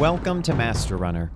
Welcome 0.00 0.40
to 0.44 0.54
Master 0.54 0.96
Runner, 0.96 1.30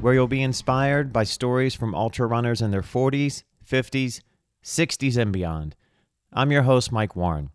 where 0.00 0.14
you'll 0.14 0.28
be 0.28 0.40
inspired 0.40 1.12
by 1.12 1.24
stories 1.24 1.74
from 1.74 1.94
ultra 1.94 2.26
runners 2.26 2.62
in 2.62 2.70
their 2.70 2.80
40s, 2.80 3.42
50s, 3.70 4.22
60s, 4.64 5.18
and 5.18 5.30
beyond. 5.30 5.76
I'm 6.32 6.50
your 6.50 6.62
host, 6.62 6.90
Mike 6.90 7.14
Warren. 7.14 7.50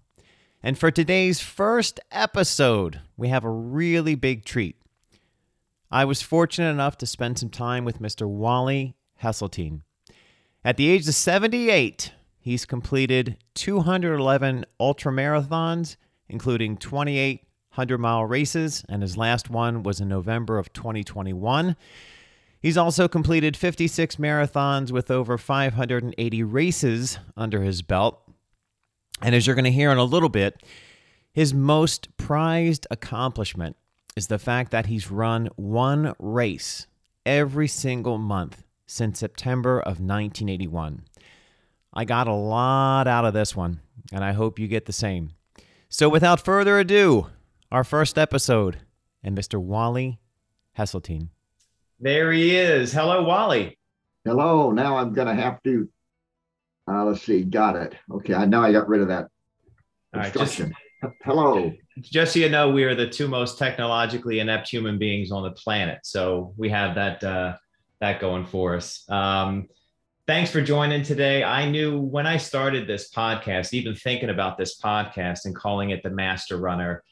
And 0.62 0.78
for 0.78 0.92
today's 0.92 1.40
first 1.40 2.00
episode, 2.12 3.02
we 3.18 3.30
have 3.30 3.44
a 3.44 3.50
really 3.50 4.14
big 4.14 4.46
treat. 4.46 4.76
I 5.90 6.06
was 6.06 6.22
fortunate 6.22 6.70
enough 6.70 7.00
to 7.00 7.08
spend 7.08 7.40
some 7.40 7.50
time 7.50 7.84
with 7.84 8.00
Mr. 8.00 8.28
Wally 8.28 8.96
Hesseltine. 9.24 9.82
At 10.64 10.78
the 10.78 10.88
age 10.88 11.08
of 11.08 11.16
78, 11.16 12.12
he's 12.38 12.66
completed 12.66 13.38
211 13.56 14.66
ultra 14.80 15.12
marathons, 15.12 15.96
including 16.30 16.78
28 16.78 17.44
100 17.74 17.98
mile 17.98 18.24
races, 18.24 18.86
and 18.88 19.02
his 19.02 19.18
last 19.18 19.50
one 19.50 19.82
was 19.82 20.00
in 20.00 20.08
November 20.08 20.60
of 20.60 20.72
2021. 20.74 21.76
He's 22.62 22.78
also 22.78 23.08
completed 23.08 23.58
56 23.58 24.18
marathons 24.18 24.92
with 24.92 25.10
over 25.10 25.40
580 25.40 26.44
races 26.44 27.18
under 27.36 27.64
his 27.64 27.82
belt. 27.82 28.22
And 29.24 29.34
as 29.34 29.48
you're 29.48 29.56
going 29.56 29.66
to 29.66 29.72
hear 29.72 29.92
in 29.92 29.98
a 29.98 30.04
little 30.04 30.30
bit, 30.30 30.62
his 31.34 31.52
most 31.52 32.16
prized 32.16 32.86
accomplishment 32.92 33.76
is 34.16 34.28
the 34.28 34.38
fact 34.38 34.70
that 34.70 34.86
he's 34.86 35.10
run 35.10 35.50
one 35.56 36.14
race 36.20 36.86
every 37.26 37.68
single 37.68 38.20
month 38.20 38.64
since 38.86 39.20
September 39.20 39.80
of 39.80 40.00
1981. 40.00 41.02
I 41.92 42.06
got 42.06 42.28
a 42.28 42.34
lot 42.34 43.08
out 43.08 43.26
of 43.26 43.34
this 43.34 43.56
one, 43.56 43.80
and 44.12 44.24
I 44.24 44.34
hope 44.34 44.60
you 44.60 44.68
get 44.68 44.86
the 44.86 44.94
same. 44.94 45.32
So 45.90 46.08
without 46.08 46.46
further 46.46 46.78
ado, 46.78 47.28
our 47.74 47.84
first 47.84 48.20
episode 48.20 48.78
and 49.24 49.36
Mr. 49.36 49.60
Wally 49.60 50.20
Hesseltine. 50.78 51.30
There 52.00 52.32
he 52.32 52.56
is. 52.56 52.94
Hello, 52.94 53.24
Wally. 53.24 53.80
Hello. 54.24 54.70
Now 54.72 54.98
I'm 54.98 55.12
going 55.12 55.28
to 55.28 55.34
have 55.34 55.62
to, 55.64 55.90
uh, 56.88 57.04
let's 57.04 57.24
see, 57.24 57.42
got 57.42 57.76
it. 57.76 57.96
Okay. 58.12 58.36
I, 58.36 58.46
now 58.46 58.62
I 58.62 58.72
got 58.72 58.88
rid 58.88 59.02
of 59.02 59.08
that 59.08 59.28
instruction. 60.14 60.66
Right, 61.02 61.12
just, 61.12 61.18
Hello. 61.26 61.74
Just 62.00 62.34
so 62.34 62.40
you 62.40 62.50
know, 62.50 62.70
we 62.70 62.84
are 62.84 62.94
the 62.94 63.10
two 63.10 63.28
most 63.28 63.58
technologically 63.58 64.40
inept 64.40 64.70
human 64.70 65.00
beings 65.00 65.32
on 65.32 65.42
the 65.42 65.52
planet. 65.52 66.02
So 66.04 66.54
we 66.56 66.70
have 66.70 66.94
that, 66.94 67.24
uh, 67.24 67.56
that 68.02 68.20
going 68.20 68.46
for 68.46 68.76
us. 68.76 69.04
Um, 69.10 69.68
thanks 70.28 70.52
for 70.52 70.62
joining 70.62 71.02
today. 71.02 71.44
I 71.44 71.68
knew 71.68 72.00
when 72.00 72.28
I 72.28 72.38
started 72.38 72.88
this 72.88 73.10
podcast, 73.10 73.74
even 73.74 73.96
thinking 73.96 74.30
about 74.30 74.60
this 74.60 74.80
podcast 74.80 75.46
and 75.46 75.56
calling 75.56 75.90
it 75.90 76.04
the 76.04 76.12
Master 76.12 76.58
Runner, 76.58 77.04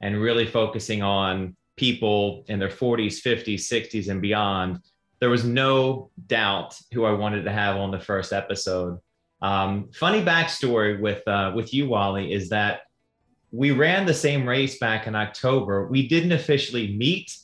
and 0.00 0.20
really 0.20 0.46
focusing 0.46 1.02
on 1.02 1.56
people 1.76 2.44
in 2.48 2.58
their 2.58 2.68
40s, 2.68 3.22
50s, 3.22 3.60
60s, 3.60 4.08
and 4.08 4.20
beyond, 4.20 4.80
there 5.18 5.30
was 5.30 5.44
no 5.44 6.10
doubt 6.26 6.78
who 6.92 7.04
I 7.04 7.12
wanted 7.12 7.44
to 7.44 7.52
have 7.52 7.76
on 7.76 7.90
the 7.90 8.00
first 8.00 8.32
episode. 8.32 8.98
Um, 9.42 9.90
funny 9.94 10.22
backstory 10.22 11.00
with 11.00 11.26
uh, 11.26 11.52
with 11.54 11.72
you, 11.72 11.88
Wally, 11.88 12.32
is 12.32 12.50
that 12.50 12.82
we 13.50 13.70
ran 13.70 14.06
the 14.06 14.14
same 14.14 14.48
race 14.48 14.78
back 14.78 15.06
in 15.06 15.14
October. 15.14 15.86
We 15.86 16.06
didn't 16.08 16.32
officially 16.32 16.94
meet, 16.96 17.36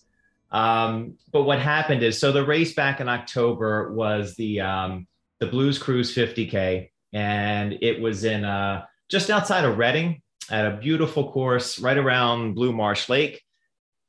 um, 0.51 1.15
but 1.33 1.45
what 1.45 1.59
happened 1.59 2.03
is 2.03 2.19
so 2.19 2.33
the 2.33 2.45
race 2.45 2.75
back 2.75 3.01
in 3.01 3.09
October 3.09 3.93
was 3.93 4.35
the 4.37 4.61
um, 4.61 5.07
the 5.39 5.47
Blues 5.47 5.79
Cruise 5.79 6.15
50K, 6.15 6.91
and 7.13 7.79
it 7.81 8.01
was 8.01 8.25
in 8.25 8.45
uh, 8.45 8.85
just 9.09 9.31
outside 9.31 9.65
of 9.65 9.79
Reading, 9.79 10.23
at 10.51 10.67
a 10.67 10.77
beautiful 10.77 11.31
course 11.33 11.79
right 11.79 11.99
around 11.99 12.55
Blue 12.55 12.73
Marsh 12.73 13.09
Lake. 13.09 13.43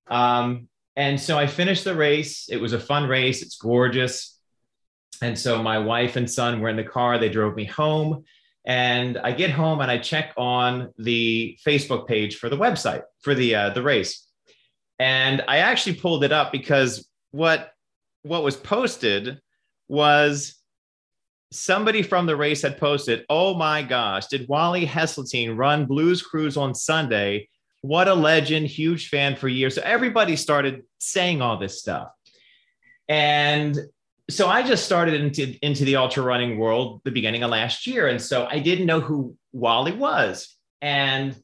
Um, 0.08 0.68
and 0.96 1.20
so 1.20 1.38
I 1.38 1.48
finished 1.48 1.84
the 1.84 1.96
race. 1.96 2.50
It 2.50 2.58
was 2.58 2.74
a 2.74 2.80
fun 2.80 3.08
race. 3.08 3.42
It's 3.42 3.58
gorgeous. 3.58 4.40
And 5.22 5.38
so 5.38 5.62
my 5.62 5.80
wife 5.80 6.16
and 6.16 6.30
son 6.30 6.60
were 6.60 6.70
in 6.70 6.76
the 6.76 6.84
car. 6.84 7.18
They 7.18 7.30
drove 7.30 7.56
me 7.56 7.66
home. 7.66 8.24
And 8.66 9.18
I 9.18 9.32
get 9.32 9.52
home 9.52 9.80
and 9.80 9.90
I 9.90 9.98
check 9.98 10.34
on 10.36 10.94
the 10.98 11.58
Facebook 11.66 12.08
page 12.08 12.38
for 12.38 12.50
the 12.50 12.58
website 12.58 13.04
for 13.22 13.34
the 13.34 13.56
uh, 13.56 13.70
the 13.70 13.82
race. 13.82 14.28
And 15.00 15.44
I 15.48 15.60
actually 15.60 15.96
pulled 15.96 16.24
it 16.24 16.32
up 16.32 16.52
because 16.52 17.08
what 17.32 17.72
what 18.24 18.44
was 18.44 18.58
posted 18.58 19.40
was 19.88 20.56
somebody 21.52 22.02
from 22.02 22.26
the 22.26 22.36
race 22.36 22.62
had 22.62 22.78
posted, 22.78 23.26
Oh 23.30 23.54
my 23.54 23.82
gosh, 23.84 24.28
did 24.28 24.48
Wally 24.48 24.86
Hesseltine 24.86 25.58
run 25.58 25.86
Blues 25.86 26.22
Cruise 26.22 26.58
on 26.58 26.76
Sunday? 26.76 27.50
What 27.82 28.08
a 28.08 28.14
legend, 28.14 28.68
huge 28.68 29.10
fan 29.10 29.36
for 29.36 29.48
years. 29.48 29.76
So 29.76 29.82
everybody 29.84 30.36
started 30.36 30.84
saying 31.00 31.42
all 31.42 31.58
this 31.58 31.80
stuff. 31.80 32.10
And 33.08 33.78
so 34.30 34.50
I 34.50 34.62
just 34.64 34.86
started 34.86 35.14
into, 35.14 35.56
into 35.62 35.86
the 35.86 35.96
ultra 35.96 36.24
running 36.24 36.58
world 36.58 37.02
the 37.06 37.12
beginning 37.12 37.44
of 37.44 37.52
last 37.52 37.88
year. 37.88 38.08
And 38.08 38.22
so 38.22 38.46
I 38.50 38.60
didn't 38.60 38.86
know 38.86 39.00
who 39.00 39.38
Wally 39.54 39.94
was. 39.94 40.58
And 40.82 41.36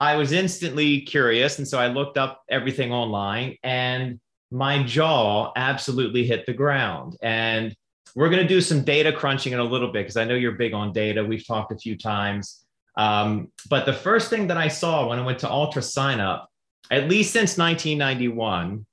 I 0.00 0.16
was 0.16 0.32
instantly 0.32 1.02
curious. 1.02 1.58
And 1.58 1.66
so 1.66 1.78
I 1.78 1.86
looked 1.86 2.18
up 2.18 2.42
everything 2.50 2.92
online 2.92 3.56
and 3.62 4.20
my 4.50 4.82
jaw 4.82 5.52
absolutely 5.56 6.26
hit 6.26 6.44
the 6.44 6.52
ground. 6.52 7.16
And 7.22 7.74
we're 8.14 8.28
going 8.28 8.42
to 8.42 8.48
do 8.48 8.60
some 8.60 8.82
data 8.82 9.12
crunching 9.12 9.52
in 9.52 9.58
a 9.58 9.64
little 9.64 9.92
bit 9.92 10.02
because 10.02 10.16
I 10.16 10.24
know 10.24 10.34
you're 10.34 10.52
big 10.52 10.74
on 10.74 10.92
data. 10.92 11.24
We've 11.24 11.46
talked 11.46 11.72
a 11.72 11.76
few 11.76 11.96
times. 11.96 12.64
Um, 12.96 13.52
but 13.68 13.86
the 13.86 13.92
first 13.92 14.30
thing 14.30 14.48
that 14.48 14.56
I 14.56 14.68
saw 14.68 15.08
when 15.08 15.18
I 15.18 15.24
went 15.24 15.38
to 15.40 15.50
Ultra 15.50 15.82
Sign 15.82 16.20
Up, 16.20 16.50
at 16.90 17.08
least 17.08 17.32
since 17.32 17.56
1991, 17.56 18.84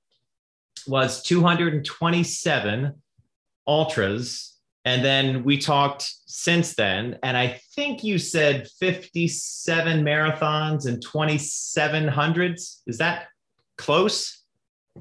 was 0.87 1.21
227 1.23 2.93
Ultras. 3.67 4.53
And 4.85 5.03
then 5.03 5.43
we 5.43 5.57
talked 5.57 6.09
since 6.25 6.75
then. 6.75 7.17
And 7.23 7.35
I 7.35 7.59
think 7.75 8.03
you 8.03 8.17
said 8.17 8.69
57 8.79 10.03
marathons 10.03 10.85
and 10.85 11.01
27 11.01 12.07
hundreds. 12.07 12.81
Is 12.87 12.99
that 12.99 13.27
close? 13.77 14.36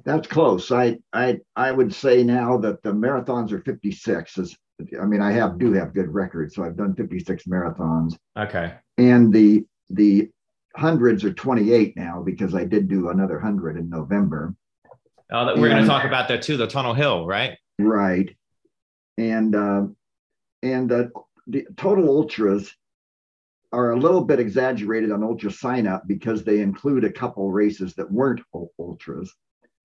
That's 0.05 0.27
close. 0.27 0.71
I 0.71 0.99
I 1.13 1.39
I 1.55 1.73
would 1.73 1.95
say 1.95 2.23
now 2.23 2.59
that 2.59 2.83
the 2.83 2.93
marathons 2.93 3.53
are 3.53 3.61
56. 3.61 4.39
Is 4.39 4.57
I 5.01 5.05
mean 5.05 5.21
I 5.21 5.33
have 5.33 5.59
do 5.59 5.73
have 5.73 5.95
good 5.95 6.13
records, 6.13 6.55
so 6.55 6.65
I've 6.65 6.77
done 6.77 6.95
56 6.95 7.45
marathons. 7.45 8.17
Okay. 8.39 8.75
And 8.99 9.33
the 9.33 9.65
the 9.91 10.29
hundreds 10.77 11.25
are 11.25 11.33
28 11.33 11.97
now 11.97 12.23
because 12.23 12.55
I 12.55 12.65
did 12.65 12.89
do 12.89 13.09
another 13.09 13.41
hundred 13.41 13.77
in 13.77 13.89
November. 13.89 14.55
Oh, 15.33 15.47
we're 15.59 15.69
going 15.69 15.83
to 15.83 15.89
talk 15.89 16.05
about 16.05 16.29
that 16.29 16.43
too. 16.43 16.57
The 16.57 16.69
Tunnel 16.69 16.95
Hill, 16.95 17.27
right? 17.27 17.59
Right. 17.79 18.37
And 19.19 19.57
uh, 19.57 19.87
and 20.63 20.93
uh, 20.93 21.05
the 21.47 21.67
total 21.77 22.09
ultras 22.09 22.73
are 23.73 23.93
a 23.93 23.99
little 23.99 24.25
bit 24.25 24.39
exaggerated 24.39 25.11
on 25.11 25.23
ultra 25.23 25.51
sign 25.51 25.87
up 25.87 26.05
because 26.07 26.45
they 26.45 26.61
include 26.61 27.05
a 27.05 27.13
couple 27.13 27.51
races 27.51 27.95
that 27.95 28.11
weren't 28.11 28.41
ultras. 28.79 29.35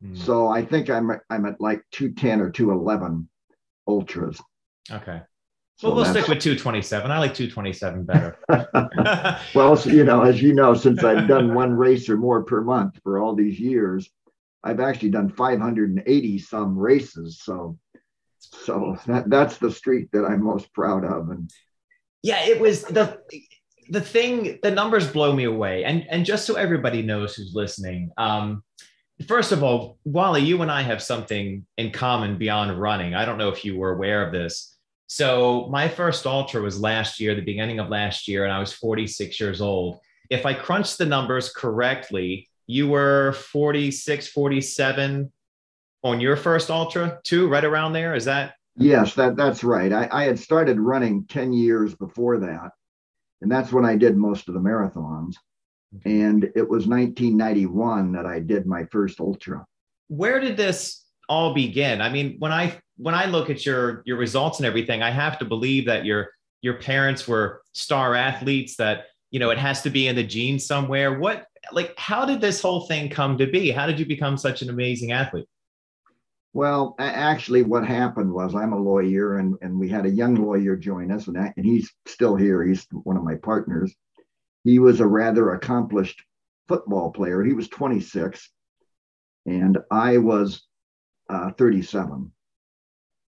Mm. 0.04 0.18
So 0.18 0.48
I 0.48 0.64
think 0.66 0.90
I'm 0.90 1.12
I'm 1.30 1.46
at 1.46 1.62
like 1.62 1.84
210 1.92 2.42
or 2.42 2.50
211 2.50 3.30
ultras. 3.88 4.42
Okay. 4.90 5.22
So 5.82 5.88
well, 5.88 5.98
we'll 5.98 6.06
stick 6.06 6.28
with 6.28 6.40
227. 6.40 7.10
I 7.10 7.18
like 7.18 7.34
227 7.34 8.04
better. 8.04 8.38
well, 9.56 9.76
so, 9.76 9.90
you 9.90 10.04
know, 10.04 10.22
as 10.22 10.40
you 10.40 10.54
know, 10.54 10.76
since 10.76 11.04
I've 11.04 11.28
done 11.28 11.56
one 11.56 11.74
race 11.74 12.08
or 12.08 12.18
more 12.18 12.44
per 12.44 12.62
month 12.62 13.00
for 13.02 13.18
all 13.18 13.34
these 13.34 13.60
years, 13.60 14.08
I've 14.64 14.80
actually 14.80 15.10
done 15.10 15.30
580 15.30 16.38
some 16.38 16.78
races. 16.78 17.42
So, 17.42 17.80
so 18.38 18.96
that, 19.08 19.30
that's 19.32 19.58
the 19.58 19.72
streak 19.72 20.12
that 20.12 20.24
I'm 20.24 20.44
most 20.44 20.72
proud 20.72 21.04
of. 21.04 21.32
And 21.32 21.50
yeah, 22.22 22.46
it 22.46 22.60
was 22.60 22.84
the 22.84 23.20
the 23.90 24.02
thing. 24.02 24.60
The 24.62 24.70
numbers 24.70 25.12
blow 25.12 25.34
me 25.34 25.46
away. 25.46 25.84
And 25.84 26.06
and 26.12 26.26
just 26.26 26.46
so 26.46 26.56
everybody 26.56 27.02
knows 27.02 27.36
who's 27.36 27.56
listening, 27.56 28.12
um, 28.18 28.64
First 29.28 29.52
of 29.52 29.64
all, 29.64 29.98
Wally, 30.06 30.42
you 30.42 30.62
and 30.62 30.72
I 30.72 30.82
have 30.82 31.02
something 31.02 31.66
in 31.78 31.92
common 31.92 32.38
beyond 32.38 32.80
running. 32.80 33.14
I 33.14 33.26
don't 33.26 33.38
know 33.38 33.50
if 33.50 33.66
you 33.66 33.78
were 33.78 33.92
aware 33.92 34.26
of 34.26 34.32
this. 34.32 34.78
So, 35.08 35.68
my 35.70 35.90
first 35.90 36.26
ultra 36.26 36.62
was 36.62 36.80
last 36.80 37.20
year, 37.20 37.36
the 37.36 37.42
beginning 37.42 37.80
of 37.80 37.90
last 37.90 38.28
year, 38.28 38.46
and 38.46 38.54
I 38.54 38.60
was 38.60 38.72
46 38.72 39.40
years 39.40 39.60
old. 39.60 40.00
If 40.30 40.46
I 40.46 40.54
crunched 40.54 40.98
the 40.98 41.06
numbers 41.06 41.52
correctly, 41.52 42.50
you 42.68 42.88
were 42.88 43.34
46, 43.34 44.30
47 44.30 45.32
on 46.04 46.22
your 46.22 46.38
first 46.38 46.72
ultra 46.72 47.20
too, 47.26 47.50
right 47.50 47.66
around 47.66 47.92
there. 47.92 48.16
Is 48.16 48.26
that? 48.26 48.56
Yes, 48.78 49.14
that, 49.16 49.36
that's 49.36 49.64
right. 49.64 49.92
I, 49.92 50.08
I 50.12 50.24
had 50.24 50.40
started 50.40 50.80
running 50.80 51.26
10 51.26 51.52
years 51.52 51.94
before 51.94 52.40
that. 52.40 52.72
And 53.42 53.52
that's 53.52 53.74
when 53.74 53.84
I 53.84 53.98
did 53.98 54.16
most 54.16 54.48
of 54.48 54.54
the 54.54 54.62
marathons 54.62 55.36
and 56.06 56.46
it 56.56 56.68
was 56.68 56.88
1991 56.88 58.14
that 58.14 58.26
I 58.26 58.40
did 58.40 58.66
my 58.66 58.86
first 58.86 59.20
ultra. 59.20 59.66
Where 60.08 60.40
did 60.40 60.58
this 60.58 61.04
all 61.28 61.54
begin? 61.54 62.02
I 62.02 62.10
mean, 62.10 62.36
when 62.40 62.52
I 62.52 62.78
when 62.98 63.16
I 63.16 63.26
look 63.26 63.50
at 63.50 63.66
your 63.66 64.04
your 64.06 64.18
results 64.18 64.60
and 64.60 64.66
everything, 64.66 65.02
I 65.02 65.12
have 65.12 65.40
to 65.40 65.46
believe 65.46 65.86
that 65.86 66.06
your 66.06 66.30
your 66.62 66.76
parents 66.76 67.28
were 67.28 67.62
star 67.74 68.16
athletes. 68.16 68.76
That 68.78 69.06
you 69.32 69.40
know 69.40 69.50
it 69.50 69.58
has 69.58 69.82
to 69.84 69.90
be 69.90 70.08
in 70.08 70.16
the 70.16 70.24
genes 70.24 70.66
somewhere. 70.66 71.20
What 71.20 71.46
like 71.72 71.94
how 71.98 72.26
did 72.26 72.42
this 72.42 72.62
whole 72.62 72.88
thing 72.88 73.10
come 73.10 73.38
to 73.38 73.48
be? 73.48 73.72
How 73.72 73.86
did 73.86 74.00
you 74.00 74.06
become 74.06 74.38
such 74.38 74.62
an 74.62 74.70
amazing 74.70 75.12
athlete? 75.12 75.48
Well, 76.54 76.96
actually, 77.00 77.64
what 77.64 77.86
happened 77.86 78.32
was 78.34 78.56
I'm 78.56 78.74
a 78.74 78.80
lawyer, 78.80 79.38
and, 79.38 79.56
and 79.62 79.80
we 79.80 79.88
had 79.88 80.06
a 80.06 80.10
young 80.10 80.36
lawyer 80.36 80.76
join 80.76 81.10
us, 81.10 81.28
and, 81.28 81.38
and 81.38 81.66
he's 81.66 81.94
still 82.06 82.36
here. 82.36 82.62
He's 82.66 82.86
one 82.92 83.16
of 83.16 83.24
my 83.24 83.36
partners. 83.36 83.96
He 84.64 84.80
was 84.80 85.00
a 85.00 85.08
rather 85.08 85.52
accomplished 85.52 86.24
football 86.68 87.12
player. 87.12 87.44
He 87.44 87.54
was 87.54 87.68
26, 87.70 88.50
and 89.46 89.78
I 89.90 90.18
was 90.18 90.68
uh, 91.30 91.52
37. 91.52 92.32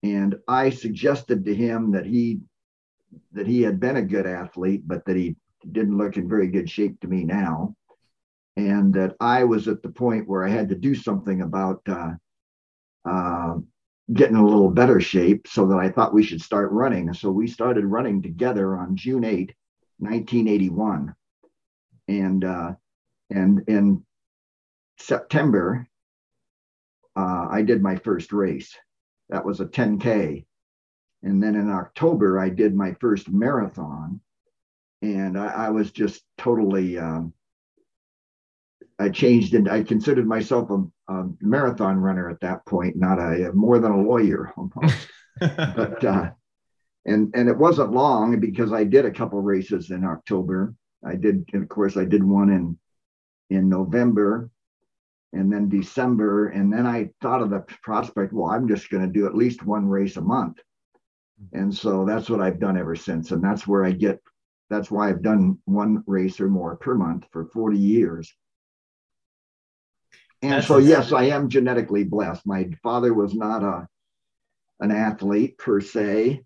And 0.04 0.36
I 0.48 0.70
suggested 0.70 1.46
to 1.46 1.56
him 1.56 1.92
that 1.92 2.06
he 2.06 2.42
that 3.32 3.48
he 3.48 3.62
had 3.62 3.80
been 3.80 3.96
a 3.96 4.02
good 4.02 4.26
athlete, 4.26 4.84
but 4.86 5.06
that 5.06 5.16
he 5.16 5.36
didn't 5.72 5.98
look 5.98 6.18
in 6.18 6.28
very 6.28 6.48
good 6.48 6.70
shape 6.70 7.00
to 7.00 7.08
me 7.08 7.24
now, 7.24 7.76
and 8.58 8.94
that 8.94 9.16
I 9.20 9.46
was 9.46 9.68
at 9.68 9.82
the 9.82 9.90
point 9.90 10.28
where 10.28 10.44
I 10.44 10.50
had 10.50 10.70
to 10.70 10.76
do 10.76 10.94
something 10.94 11.42
about 11.42 11.82
uh, 11.88 12.12
uh, 13.06 13.56
getting 14.14 14.36
a 14.36 14.46
little 14.46 14.70
better 14.70 15.00
shape. 15.00 15.48
So 15.48 15.66
that 15.68 15.78
I 15.78 15.90
thought 15.90 16.14
we 16.14 16.24
should 16.24 16.42
start 16.42 16.72
running. 16.72 17.14
So 17.14 17.32
we 17.32 17.48
started 17.48 17.86
running 17.86 18.22
together 18.22 18.78
on 18.78 18.96
June 18.96 19.24
8, 19.24 19.54
1981, 20.00 21.16
and 22.08 22.44
uh, 22.44 22.74
and 23.30 23.64
in 23.68 24.06
September 24.98 25.88
uh, 27.16 27.48
I 27.50 27.62
did 27.62 27.82
my 27.82 27.96
first 27.96 28.34
race. 28.34 28.76
That 29.30 29.46
was 29.46 29.60
a 29.60 29.66
10K. 29.66 30.46
And 31.24 31.42
then 31.42 31.56
in 31.56 31.72
October, 31.72 32.40
I 32.40 32.50
did 32.50 32.76
my 32.76 32.94
first 33.00 33.30
marathon. 33.30 34.20
And 35.02 35.38
I, 35.38 35.48
I 35.48 35.70
was 35.70 35.92
just 35.92 36.24
totally, 36.38 36.98
um, 36.98 37.34
I 39.00 39.10
changed 39.10 39.54
and 39.54 39.70
I 39.70 39.84
considered 39.84 40.28
myself 40.28 40.70
a, 40.70 41.14
a, 41.14 41.26
marathon 41.42 41.98
runner 41.98 42.30
at 42.30 42.42
that 42.42 42.66
point, 42.66 42.96
not 42.96 43.20
a 43.20 43.52
more 43.54 43.80
than 43.80 43.92
a 43.92 44.02
lawyer 44.02 44.54
almost. 44.56 45.08
but, 45.40 46.04
uh, 46.04 46.32
and, 47.06 47.34
and 47.36 47.48
it 47.50 47.58
wasn't 47.58 47.94
long 47.94 48.40
because 48.40 48.74
I 48.74 48.84
did 48.84 49.06
a 49.06 49.12
couple 49.12 49.42
races 49.42 49.92
in 49.92 50.04
October. 50.04 50.74
I 51.06 51.16
did, 51.16 51.48
of 51.54 51.70
course, 51.70 51.98
I 51.98 52.06
did 52.06 52.24
one 52.24 52.50
in, 52.50 52.78
in 53.56 53.70
November 53.70 54.50
and 55.34 55.52
then 55.52 55.70
December. 55.70 56.48
And 56.48 56.74
then 56.74 56.88
I 56.88 57.10
thought 57.22 57.42
of 57.42 57.52
the 57.52 57.64
prospect, 57.84 58.34
well, 58.34 58.50
I'm 58.50 58.68
just 58.68 58.90
going 58.90 59.04
to 59.04 59.12
do 59.12 59.28
at 59.28 59.36
least 59.36 59.64
one 59.64 59.88
race 59.88 60.18
a 60.18 60.22
month. 60.22 60.58
And 61.54 61.74
so 61.74 62.06
that's 62.06 62.30
what 62.30 62.42
I've 62.42 62.60
done 62.60 62.78
ever 62.78 62.96
since. 62.96 63.32
And 63.32 63.44
that's 63.44 63.68
where 63.68 63.86
I 63.86 63.92
get, 63.92 64.20
that's 64.70 64.90
why 64.90 65.10
I've 65.10 65.22
done 65.22 65.60
one 65.66 66.04
race 66.08 66.40
or 66.40 66.48
more 66.48 66.76
per 66.76 66.96
month 66.96 67.26
for 67.32 67.46
40 67.46 67.78
years. 67.78 68.34
And 70.42 70.54
that's 70.54 70.68
so, 70.68 70.78
yes, 70.78 71.12
I 71.12 71.26
am 71.26 71.50
genetically 71.50 72.04
blessed. 72.04 72.48
My 72.48 72.70
father 72.82 73.14
was 73.14 73.36
not 73.36 73.64
a, 73.64 73.88
an 74.80 74.92
athlete 74.92 75.58
per 75.58 75.82
se. 75.82 76.42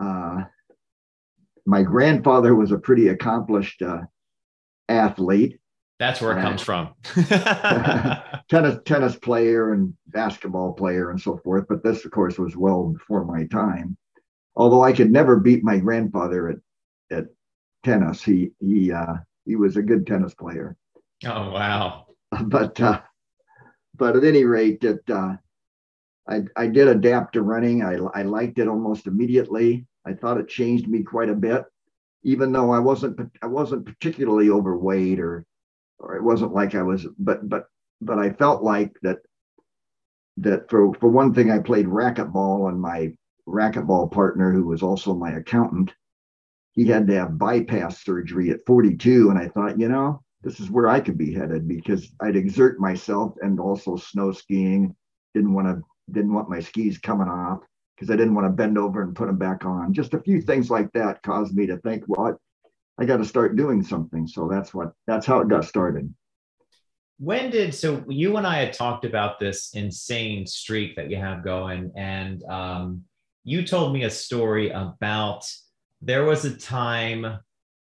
Uh, 0.00 0.44
my 1.66 1.82
grandfather 1.82 2.54
was 2.54 2.72
a 2.72 2.78
pretty 2.78 3.08
accomplished 3.08 3.82
uh, 3.82 4.00
athlete 4.88 5.60
that's 6.00 6.22
where 6.22 6.36
it 6.36 6.40
comes 6.40 6.62
from. 6.62 6.94
tennis, 8.48 8.78
tennis 8.86 9.16
player 9.16 9.74
and 9.74 9.92
basketball 10.06 10.72
player 10.72 11.10
and 11.10 11.20
so 11.20 11.36
forth. 11.44 11.66
But 11.68 11.84
this, 11.84 12.04
of 12.06 12.10
course, 12.10 12.38
was 12.38 12.56
well 12.56 12.88
before 12.88 13.24
my 13.24 13.44
time. 13.44 13.96
Although 14.56 14.82
I 14.82 14.94
could 14.94 15.12
never 15.12 15.38
beat 15.38 15.62
my 15.62 15.78
grandfather 15.78 16.48
at 16.48 16.56
at 17.16 17.26
tennis. 17.84 18.22
He 18.22 18.50
he 18.60 18.90
uh, 18.90 19.14
he 19.44 19.56
was 19.56 19.76
a 19.76 19.82
good 19.82 20.06
tennis 20.06 20.34
player. 20.34 20.76
Oh 21.24 21.50
wow! 21.50 22.06
But 22.44 22.80
uh, 22.80 23.02
but 23.94 24.16
at 24.16 24.24
any 24.24 24.44
rate, 24.44 24.82
it 24.82 25.02
uh, 25.10 25.34
I 26.26 26.42
I 26.56 26.66
did 26.66 26.88
adapt 26.88 27.34
to 27.34 27.42
running. 27.42 27.82
I 27.84 27.96
I 28.18 28.22
liked 28.22 28.58
it 28.58 28.68
almost 28.68 29.06
immediately. 29.06 29.86
I 30.04 30.14
thought 30.14 30.38
it 30.38 30.48
changed 30.48 30.88
me 30.88 31.02
quite 31.02 31.28
a 31.28 31.34
bit, 31.34 31.64
even 32.22 32.52
though 32.52 32.70
I 32.70 32.78
wasn't 32.78 33.20
I 33.42 33.46
wasn't 33.46 33.86
particularly 33.86 34.50
overweight 34.50 35.20
or 35.20 35.44
or 35.98 36.16
it 36.16 36.22
wasn't 36.22 36.54
like 36.54 36.74
I 36.74 36.82
was, 36.82 37.06
but 37.18 37.48
but 37.48 37.66
but 38.00 38.18
I 38.18 38.30
felt 38.30 38.62
like 38.62 38.92
that 39.02 39.18
that 40.38 40.70
for 40.70 40.94
for 40.94 41.08
one 41.08 41.34
thing, 41.34 41.50
I 41.50 41.58
played 41.58 41.86
racquetball, 41.86 42.68
and 42.68 42.80
my 42.80 43.14
racquetball 43.46 44.10
partner, 44.10 44.52
who 44.52 44.64
was 44.64 44.82
also 44.82 45.14
my 45.14 45.32
accountant, 45.32 45.94
he 46.72 46.86
had 46.86 47.06
to 47.08 47.14
have 47.14 47.38
bypass 47.38 48.02
surgery 48.02 48.50
at 48.50 48.64
42, 48.66 49.30
and 49.30 49.38
I 49.38 49.48
thought, 49.48 49.78
you 49.78 49.88
know, 49.88 50.22
this 50.42 50.60
is 50.60 50.70
where 50.70 50.88
I 50.88 51.00
could 51.00 51.18
be 51.18 51.34
headed 51.34 51.68
because 51.68 52.10
I'd 52.20 52.36
exert 52.36 52.80
myself 52.80 53.34
and 53.42 53.60
also 53.60 53.96
snow 53.96 54.32
skiing. 54.32 54.94
Didn't 55.34 55.52
want 55.52 55.68
to 55.68 55.82
didn't 56.12 56.32
want 56.32 56.50
my 56.50 56.60
skis 56.60 56.98
coming 56.98 57.28
off 57.28 57.60
because 58.00 58.10
I 58.10 58.16
didn't 58.16 58.34
want 58.34 58.46
to 58.46 58.50
bend 58.50 58.78
over 58.78 59.02
and 59.02 59.14
put 59.14 59.26
them 59.26 59.36
back 59.36 59.66
on. 59.66 59.92
Just 59.92 60.14
a 60.14 60.20
few 60.20 60.40
things 60.40 60.70
like 60.70 60.90
that 60.92 61.22
caused 61.22 61.54
me 61.54 61.66
to 61.66 61.76
think, 61.78 62.04
well, 62.06 62.40
I 62.98 63.04
got 63.04 63.18
to 63.18 63.26
start 63.26 63.56
doing 63.56 63.82
something. 63.82 64.26
So 64.26 64.48
that's 64.48 64.72
what 64.72 64.92
that's 65.06 65.26
how 65.26 65.40
it 65.40 65.48
got 65.48 65.66
started. 65.66 66.12
When 67.18 67.50
did 67.50 67.74
so 67.74 68.02
you 68.08 68.38
and 68.38 68.46
I 68.46 68.56
had 68.56 68.72
talked 68.72 69.04
about 69.04 69.38
this 69.38 69.74
insane 69.74 70.46
streak 70.46 70.96
that 70.96 71.10
you 71.10 71.18
have 71.18 71.44
going, 71.44 71.92
and 71.94 72.42
um, 72.44 73.02
you 73.44 73.66
told 73.66 73.92
me 73.92 74.04
a 74.04 74.10
story 74.10 74.70
about 74.70 75.44
there 76.00 76.24
was 76.24 76.46
a 76.46 76.56
time 76.56 77.38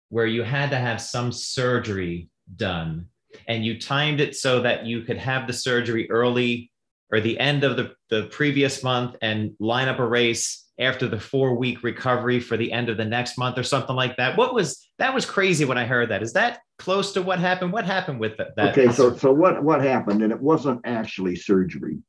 where 0.10 0.26
you 0.26 0.42
had 0.42 0.72
to 0.72 0.78
have 0.78 1.00
some 1.00 1.32
surgery 1.32 2.32
done, 2.56 3.06
and 3.48 3.64
you 3.64 3.80
timed 3.80 4.22
it 4.22 4.36
so 4.36 4.60
that 4.62 4.88
you 4.88 5.04
could 5.04 5.18
have 5.18 5.46
the 5.46 5.54
surgery 5.54 6.10
early 6.10 6.69
or 7.12 7.20
the 7.20 7.40
end 7.40 7.64
of 7.64 7.76
the, 7.76 7.94
the 8.10 8.24
previous 8.32 8.84
month 8.84 9.16
and 9.22 9.52
line 9.60 9.88
up 9.88 10.00
a 10.00 10.08
race 10.08 10.66
after 10.80 11.08
the 11.08 11.20
four 11.20 11.56
week 11.56 11.84
recovery 11.84 12.40
for 12.40 12.56
the 12.56 12.72
end 12.72 12.90
of 12.90 12.98
the 12.98 13.06
next 13.06 13.38
month 13.38 13.58
or 13.58 13.64
something 13.64 13.96
like 13.96 14.16
that. 14.18 14.38
What 14.38 14.54
was 14.54 14.88
that 14.98 15.14
was 15.14 15.26
crazy 15.26 15.66
when 15.66 15.78
I 15.78 15.86
heard 15.86 16.10
that. 16.10 16.24
Is 16.24 16.34
that 16.34 16.60
close 16.78 17.12
to 17.14 17.22
what 17.22 17.40
happened? 17.40 17.74
What 17.74 17.86
happened 17.86 18.20
with 18.20 18.38
that? 18.38 18.58
Okay, 18.60 18.92
so 18.92 19.16
so 19.16 19.32
what 19.32 19.62
what 19.64 19.82
happened? 19.82 20.24
And 20.24 20.32
it 20.32 20.40
wasn't 20.40 20.82
actually 20.86 21.36
surgery. 21.36 22.00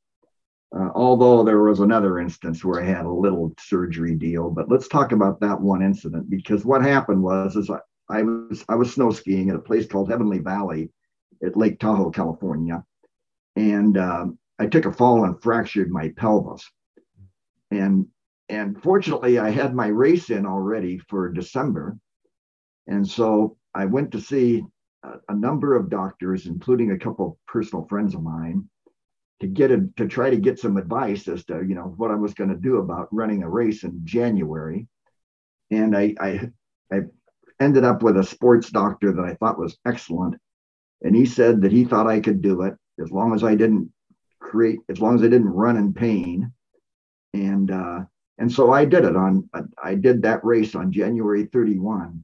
Uh, 0.73 0.89
although 0.95 1.43
there 1.43 1.61
was 1.61 1.81
another 1.81 2.19
instance 2.19 2.63
where 2.63 2.81
I 2.81 2.85
had 2.85 3.05
a 3.05 3.11
little 3.11 3.53
surgery 3.59 4.15
deal, 4.15 4.49
but 4.49 4.69
let's 4.69 4.87
talk 4.87 5.11
about 5.11 5.41
that 5.41 5.59
one 5.59 5.81
incident 5.81 6.29
because 6.29 6.63
what 6.63 6.81
happened 6.81 7.21
was 7.21 7.57
is 7.57 7.69
I, 7.69 7.79
I 8.09 8.23
was 8.23 8.63
I 8.69 8.75
was 8.75 8.93
snow 8.93 9.11
skiing 9.11 9.49
at 9.49 9.57
a 9.57 9.59
place 9.59 9.85
called 9.85 10.09
Heavenly 10.09 10.39
Valley 10.39 10.89
at 11.43 11.57
Lake 11.57 11.77
Tahoe, 11.79 12.11
California, 12.11 12.85
and 13.57 13.97
um, 13.97 14.39
I 14.61 14.67
took 14.67 14.85
a 14.85 14.91
fall 14.91 15.25
and 15.25 15.41
fractured 15.41 15.89
my 15.89 16.09
pelvis. 16.09 16.69
And 17.71 18.05
and 18.47 18.79
fortunately, 18.83 19.39
I 19.39 19.49
had 19.49 19.73
my 19.73 19.87
race 19.87 20.29
in 20.29 20.45
already 20.45 20.99
for 20.99 21.31
December. 21.31 21.97
And 22.85 23.07
so 23.07 23.57
I 23.73 23.85
went 23.85 24.11
to 24.11 24.21
see 24.21 24.63
a, 25.03 25.13
a 25.29 25.35
number 25.35 25.75
of 25.75 25.89
doctors, 25.89 26.45
including 26.45 26.91
a 26.91 26.99
couple 26.99 27.25
of 27.27 27.33
personal 27.47 27.87
friends 27.87 28.13
of 28.13 28.21
mine, 28.21 28.69
to 29.39 29.47
get 29.47 29.71
a, 29.71 29.87
to 29.97 30.07
try 30.07 30.29
to 30.29 30.37
get 30.37 30.59
some 30.59 30.77
advice 30.77 31.27
as 31.27 31.43
to 31.45 31.63
you 31.67 31.73
know 31.73 31.95
what 31.97 32.11
I 32.11 32.15
was 32.15 32.35
going 32.35 32.51
to 32.51 32.67
do 32.69 32.77
about 32.77 33.11
running 33.11 33.41
a 33.41 33.49
race 33.49 33.83
in 33.83 34.01
January. 34.03 34.87
And 35.71 35.97
I, 35.97 36.13
I 36.19 36.51
I 36.93 36.99
ended 37.59 37.83
up 37.83 38.03
with 38.03 38.15
a 38.15 38.23
sports 38.23 38.69
doctor 38.69 39.11
that 39.11 39.25
I 39.25 39.33
thought 39.33 39.57
was 39.57 39.79
excellent. 39.87 40.35
And 41.01 41.15
he 41.15 41.25
said 41.25 41.61
that 41.61 41.71
he 41.71 41.83
thought 41.83 42.05
I 42.05 42.19
could 42.19 42.43
do 42.43 42.61
it 42.61 42.75
as 43.01 43.09
long 43.11 43.33
as 43.33 43.43
I 43.43 43.55
didn't 43.55 43.91
create, 44.51 44.79
as 44.89 44.99
long 44.99 45.15
as 45.15 45.21
I 45.21 45.29
didn't 45.29 45.49
run 45.49 45.77
in 45.77 45.93
pain. 45.93 46.51
And 47.33 47.71
uh, 47.71 48.01
and 48.41 48.51
so 48.51 48.71
I 48.71 48.85
did 48.85 49.05
it 49.05 49.15
on, 49.15 49.47
I 49.83 49.93
did 49.93 50.23
that 50.23 50.43
race 50.43 50.73
on 50.73 50.91
January 50.91 51.45
31. 51.45 52.23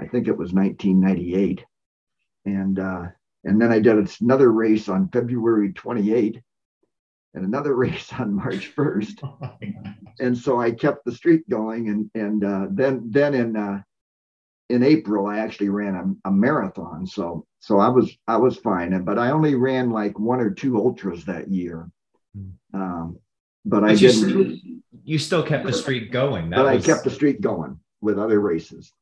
I 0.00 0.06
think 0.06 0.26
it 0.26 0.38
was 0.38 0.54
1998. 0.54 1.62
And, 2.46 2.78
uh, 2.78 3.08
and 3.44 3.60
then 3.60 3.70
I 3.70 3.78
did 3.78 4.08
another 4.22 4.50
race 4.50 4.88
on 4.88 5.10
February 5.10 5.74
28 5.74 6.40
and 7.34 7.44
another 7.44 7.74
race 7.84 8.10
on 8.18 8.34
March 8.34 8.74
1st. 8.74 9.18
Oh 9.42 9.58
and 10.18 10.38
so 10.38 10.58
I 10.60 10.70
kept 10.70 11.04
the 11.04 11.12
streak 11.12 11.46
going. 11.50 11.90
And, 11.90 12.10
and 12.14 12.42
uh, 12.42 12.66
then, 12.70 13.02
then 13.10 13.34
in, 13.34 13.54
uh, 13.54 13.82
in 14.70 14.82
April, 14.82 15.26
I 15.26 15.38
actually 15.38 15.68
ran 15.68 15.94
a, 16.24 16.28
a, 16.28 16.32
marathon. 16.32 17.06
So, 17.06 17.46
so 17.60 17.78
I 17.78 17.88
was, 17.88 18.16
I 18.26 18.36
was 18.36 18.56
fine. 18.56 19.04
But 19.04 19.18
I 19.18 19.30
only 19.30 19.54
ran 19.54 19.90
like 19.90 20.18
one 20.18 20.40
or 20.40 20.50
two 20.50 20.76
ultras 20.78 21.24
that 21.26 21.48
year. 21.48 21.90
Hmm. 22.34 22.50
Um, 22.72 23.18
but, 23.64 23.80
but 23.80 23.90
I 23.90 23.94
didn't 23.94 24.84
you 25.04 25.18
still 25.18 25.42
kept 25.42 25.66
the 25.66 25.72
streak 25.72 26.10
going. 26.10 26.50
That 26.50 26.56
but 26.56 26.74
was... 26.74 26.84
I 26.84 26.86
kept 26.86 27.04
the 27.04 27.10
streak 27.10 27.40
going 27.40 27.78
with 28.00 28.18
other 28.18 28.40
races. 28.40 28.92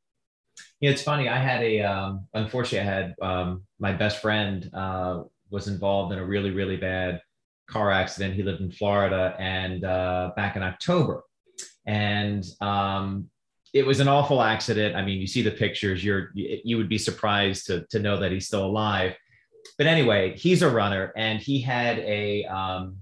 Yeah, 0.81 0.90
it's 0.90 1.02
funny. 1.02 1.28
I 1.28 1.38
had 1.38 1.62
a, 1.62 1.81
um, 1.81 2.26
unfortunately, 2.35 2.81
I 2.81 2.92
had 2.92 3.14
um, 3.23 3.62
my 3.78 3.92
best 3.92 4.21
friend 4.21 4.69
uh, 4.75 5.23
was 5.50 5.69
involved 5.69 6.12
in 6.12 6.19
a 6.19 6.25
really, 6.25 6.50
really 6.50 6.76
bad 6.76 7.21
car 7.69 7.90
accident. 7.90 8.35
He 8.35 8.42
lived 8.42 8.61
in 8.61 8.71
Florida 8.73 9.35
and 9.38 9.85
uh, 9.85 10.33
back 10.37 10.57
in 10.57 10.62
October. 10.62 11.23
And 11.87 12.45
um, 12.61 13.28
it 13.73 13.87
was 13.87 14.00
an 14.00 14.09
awful 14.09 14.43
accident. 14.43 14.97
I 14.97 15.02
mean, 15.02 15.21
you 15.21 15.26
see 15.26 15.43
the 15.43 15.50
pictures, 15.50 16.05
you're 16.05 16.31
you 16.35 16.76
would 16.76 16.88
be 16.88 16.99
surprised 16.99 17.67
to 17.67 17.87
to 17.91 17.99
know 17.99 18.19
that 18.19 18.33
he's 18.33 18.47
still 18.47 18.67
alive. 18.67 19.17
But 19.79 19.87
anyway, 19.87 20.37
he's 20.37 20.62
a 20.62 20.71
runner, 20.71 21.12
and 21.17 21.41
he 21.41 21.61
had 21.61 21.99
a 22.00 22.45
um, 22.45 22.99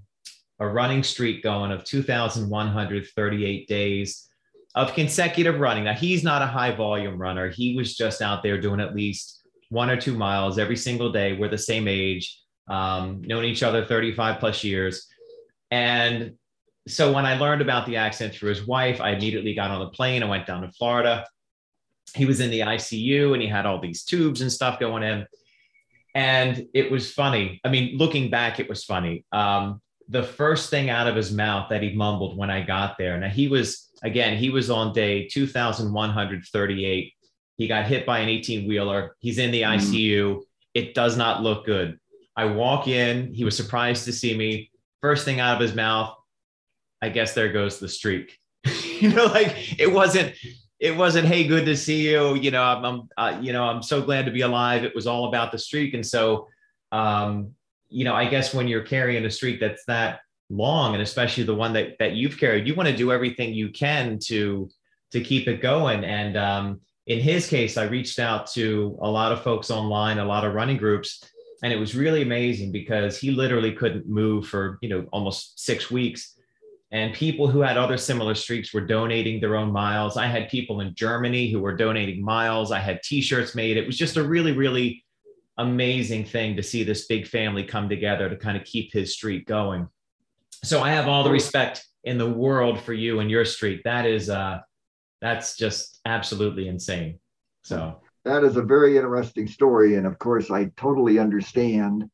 a 0.59 0.67
running 0.67 1.03
streak 1.03 1.43
going 1.43 1.71
of 1.71 1.83
2,138 1.83 3.67
days 3.67 4.29
of 4.75 4.93
consecutive 4.93 5.59
running. 5.59 5.83
Now 5.83 5.93
he's 5.93 6.23
not 6.23 6.41
a 6.41 6.47
high 6.47 6.73
volume 6.73 7.17
runner. 7.17 7.49
He 7.49 7.75
was 7.75 7.97
just 7.97 8.21
out 8.21 8.43
there 8.43 8.61
doing 8.61 8.79
at 8.79 8.95
least 8.95 9.41
one 9.69 9.89
or 9.89 9.99
two 9.99 10.15
miles 10.15 10.57
every 10.59 10.77
single 10.77 11.11
day. 11.11 11.33
We're 11.33 11.49
the 11.49 11.57
same 11.57 11.87
age, 11.87 12.39
um, 12.69 13.21
known 13.23 13.43
each 13.43 13.63
other 13.63 13.83
35 13.83 14.39
plus 14.39 14.63
years, 14.63 15.07
and 15.71 16.35
so 16.87 17.11
when 17.11 17.25
I 17.25 17.37
learned 17.37 17.61
about 17.61 17.85
the 17.85 17.97
accident 17.97 18.35
through 18.35 18.49
his 18.49 18.65
wife, 18.65 18.99
I 18.99 19.11
immediately 19.11 19.53
got 19.53 19.71
on 19.71 19.79
the 19.79 19.89
plane. 19.89 20.23
I 20.23 20.27
went 20.27 20.47
down 20.47 20.61
to 20.63 20.71
Florida. 20.71 21.25
He 22.15 22.25
was 22.25 22.39
in 22.39 22.49
the 22.49 22.61
ICU 22.61 23.33
and 23.33 23.41
he 23.41 23.47
had 23.47 23.65
all 23.65 23.79
these 23.79 24.03
tubes 24.03 24.41
and 24.41 24.51
stuff 24.51 24.79
going 24.79 25.03
in. 25.03 25.25
And 26.15 26.67
it 26.73 26.91
was 26.91 27.11
funny. 27.11 27.61
I 27.63 27.69
mean, 27.69 27.97
looking 27.97 28.29
back, 28.29 28.59
it 28.59 28.67
was 28.67 28.83
funny. 28.83 29.25
Um, 29.31 29.81
the 30.09 30.23
first 30.23 30.69
thing 30.69 30.89
out 30.89 31.07
of 31.07 31.15
his 31.15 31.31
mouth 31.31 31.69
that 31.69 31.81
he 31.81 31.93
mumbled 31.93 32.37
when 32.37 32.49
I 32.49 32.61
got 32.61 32.97
there. 32.97 33.17
Now 33.17 33.29
he 33.29 33.47
was 33.47 33.91
again, 34.03 34.37
he 34.37 34.49
was 34.49 34.69
on 34.69 34.93
day 34.93 35.27
2,138. 35.27 37.13
He 37.57 37.67
got 37.67 37.85
hit 37.85 38.05
by 38.05 38.19
an 38.19 38.29
18 38.29 38.67
wheeler. 38.67 39.15
He's 39.19 39.37
in 39.37 39.51
the 39.51 39.61
mm. 39.61 39.77
ICU. 39.77 40.41
It 40.73 40.93
does 40.95 41.15
not 41.15 41.43
look 41.43 41.65
good. 41.65 41.99
I 42.35 42.45
walk 42.45 42.87
in. 42.87 43.33
He 43.33 43.45
was 43.45 43.55
surprised 43.55 44.05
to 44.05 44.13
see 44.13 44.35
me. 44.35 44.71
First 45.01 45.25
thing 45.25 45.39
out 45.39 45.55
of 45.55 45.61
his 45.61 45.75
mouth, 45.75 46.15
I 47.01 47.09
guess 47.09 47.33
there 47.33 47.51
goes 47.51 47.79
the 47.79 47.89
streak. 47.89 48.37
you 48.99 49.09
know, 49.09 49.25
like 49.25 49.79
it 49.79 49.91
wasn't, 49.91 50.35
it 50.79 50.95
wasn't, 50.95 51.27
hey, 51.27 51.45
good 51.47 51.65
to 51.65 51.75
see 51.75 52.09
you. 52.09 52.35
You 52.35 52.51
know, 52.51 52.63
I'm, 52.63 52.85
I'm 52.85 53.09
uh, 53.17 53.39
you 53.41 53.53
know, 53.53 53.63
I'm 53.63 53.83
so 53.83 54.01
glad 54.01 54.25
to 54.25 54.31
be 54.31 54.41
alive. 54.41 54.83
It 54.83 54.95
was 54.95 55.07
all 55.07 55.27
about 55.27 55.51
the 55.51 55.57
streak. 55.57 55.93
And 55.93 56.05
so, 56.05 56.47
um, 56.91 57.51
you 57.89 58.03
know, 58.05 58.13
I 58.13 58.25
guess 58.25 58.53
when 58.53 58.67
you're 58.67 58.83
carrying 58.83 59.25
a 59.25 59.31
streak 59.31 59.59
that's 59.59 59.83
that 59.85 60.21
long, 60.49 60.93
and 60.93 61.01
especially 61.01 61.43
the 61.43 61.55
one 61.55 61.73
that 61.73 61.97
that 61.99 62.13
you've 62.13 62.37
carried, 62.37 62.67
you 62.67 62.75
want 62.75 62.89
to 62.89 62.95
do 62.95 63.11
everything 63.11 63.53
you 63.53 63.69
can 63.69 64.19
to 64.25 64.69
to 65.11 65.21
keep 65.21 65.47
it 65.47 65.61
going. 65.61 66.03
And 66.03 66.37
um, 66.37 66.81
in 67.07 67.19
his 67.19 67.47
case, 67.47 67.77
I 67.77 67.83
reached 67.83 68.19
out 68.19 68.47
to 68.51 68.97
a 69.01 69.09
lot 69.09 69.31
of 69.31 69.43
folks 69.43 69.71
online, 69.71 70.19
a 70.19 70.25
lot 70.25 70.45
of 70.45 70.53
running 70.53 70.77
groups, 70.77 71.23
and 71.63 71.73
it 71.73 71.77
was 71.77 71.95
really 71.95 72.21
amazing 72.21 72.71
because 72.71 73.17
he 73.17 73.31
literally 73.31 73.73
couldn't 73.73 74.07
move 74.07 74.47
for 74.47 74.77
you 74.81 74.89
know 74.89 75.07
almost 75.11 75.59
six 75.59 75.91
weeks 75.91 76.37
and 76.91 77.13
people 77.13 77.47
who 77.47 77.61
had 77.61 77.77
other 77.77 77.97
similar 77.97 78.35
streaks 78.35 78.73
were 78.73 78.85
donating 78.85 79.39
their 79.39 79.55
own 79.55 79.71
miles. 79.71 80.17
I 80.17 80.27
had 80.27 80.49
people 80.49 80.81
in 80.81 80.93
Germany 80.93 81.49
who 81.49 81.61
were 81.61 81.75
donating 81.75 82.23
miles. 82.23 82.71
I 82.71 82.79
had 82.79 83.01
t-shirts 83.01 83.55
made. 83.55 83.77
It 83.77 83.87
was 83.87 83.97
just 83.97 84.17
a 84.17 84.23
really, 84.23 84.51
really 84.51 85.05
amazing 85.57 86.25
thing 86.25 86.55
to 86.57 86.63
see 86.63 86.83
this 86.83 87.05
big 87.05 87.27
family 87.27 87.63
come 87.63 87.87
together 87.87 88.29
to 88.29 88.35
kind 88.35 88.57
of 88.57 88.65
keep 88.65 88.91
his 88.91 89.13
streak 89.13 89.47
going. 89.47 89.87
So 90.63 90.81
I 90.81 90.91
have 90.91 91.07
all 91.07 91.23
the 91.23 91.31
respect 91.31 91.85
in 92.03 92.17
the 92.17 92.29
world 92.29 92.81
for 92.81 92.93
you 92.93 93.19
and 93.19 93.31
your 93.31 93.45
streak. 93.45 93.83
That 93.83 94.05
is 94.05 94.29
uh 94.29 94.59
that's 95.21 95.55
just 95.55 95.99
absolutely 96.05 96.67
insane. 96.67 97.19
So 97.63 98.01
that 98.25 98.43
is 98.43 98.57
a 98.57 98.61
very 98.61 98.97
interesting 98.97 99.47
story. 99.47 99.95
And 99.95 100.07
of 100.07 100.17
course, 100.19 100.49
I 100.49 100.71
totally 100.77 101.19
understand 101.19 102.09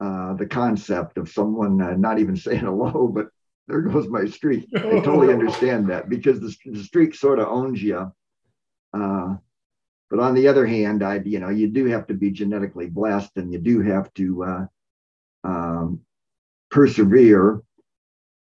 uh, 0.00 0.34
the 0.34 0.46
concept 0.46 1.18
of 1.18 1.28
someone 1.28 1.80
uh, 1.80 1.94
not 1.96 2.18
even 2.18 2.36
saying 2.36 2.60
hello, 2.60 3.08
but 3.08 3.28
there 3.68 3.82
goes 3.82 4.08
my 4.08 4.24
streak. 4.24 4.66
I 4.74 5.00
totally 5.00 5.32
understand 5.32 5.90
that 5.90 6.08
because 6.08 6.40
the, 6.40 6.54
the 6.64 6.82
streak 6.82 7.14
sort 7.14 7.38
of 7.38 7.48
owns 7.48 7.82
you. 7.82 8.10
Uh, 8.94 9.36
but 10.10 10.20
on 10.20 10.34
the 10.34 10.48
other 10.48 10.66
hand, 10.66 11.02
I 11.02 11.20
you 11.24 11.38
know 11.38 11.50
you 11.50 11.68
do 11.68 11.84
have 11.86 12.06
to 12.06 12.14
be 12.14 12.30
genetically 12.30 12.88
blessed, 12.88 13.36
and 13.36 13.52
you 13.52 13.58
do 13.58 13.82
have 13.82 14.12
to 14.14 14.44
uh, 14.44 14.66
um, 15.44 16.00
persevere. 16.70 17.62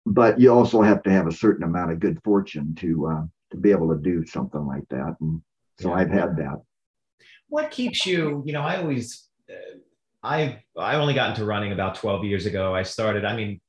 But 0.05 0.39
you 0.39 0.53
also 0.53 0.83
have 0.83 1.03
to 1.05 1.11
have 1.11 1.27
a 1.27 1.33
certain 1.33 1.65
amount 1.65 1.93
of 1.93 1.99
good 1.99 2.21
fortune 2.23 2.75
to 2.77 3.07
uh, 3.07 3.23
to 3.53 3.57
be 3.57 3.71
able 3.71 3.89
to 3.89 4.01
do 4.01 4.27
something 4.27 4.65
like 4.67 4.87
that. 4.91 5.17
And 5.21 5.41
so 5.81 5.89
yeah. 5.89 5.95
I've 5.95 6.11
had 6.11 6.37
that. 6.37 6.61
What 7.49 7.71
keeps 7.71 8.05
you? 8.05 8.43
You 8.45 8.53
know, 8.53 8.63
I 8.63 8.77
always. 8.77 9.27
Uh, 9.49 9.79
I 10.23 10.63
I 10.77 10.97
only 10.97 11.15
got 11.15 11.31
into 11.31 11.47
running 11.47 11.73
about 11.73 11.95
12 11.95 12.25
years 12.25 12.45
ago. 12.45 12.75
I 12.75 12.83
started. 12.83 13.25
I 13.25 13.35
mean, 13.35 13.61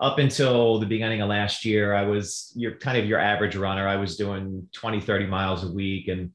up 0.00 0.18
until 0.18 0.78
the 0.78 0.86
beginning 0.86 1.20
of 1.20 1.28
last 1.28 1.64
year, 1.64 1.94
I 1.94 2.02
was 2.02 2.52
your 2.56 2.76
kind 2.76 2.98
of 2.98 3.06
your 3.06 3.18
average 3.20 3.56
runner. 3.56 3.86
I 3.86 3.96
was 3.96 4.16
doing 4.16 4.68
20, 4.72 5.00
30 5.00 5.26
miles 5.26 5.64
a 5.64 5.72
week 5.72 6.08
and 6.08 6.30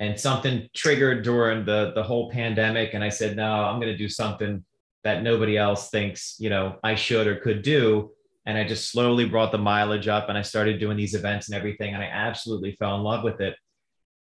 and 0.00 0.18
something 0.18 0.68
triggered 0.74 1.22
during 1.22 1.64
the 1.64 1.92
the 1.94 2.02
whole 2.02 2.30
pandemic. 2.30 2.94
And 2.94 3.02
I 3.02 3.08
said, 3.08 3.36
no, 3.36 3.64
I'm 3.64 3.80
gonna 3.80 3.96
do 3.96 4.08
something 4.08 4.64
that 5.02 5.22
nobody 5.22 5.56
else 5.56 5.90
thinks, 5.90 6.36
you 6.38 6.50
know, 6.50 6.76
I 6.82 6.94
should 6.94 7.26
or 7.26 7.36
could 7.36 7.62
do. 7.62 8.10
And 8.46 8.58
I 8.58 8.64
just 8.66 8.90
slowly 8.90 9.26
brought 9.26 9.52
the 9.52 9.58
mileage 9.58 10.08
up 10.08 10.28
and 10.28 10.36
I 10.36 10.42
started 10.42 10.80
doing 10.80 10.96
these 10.96 11.14
events 11.14 11.48
and 11.48 11.56
everything. 11.56 11.94
And 11.94 12.02
I 12.02 12.06
absolutely 12.06 12.76
fell 12.78 12.96
in 12.96 13.02
love 13.02 13.22
with 13.22 13.40
it. 13.40 13.54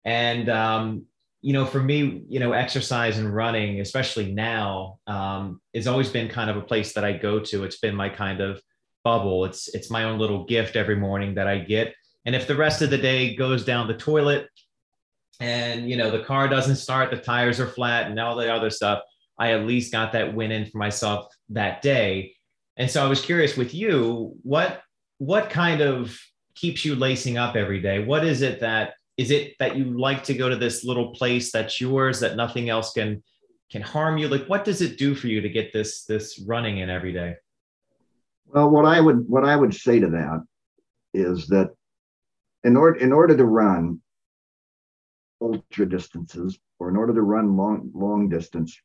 And 0.05 0.49
um, 0.49 1.07
you 1.43 1.53
know, 1.53 1.67
for 1.67 1.83
me, 1.83 2.23
you 2.29 2.39
know, 2.39 2.53
exercise 2.53 3.19
and 3.19 3.35
running, 3.35 3.81
especially 3.81 4.33
now, 4.33 4.99
um, 5.09 5.61
has 5.75 5.89
always 5.89 6.09
been 6.09 6.29
kind 6.29 6.49
of 6.49 6.57
a 6.57 6.63
place 6.63 6.93
that 6.93 7.05
I 7.05 7.13
go 7.13 7.41
to. 7.41 7.65
It's 7.65 7.79
been 7.79 7.97
my 7.97 8.09
kind 8.09 8.41
of 8.41 8.63
bubble. 9.03 9.45
It's 9.45 9.69
it's 9.75 9.91
my 9.91 10.05
own 10.05 10.21
little 10.21 10.45
gift 10.45 10.77
every 10.77 10.95
morning 10.95 11.35
that 11.35 11.49
I 11.49 11.59
get. 11.59 11.95
And 12.25 12.37
if 12.37 12.47
the 12.47 12.55
rest 12.55 12.81
of 12.81 12.91
the 12.91 12.99
day 12.99 13.35
goes 13.35 13.65
down 13.65 13.89
the 13.89 13.95
toilet, 13.95 14.49
and 15.41 15.91
you 15.91 15.97
know 15.97 16.13
the 16.13 16.23
car 16.23 16.47
doesn't 16.47 16.77
start, 16.77 17.11
the 17.11 17.17
tires 17.17 17.59
are 17.59 17.67
flat, 17.67 18.09
and 18.09 18.19
all 18.21 18.37
the 18.37 18.53
other 18.53 18.71
stuff, 18.71 19.03
I 19.37 19.53
at 19.53 19.67
least 19.67 19.91
got 19.91 20.13
that 20.13 20.35
win 20.35 20.53
in 20.53 20.67
for 20.67 20.79
myself 20.79 21.27
that 21.49 21.83
day. 21.83 22.37
And 22.77 22.89
so 22.89 23.05
I 23.05 23.09
was 23.09 23.21
curious 23.21 23.57
with 23.57 23.75
you, 23.75 24.37
what 24.45 24.81
what 25.19 25.51
kind 25.51 25.81
of 25.81 26.17
keeps 26.55 26.85
you 26.85 26.95
lacing 26.95 27.37
up 27.37 27.57
every 27.57 27.81
day? 27.81 28.05
What 28.05 28.25
is 28.25 28.43
it 28.43 28.61
that 28.61 28.95
is 29.17 29.31
it 29.31 29.55
that 29.59 29.77
you 29.77 29.99
like 29.99 30.25
to 30.25 30.35
go 30.35 30.49
to 30.49 30.57
this 30.57 30.85
little 30.85 31.13
place 31.15 31.53
that's 31.53 31.81
yours 31.81 32.21
that 32.21 32.37
nothing 32.37 32.71
else 32.71 32.93
can 32.93 33.23
can 33.71 33.83
harm 33.83 34.19
you? 34.19 34.29
Like 34.29 34.47
what 34.47 34.65
does 34.65 34.83
it 34.83 34.99
do 34.99 35.15
for 35.15 35.29
you 35.29 35.41
to 35.41 35.49
get 35.49 35.73
this 35.73 36.05
this 36.05 36.43
running 36.47 36.79
in 36.79 36.91
every 36.91 37.13
day? 37.13 37.35
Well 38.47 38.71
what 38.71 38.85
i 38.85 39.01
would 39.01 39.29
what 39.29 39.45
i 39.45 39.57
would 39.57 39.75
say 39.75 39.99
to 40.01 40.09
that 40.09 40.45
is 41.15 41.47
that 41.49 41.71
in 42.65 42.77
order 42.77 42.99
in 42.99 43.13
order 43.13 43.37
to 43.37 43.45
run 43.45 44.01
ultra 45.41 45.89
distances 45.89 46.59
or 46.79 46.89
in 46.89 46.97
order 46.97 47.15
to 47.15 47.23
run 47.23 47.57
long 47.57 47.91
long 47.95 48.29
distance 48.29 48.79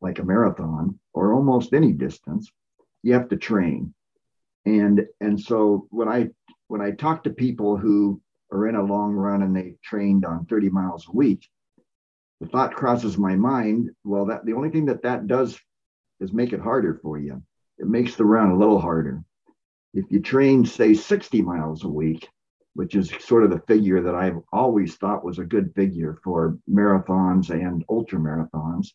like 0.00 0.18
a 0.18 0.24
marathon 0.24 0.98
or 1.14 1.32
almost 1.32 1.72
any 1.72 1.92
distance 1.92 2.50
you 3.02 3.12
have 3.12 3.28
to 3.28 3.36
train. 3.36 3.94
And 4.64 5.06
and 5.20 5.40
so 5.40 5.86
when 5.90 6.08
i 6.08 6.28
when 6.68 6.80
i 6.80 6.92
talk 6.92 7.24
to 7.24 7.30
people 7.30 7.76
who 7.76 8.20
or 8.52 8.68
in 8.68 8.76
a 8.76 8.84
long 8.84 9.12
run 9.14 9.42
and 9.42 9.56
they 9.56 9.74
trained 9.82 10.26
on 10.26 10.44
30 10.44 10.68
miles 10.68 11.08
a 11.08 11.16
week, 11.16 11.48
the 12.40 12.46
thought 12.46 12.74
crosses 12.74 13.16
my 13.16 13.34
mind, 13.34 13.90
well, 14.04 14.26
that 14.26 14.44
the 14.44 14.52
only 14.52 14.68
thing 14.68 14.86
that 14.86 15.02
that 15.02 15.26
does 15.26 15.58
is 16.20 16.32
make 16.32 16.52
it 16.52 16.60
harder 16.60 17.00
for 17.02 17.18
you. 17.18 17.42
It 17.78 17.86
makes 17.86 18.14
the 18.14 18.24
run 18.24 18.50
a 18.50 18.56
little 18.56 18.80
harder. 18.80 19.24
If 19.94 20.04
you 20.10 20.20
train, 20.20 20.66
say, 20.66 20.92
60 20.94 21.40
miles 21.42 21.84
a 21.84 21.88
week, 21.88 22.28
which 22.74 22.94
is 22.94 23.12
sort 23.20 23.44
of 23.44 23.50
the 23.50 23.62
figure 23.66 24.02
that 24.02 24.14
I've 24.14 24.38
always 24.52 24.96
thought 24.96 25.24
was 25.24 25.38
a 25.38 25.44
good 25.44 25.72
figure 25.74 26.18
for 26.22 26.58
marathons 26.70 27.50
and 27.50 27.84
ultra 27.88 28.18
marathons, 28.18 28.88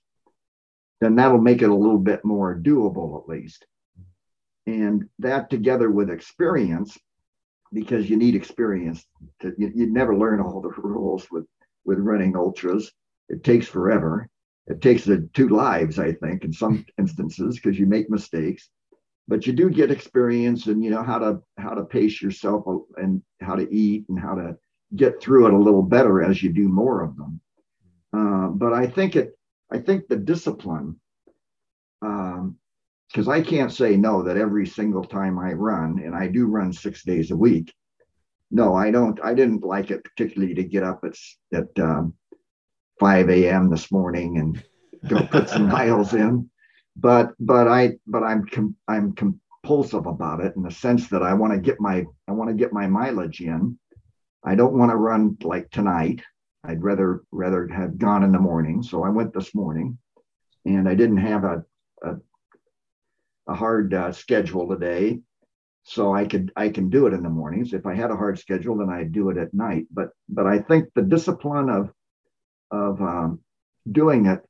then 1.01 1.15
that'll 1.15 1.41
make 1.41 1.61
it 1.61 1.69
a 1.69 1.75
little 1.75 1.99
bit 1.99 2.23
more 2.23 2.59
doable 2.59 3.21
at 3.21 3.29
least. 3.29 3.65
And 4.65 5.07
that 5.19 5.49
together 5.49 5.89
with 5.89 6.09
experience 6.09 6.97
because 7.73 8.09
you 8.09 8.17
need 8.17 8.35
experience. 8.35 9.05
To, 9.41 9.53
you, 9.57 9.71
would 9.75 9.91
never 9.91 10.17
learn 10.17 10.39
all 10.39 10.61
the 10.61 10.69
rules 10.69 11.27
with 11.31 11.45
with 11.85 11.99
running 11.99 12.35
ultras. 12.35 12.91
It 13.29 13.43
takes 13.43 13.67
forever. 13.67 14.29
It 14.67 14.81
takes 14.81 15.05
the 15.05 15.29
two 15.33 15.49
lives, 15.49 15.99
I 15.99 16.11
think, 16.13 16.43
in 16.43 16.51
some 16.51 16.85
instances, 16.97 17.55
because 17.55 17.79
you 17.79 17.85
make 17.85 18.09
mistakes. 18.09 18.69
But 19.29 19.45
you 19.45 19.53
do 19.53 19.69
get 19.69 19.91
experience, 19.91 20.67
and 20.67 20.83
you 20.83 20.89
know 20.89 21.03
how 21.03 21.19
to 21.19 21.41
how 21.57 21.73
to 21.73 21.83
pace 21.85 22.21
yourself 22.21 22.65
and 22.97 23.21
how 23.41 23.55
to 23.55 23.73
eat 23.73 24.05
and 24.09 24.19
how 24.19 24.35
to 24.35 24.57
get 24.95 25.21
through 25.21 25.47
it 25.47 25.53
a 25.53 25.57
little 25.57 25.83
better 25.83 26.23
as 26.23 26.41
you 26.41 26.53
do 26.53 26.69
more 26.69 27.03
of 27.03 27.17
them. 27.17 27.41
Uh, 28.13 28.47
but 28.49 28.73
I 28.73 28.87
think 28.87 29.15
it. 29.15 29.37
I 29.69 29.79
think 29.79 30.07
the 30.07 30.15
discipline 30.15 30.97
um, 32.01 32.57
because 33.11 33.27
I 33.27 33.41
can't 33.41 33.71
say 33.71 33.95
no 33.95 34.23
that 34.23 34.37
every 34.37 34.67
single 34.67 35.03
time 35.03 35.39
I 35.39 35.53
run, 35.53 35.99
and 36.03 36.15
I 36.15 36.27
do 36.27 36.47
run 36.47 36.73
six 36.73 37.03
days 37.03 37.31
a 37.31 37.37
week. 37.37 37.73
No, 38.51 38.75
I 38.75 38.91
don't. 38.91 39.19
I 39.23 39.33
didn't 39.33 39.63
like 39.63 39.91
it 39.91 40.03
particularly 40.03 40.53
to 40.55 40.63
get 40.63 40.83
up 40.83 41.03
at 41.03 41.15
at 41.53 41.79
um, 41.79 42.13
5 42.99 43.29
a.m. 43.29 43.69
this 43.69 43.91
morning 43.91 44.37
and 44.37 44.63
go 45.07 45.25
put 45.27 45.49
some 45.49 45.67
miles 45.77 46.13
in. 46.13 46.49
But 46.95 47.33
but 47.39 47.67
I 47.67 47.93
but 48.07 48.23
I'm 48.23 48.45
com- 48.45 48.75
I'm 48.87 49.13
compulsive 49.13 50.05
about 50.05 50.41
it 50.41 50.55
in 50.55 50.63
the 50.63 50.71
sense 50.71 51.09
that 51.09 51.23
I 51.23 51.33
want 51.33 51.53
to 51.53 51.59
get 51.59 51.79
my 51.79 52.05
I 52.27 52.31
want 52.31 52.49
to 52.49 52.55
get 52.55 52.73
my 52.73 52.87
mileage 52.87 53.41
in, 53.41 53.77
I 54.43 54.55
don't 54.55 54.77
want 54.77 54.91
to 54.91 54.97
run 54.97 55.37
like 55.43 55.69
tonight. 55.71 56.21
I'd 56.63 56.83
rather 56.83 57.23
rather 57.31 57.67
have 57.67 57.97
gone 57.97 58.23
in 58.23 58.31
the 58.31 58.39
morning. 58.39 58.81
So 58.81 59.03
I 59.03 59.09
went 59.09 59.33
this 59.33 59.53
morning, 59.53 59.97
and 60.65 60.87
I 60.87 60.95
didn't 60.95 61.17
have 61.17 61.43
a 61.43 61.63
a, 62.03 62.15
a 63.47 63.55
hard 63.55 63.93
uh, 63.93 64.11
schedule 64.11 64.67
today, 64.67 65.19
so 65.83 66.13
I 66.13 66.25
could 66.25 66.51
I 66.55 66.69
can 66.69 66.89
do 66.89 67.07
it 67.07 67.13
in 67.13 67.23
the 67.23 67.29
mornings. 67.29 67.73
If 67.73 67.85
I 67.85 67.95
had 67.95 68.11
a 68.11 68.15
hard 68.15 68.39
schedule, 68.39 68.77
then 68.77 68.89
I'd 68.89 69.11
do 69.11 69.29
it 69.29 69.37
at 69.37 69.53
night. 69.53 69.85
But 69.91 70.09
but 70.27 70.45
I 70.45 70.59
think 70.59 70.89
the 70.93 71.01
discipline 71.01 71.69
of 71.69 71.91
of 72.71 73.01
um, 73.01 73.39
doing 73.91 74.25
it 74.25 74.41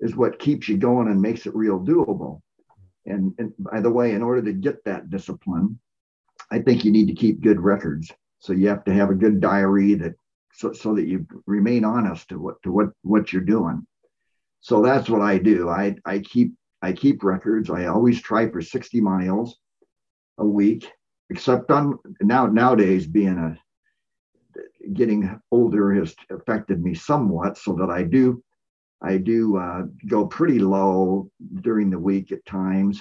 is 0.00 0.14
what 0.14 0.38
keeps 0.38 0.68
you 0.68 0.76
going 0.76 1.08
and 1.08 1.20
makes 1.20 1.46
it 1.46 1.54
real 1.54 1.80
doable. 1.80 2.40
And, 3.06 3.32
and 3.38 3.52
by 3.58 3.80
the 3.80 3.90
way, 3.90 4.12
in 4.12 4.22
order 4.22 4.42
to 4.42 4.52
get 4.52 4.84
that 4.84 5.10
discipline, 5.10 5.78
I 6.50 6.60
think 6.60 6.84
you 6.84 6.92
need 6.92 7.08
to 7.08 7.14
keep 7.14 7.40
good 7.40 7.60
records. 7.60 8.12
So 8.40 8.52
you 8.52 8.68
have 8.68 8.84
to 8.84 8.92
have 8.92 9.10
a 9.10 9.14
good 9.14 9.40
diary 9.40 9.94
that 9.94 10.14
so, 10.54 10.72
so 10.72 10.94
that 10.94 11.06
you 11.06 11.26
remain 11.46 11.84
honest 11.84 12.28
to 12.28 12.38
what 12.38 12.62
to 12.62 12.72
what 12.72 12.88
what 13.02 13.32
you're 13.32 13.42
doing. 13.42 13.86
So 14.60 14.82
that's 14.82 15.08
what 15.08 15.22
I 15.22 15.38
do. 15.38 15.68
I 15.68 15.96
I 16.04 16.18
keep 16.20 16.52
I 16.82 16.92
keep 16.92 17.24
records. 17.24 17.70
I 17.70 17.86
always 17.86 18.20
try 18.20 18.48
for 18.48 18.62
60 18.62 19.00
miles 19.00 19.56
a 20.38 20.46
week, 20.46 20.90
except 21.30 21.70
on 21.70 21.98
now 22.20 22.46
nowadays 22.46 23.06
being 23.06 23.38
a 23.38 23.58
getting 24.92 25.38
older 25.50 25.92
has 25.94 26.14
affected 26.30 26.82
me 26.82 26.94
somewhat 26.94 27.58
so 27.58 27.74
that 27.74 27.90
I 27.90 28.02
do 28.04 28.42
I 29.00 29.18
do 29.18 29.56
uh, 29.56 29.82
go 30.06 30.26
pretty 30.26 30.58
low 30.58 31.30
during 31.60 31.90
the 31.90 31.98
week 31.98 32.32
at 32.32 32.44
times. 32.44 33.00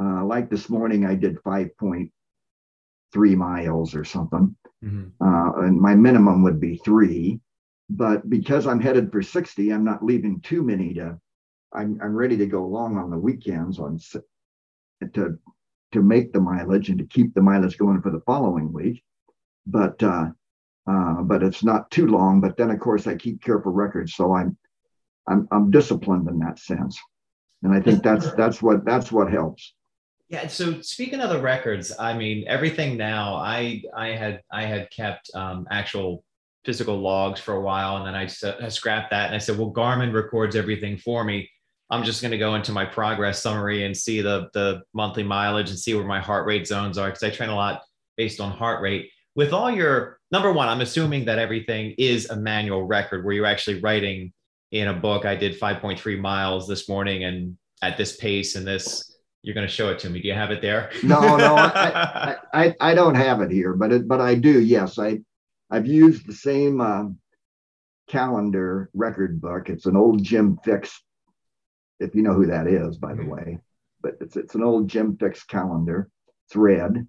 Uh, 0.00 0.24
like 0.24 0.48
this 0.48 0.70
morning, 0.70 1.04
I 1.04 1.16
did 1.16 1.42
5.3 1.42 3.36
miles 3.36 3.94
or 3.96 4.04
something. 4.04 4.54
Mm-hmm. 4.84 5.08
Uh, 5.20 5.52
and 5.64 5.80
my 5.80 5.94
minimum 5.96 6.42
would 6.44 6.60
be 6.60 6.76
three. 6.84 7.40
But 7.90 8.30
because 8.30 8.66
I'm 8.66 8.80
headed 8.80 9.10
for 9.10 9.22
60, 9.22 9.72
I'm 9.72 9.84
not 9.84 10.04
leaving 10.04 10.40
too 10.40 10.62
many 10.62 10.94
to, 10.94 11.18
I'm, 11.72 11.98
I'm 12.02 12.14
ready 12.14 12.36
to 12.38 12.46
go 12.46 12.66
long 12.66 12.96
on 12.96 13.10
the 13.10 13.18
weekends 13.18 13.78
on 13.78 14.00
to, 15.14 15.38
to 15.92 16.02
make 16.02 16.32
the 16.32 16.40
mileage 16.40 16.88
and 16.88 16.98
to 16.98 17.04
keep 17.04 17.34
the 17.34 17.42
mileage 17.42 17.78
going 17.78 18.02
for 18.02 18.10
the 18.10 18.22
following 18.26 18.72
week. 18.72 19.02
But, 19.66 20.02
uh, 20.02 20.30
uh, 20.86 21.22
but 21.22 21.42
it's 21.42 21.62
not 21.62 21.90
too 21.90 22.06
long. 22.06 22.40
But 22.40 22.56
then, 22.56 22.70
of 22.70 22.80
course, 22.80 23.06
I 23.06 23.16
keep 23.16 23.42
careful 23.42 23.72
records. 23.72 24.14
So 24.14 24.34
I'm, 24.34 24.56
I'm, 25.28 25.46
I'm 25.50 25.70
disciplined 25.70 26.28
in 26.28 26.38
that 26.38 26.58
sense. 26.58 26.98
And 27.62 27.74
I 27.74 27.80
think 27.80 28.02
that's 28.02 28.32
that's 28.34 28.62
what 28.62 28.84
that's 28.84 29.10
what 29.10 29.32
helps. 29.32 29.74
Yeah. 30.28 30.46
So 30.46 30.80
speaking 30.80 31.20
of 31.20 31.30
the 31.30 31.40
records, 31.40 31.92
I 31.98 32.16
mean 32.16 32.44
everything 32.46 32.96
now. 32.96 33.34
I 33.34 33.82
I 33.96 34.08
had 34.08 34.42
I 34.52 34.64
had 34.64 34.88
kept 34.90 35.30
um, 35.34 35.66
actual 35.70 36.22
physical 36.64 36.98
logs 36.98 37.40
for 37.40 37.54
a 37.54 37.60
while, 37.60 37.96
and 37.96 38.06
then 38.06 38.14
I, 38.14 38.28
I 38.64 38.68
scrapped 38.68 39.10
that, 39.10 39.26
and 39.26 39.34
I 39.34 39.38
said, 39.38 39.58
well, 39.58 39.72
Garmin 39.72 40.12
records 40.12 40.54
everything 40.54 40.98
for 40.98 41.24
me. 41.24 41.50
I'm 41.90 42.04
just 42.04 42.20
going 42.20 42.32
to 42.32 42.38
go 42.38 42.54
into 42.54 42.72
my 42.72 42.84
progress 42.84 43.42
summary 43.42 43.84
and 43.84 43.96
see 43.96 44.20
the 44.20 44.48
the 44.54 44.82
monthly 44.92 45.22
mileage 45.22 45.70
and 45.70 45.78
see 45.78 45.94
where 45.94 46.04
my 46.04 46.20
heart 46.20 46.46
rate 46.46 46.66
zones 46.66 46.98
are 46.98 47.08
because 47.08 47.22
I 47.22 47.30
train 47.30 47.50
a 47.50 47.54
lot 47.54 47.82
based 48.16 48.40
on 48.40 48.50
heart 48.52 48.82
rate. 48.82 49.10
With 49.34 49.52
all 49.52 49.70
your 49.70 50.18
number 50.30 50.52
one, 50.52 50.68
I'm 50.68 50.80
assuming 50.80 51.24
that 51.26 51.38
everything 51.38 51.94
is 51.96 52.28
a 52.30 52.36
manual 52.36 52.84
record 52.84 53.24
where 53.24 53.34
you're 53.34 53.46
actually 53.46 53.80
writing 53.80 54.32
in 54.72 54.88
a 54.88 54.94
book 54.94 55.24
i 55.24 55.34
did 55.34 55.58
5.3 55.58 56.20
miles 56.20 56.68
this 56.68 56.88
morning 56.88 57.24
and 57.24 57.56
at 57.82 57.96
this 57.96 58.16
pace 58.16 58.56
and 58.56 58.66
this 58.66 59.16
you're 59.42 59.54
going 59.54 59.66
to 59.66 59.72
show 59.72 59.88
it 59.90 60.00
to 60.00 60.10
me. 60.10 60.20
Do 60.20 60.26
you 60.26 60.34
have 60.34 60.50
it 60.50 60.60
there? 60.60 60.90
No 61.04 61.36
no 61.36 61.54
I, 61.56 62.36
I, 62.52 62.74
I 62.80 62.94
don't 62.94 63.14
have 63.14 63.40
it 63.40 63.50
here 63.50 63.72
but 63.72 63.92
it, 63.92 64.08
but 64.08 64.20
i 64.20 64.34
do 64.34 64.60
yes. 64.60 64.98
I 64.98 65.20
i've 65.70 65.86
used 65.86 66.26
the 66.26 66.34
same 66.34 66.80
uh, 66.80 67.04
calendar 68.08 68.90
record 68.94 69.40
book. 69.40 69.68
It's 69.68 69.86
an 69.86 69.96
old 69.96 70.22
jim 70.22 70.58
fixx 70.66 70.90
if 72.00 72.14
you 72.14 72.22
know 72.22 72.34
who 72.34 72.46
that 72.46 72.66
is 72.66 72.96
by 72.96 73.14
the 73.14 73.22
mm-hmm. 73.22 73.30
way 73.30 73.58
but 74.02 74.14
it's 74.20 74.36
it's 74.36 74.54
an 74.54 74.62
old 74.62 74.88
jim 74.88 75.16
fixx 75.16 75.46
calendar 75.46 76.08
it's 76.46 76.56
red 76.56 77.06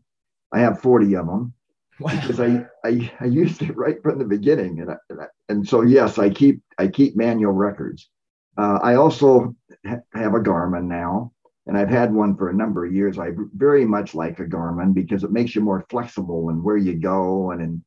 i 0.51 0.59
have 0.59 0.81
40 0.81 1.15
of 1.15 1.25
them 1.27 1.53
Wow. 1.99 2.11
Because 2.21 2.39
I, 2.39 2.65
I 2.85 3.11
I 3.19 3.25
used 3.25 3.61
it 3.61 3.75
right 3.75 4.01
from 4.01 4.19
the 4.19 4.25
beginning, 4.25 4.79
and 4.79 4.91
I, 4.91 4.95
and, 5.09 5.21
I, 5.21 5.25
and 5.49 5.67
so 5.67 5.81
yes, 5.81 6.17
I 6.17 6.29
keep 6.29 6.61
I 6.77 6.87
keep 6.87 7.17
manual 7.17 7.51
records. 7.51 8.09
Uh, 8.57 8.79
I 8.81 8.95
also 8.95 9.55
ha- 9.85 9.99
have 10.13 10.33
a 10.33 10.39
Garmin 10.39 10.85
now, 10.85 11.33
and 11.67 11.77
I've 11.77 11.89
had 11.89 12.13
one 12.13 12.37
for 12.37 12.49
a 12.49 12.53
number 12.53 12.85
of 12.85 12.93
years. 12.93 13.19
I 13.19 13.31
very 13.53 13.85
much 13.85 14.15
like 14.15 14.39
a 14.39 14.45
Garmin 14.45 14.93
because 14.93 15.25
it 15.25 15.31
makes 15.31 15.53
you 15.55 15.61
more 15.61 15.85
flexible 15.89 16.49
in 16.49 16.63
where 16.63 16.77
you 16.77 16.95
go, 16.95 17.51
and 17.51 17.61
and, 17.61 17.81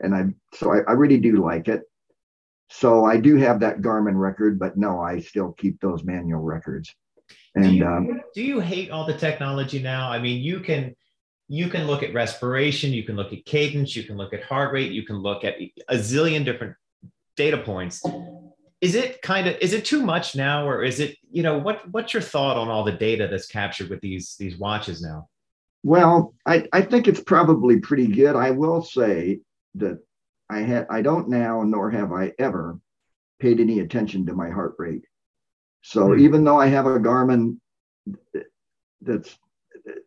and 0.00 0.14
I 0.14 0.56
so 0.56 0.72
I, 0.72 0.80
I 0.88 0.92
really 0.94 1.18
do 1.18 1.36
like 1.36 1.68
it. 1.68 1.82
So 2.74 3.04
I 3.04 3.18
do 3.18 3.36
have 3.36 3.60
that 3.60 3.82
Garmin 3.82 4.18
record, 4.18 4.58
but 4.58 4.78
no, 4.78 5.00
I 5.00 5.20
still 5.20 5.52
keep 5.52 5.78
those 5.80 6.04
manual 6.04 6.40
records. 6.40 6.94
And 7.54 7.64
do 7.64 7.70
you, 7.70 7.86
um, 7.86 8.20
do 8.34 8.42
you 8.42 8.60
hate 8.60 8.90
all 8.90 9.06
the 9.06 9.16
technology 9.16 9.80
now? 9.80 10.10
I 10.10 10.18
mean, 10.18 10.42
you 10.42 10.60
can 10.60 10.96
you 11.48 11.68
can 11.68 11.86
look 11.86 12.02
at 12.02 12.14
respiration, 12.14 12.90
you 12.90 13.02
can 13.02 13.14
look 13.14 13.32
at 13.32 13.44
cadence, 13.44 13.94
you 13.94 14.04
can 14.04 14.16
look 14.16 14.32
at 14.32 14.42
heart 14.42 14.72
rate, 14.72 14.90
you 14.90 15.04
can 15.04 15.16
look 15.16 15.44
at 15.44 15.56
a 15.88 15.96
zillion 15.96 16.46
different 16.46 16.74
data 17.36 17.58
points. 17.58 18.02
Is 18.80 18.94
it 18.94 19.20
kind 19.20 19.46
of 19.46 19.56
is 19.60 19.74
it 19.74 19.84
too 19.84 20.02
much 20.02 20.34
now, 20.34 20.66
or 20.66 20.82
is 20.82 20.98
it 20.98 21.18
you 21.30 21.42
know 21.42 21.58
what 21.58 21.82
what's 21.90 22.14
your 22.14 22.22
thought 22.22 22.56
on 22.56 22.68
all 22.68 22.84
the 22.84 22.92
data 22.92 23.28
that's 23.30 23.46
captured 23.46 23.90
with 23.90 24.00
these 24.00 24.34
these 24.38 24.56
watches 24.56 25.02
now? 25.02 25.28
Well, 25.82 26.34
I, 26.46 26.66
I 26.72 26.80
think 26.80 27.06
it's 27.06 27.20
probably 27.20 27.80
pretty 27.80 28.06
good. 28.06 28.34
I 28.34 28.50
will 28.50 28.82
say 28.82 29.40
that 29.74 29.98
I 30.52 30.60
had 30.60 30.86
I 30.90 31.02
don't 31.02 31.28
now 31.28 31.62
nor 31.62 31.90
have 31.90 32.12
I 32.12 32.32
ever 32.38 32.78
paid 33.40 33.60
any 33.60 33.80
attention 33.80 34.26
to 34.26 34.34
my 34.34 34.50
heart 34.50 34.74
rate. 34.78 35.04
So 35.82 36.08
mm-hmm. 36.08 36.24
even 36.24 36.44
though 36.44 36.60
I 36.60 36.66
have 36.66 36.86
a 36.86 36.98
Garmin 36.98 37.58
that's 39.00 39.36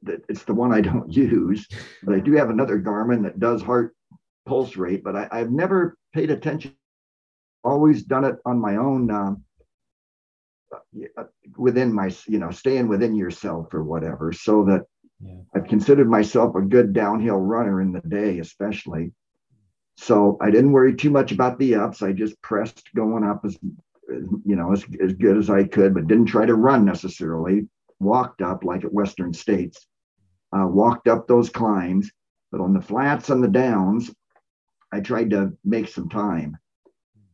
that 0.04 0.22
it's 0.30 0.44
the 0.44 0.54
one 0.54 0.74
I 0.74 0.82
don't 0.82 1.12
use, 1.16 1.68
but 2.04 2.16
I 2.16 2.20
do 2.20 2.34
have 2.34 2.50
another 2.50 2.80
Garmin 2.80 3.24
that 3.24 3.40
does 3.40 3.62
heart 3.62 3.96
pulse 4.46 4.78
rate, 4.78 5.04
but 5.04 5.16
I, 5.16 5.40
have 5.40 5.52
never 5.52 5.98
paid 6.14 6.32
attention. 6.32 6.76
Always 7.64 8.04
done 8.04 8.26
it 8.26 8.36
on 8.46 8.60
my 8.60 8.76
own, 8.76 9.10
um, 9.10 9.44
uh, 11.18 11.24
within 11.58 11.92
my, 11.92 12.14
you 12.28 12.38
know, 12.38 12.52
staying 12.52 12.88
within 12.88 13.16
yourself 13.16 13.74
or 13.74 13.84
whatever, 13.84 14.32
so 14.32 14.64
that 14.66 14.84
yeah. 15.20 15.38
I've 15.56 15.68
considered 15.68 16.10
myself 16.10 16.56
a 16.56 16.62
good 16.62 16.94
downhill 16.94 17.40
runner 17.40 17.82
in 17.82 17.92
the 17.92 18.02
day, 18.02 18.40
especially. 18.40 19.12
So 19.98 20.38
I 20.42 20.52
didn't 20.52 20.74
worry 20.74 20.96
too 20.96 21.10
much 21.10 21.32
about 21.32 21.58
the 21.58 21.76
ups. 21.76 22.02
I 22.02 22.12
just 22.12 22.40
pressed 22.42 22.94
going 22.96 23.24
up 23.24 23.42
as, 23.46 23.58
you 24.10 24.56
know, 24.56 24.72
as, 24.74 24.86
as 25.02 25.14
good 25.14 25.38
as 25.38 25.50
I 25.50 25.64
could, 25.64 25.94
but 25.94 26.08
didn't 26.08 26.26
try 26.26 26.46
to 26.46 26.56
run 26.56 26.86
necessarily 26.86 27.68
walked 28.00 28.42
up 28.42 28.64
like 28.64 28.84
at 28.84 28.94
Western 28.94 29.34
States, 29.34 29.86
uh, 30.56 30.68
walked 30.68 31.08
up 31.08 31.28
those 31.28 31.50
climbs, 31.50 32.12
but 32.52 32.62
on 32.62 32.74
the 32.74 32.82
flats 32.82 33.30
and 33.30 33.44
the 33.44 33.48
downs, 33.48 34.14
I 34.92 35.02
tried 35.02 35.32
to 35.32 35.58
make 35.64 35.88
some 35.88 36.10
time. 36.10 36.58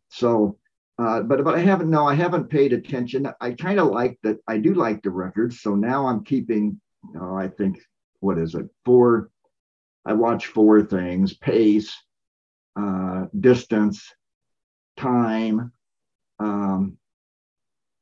So, 0.09 0.57
uh, 0.97 1.21
but 1.21 1.43
but 1.43 1.55
I 1.55 1.59
haven't 1.59 1.89
no, 1.89 2.05
I 2.05 2.15
haven't 2.15 2.49
paid 2.49 2.73
attention. 2.73 3.31
I 3.39 3.51
kind 3.51 3.79
of 3.79 3.87
like 3.87 4.19
that. 4.23 4.39
I 4.47 4.57
do 4.57 4.73
like 4.73 5.01
the 5.01 5.09
records. 5.09 5.61
So 5.61 5.75
now 5.75 6.07
I'm 6.07 6.23
keeping. 6.23 6.79
Oh, 7.19 7.35
I 7.35 7.47
think 7.47 7.81
what 8.19 8.37
is 8.37 8.55
it? 8.55 8.67
Four. 8.85 9.29
I 10.05 10.13
watch 10.13 10.47
four 10.47 10.83
things: 10.83 11.33
pace, 11.33 11.95
uh, 12.75 13.25
distance, 13.39 14.13
time, 14.97 15.71
um, 16.39 16.97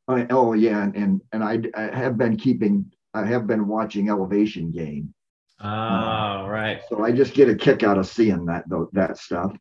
Oh, 0.09 0.25
oh 0.31 0.53
yeah, 0.53 0.81
and 0.81 0.95
and, 0.95 1.21
and 1.31 1.43
I, 1.43 1.59
I, 1.75 1.95
have 1.95 2.17
been 2.17 2.35
keeping, 2.35 2.91
I 3.13 3.25
have 3.25 3.45
been 3.45 3.67
watching 3.67 4.09
Elevation 4.09 4.71
Gain. 4.71 5.13
Oh, 5.61 5.67
uh, 5.67 6.47
right. 6.49 6.81
So 6.89 7.03
I 7.05 7.11
just 7.11 7.35
get 7.35 7.47
a 7.47 7.55
kick 7.55 7.83
out 7.83 7.99
of 7.99 8.07
seeing 8.07 8.45
that 8.45 8.63
that 8.93 9.19
stuff, 9.19 9.55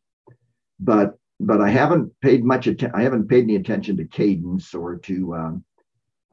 but 0.79 1.19
but 1.39 1.61
I 1.61 1.69
haven't 1.69 2.11
paid 2.21 2.43
much 2.43 2.65
attention. 2.65 2.99
I 2.99 3.03
haven't 3.03 3.27
paid 3.27 3.43
any 3.43 3.57
attention 3.57 3.95
to 3.97 4.05
cadence 4.05 4.73
or 4.73 4.97
to 4.97 5.35
um, 5.35 5.65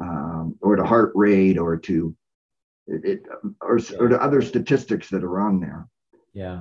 um, 0.01 0.57
or 0.63 0.77
to 0.77 0.85
heart 0.85 1.13
rate 1.15 1.59
or 1.59 1.77
to 1.77 2.17
it, 2.87 3.05
it 3.05 3.23
or, 3.61 3.79
or 3.99 4.09
to 4.09 4.23
other 4.23 4.41
statistics 4.41 5.11
that 5.11 5.25
are 5.25 5.41
on 5.41 5.61
there. 5.61 5.87
Yeah, 6.33 6.61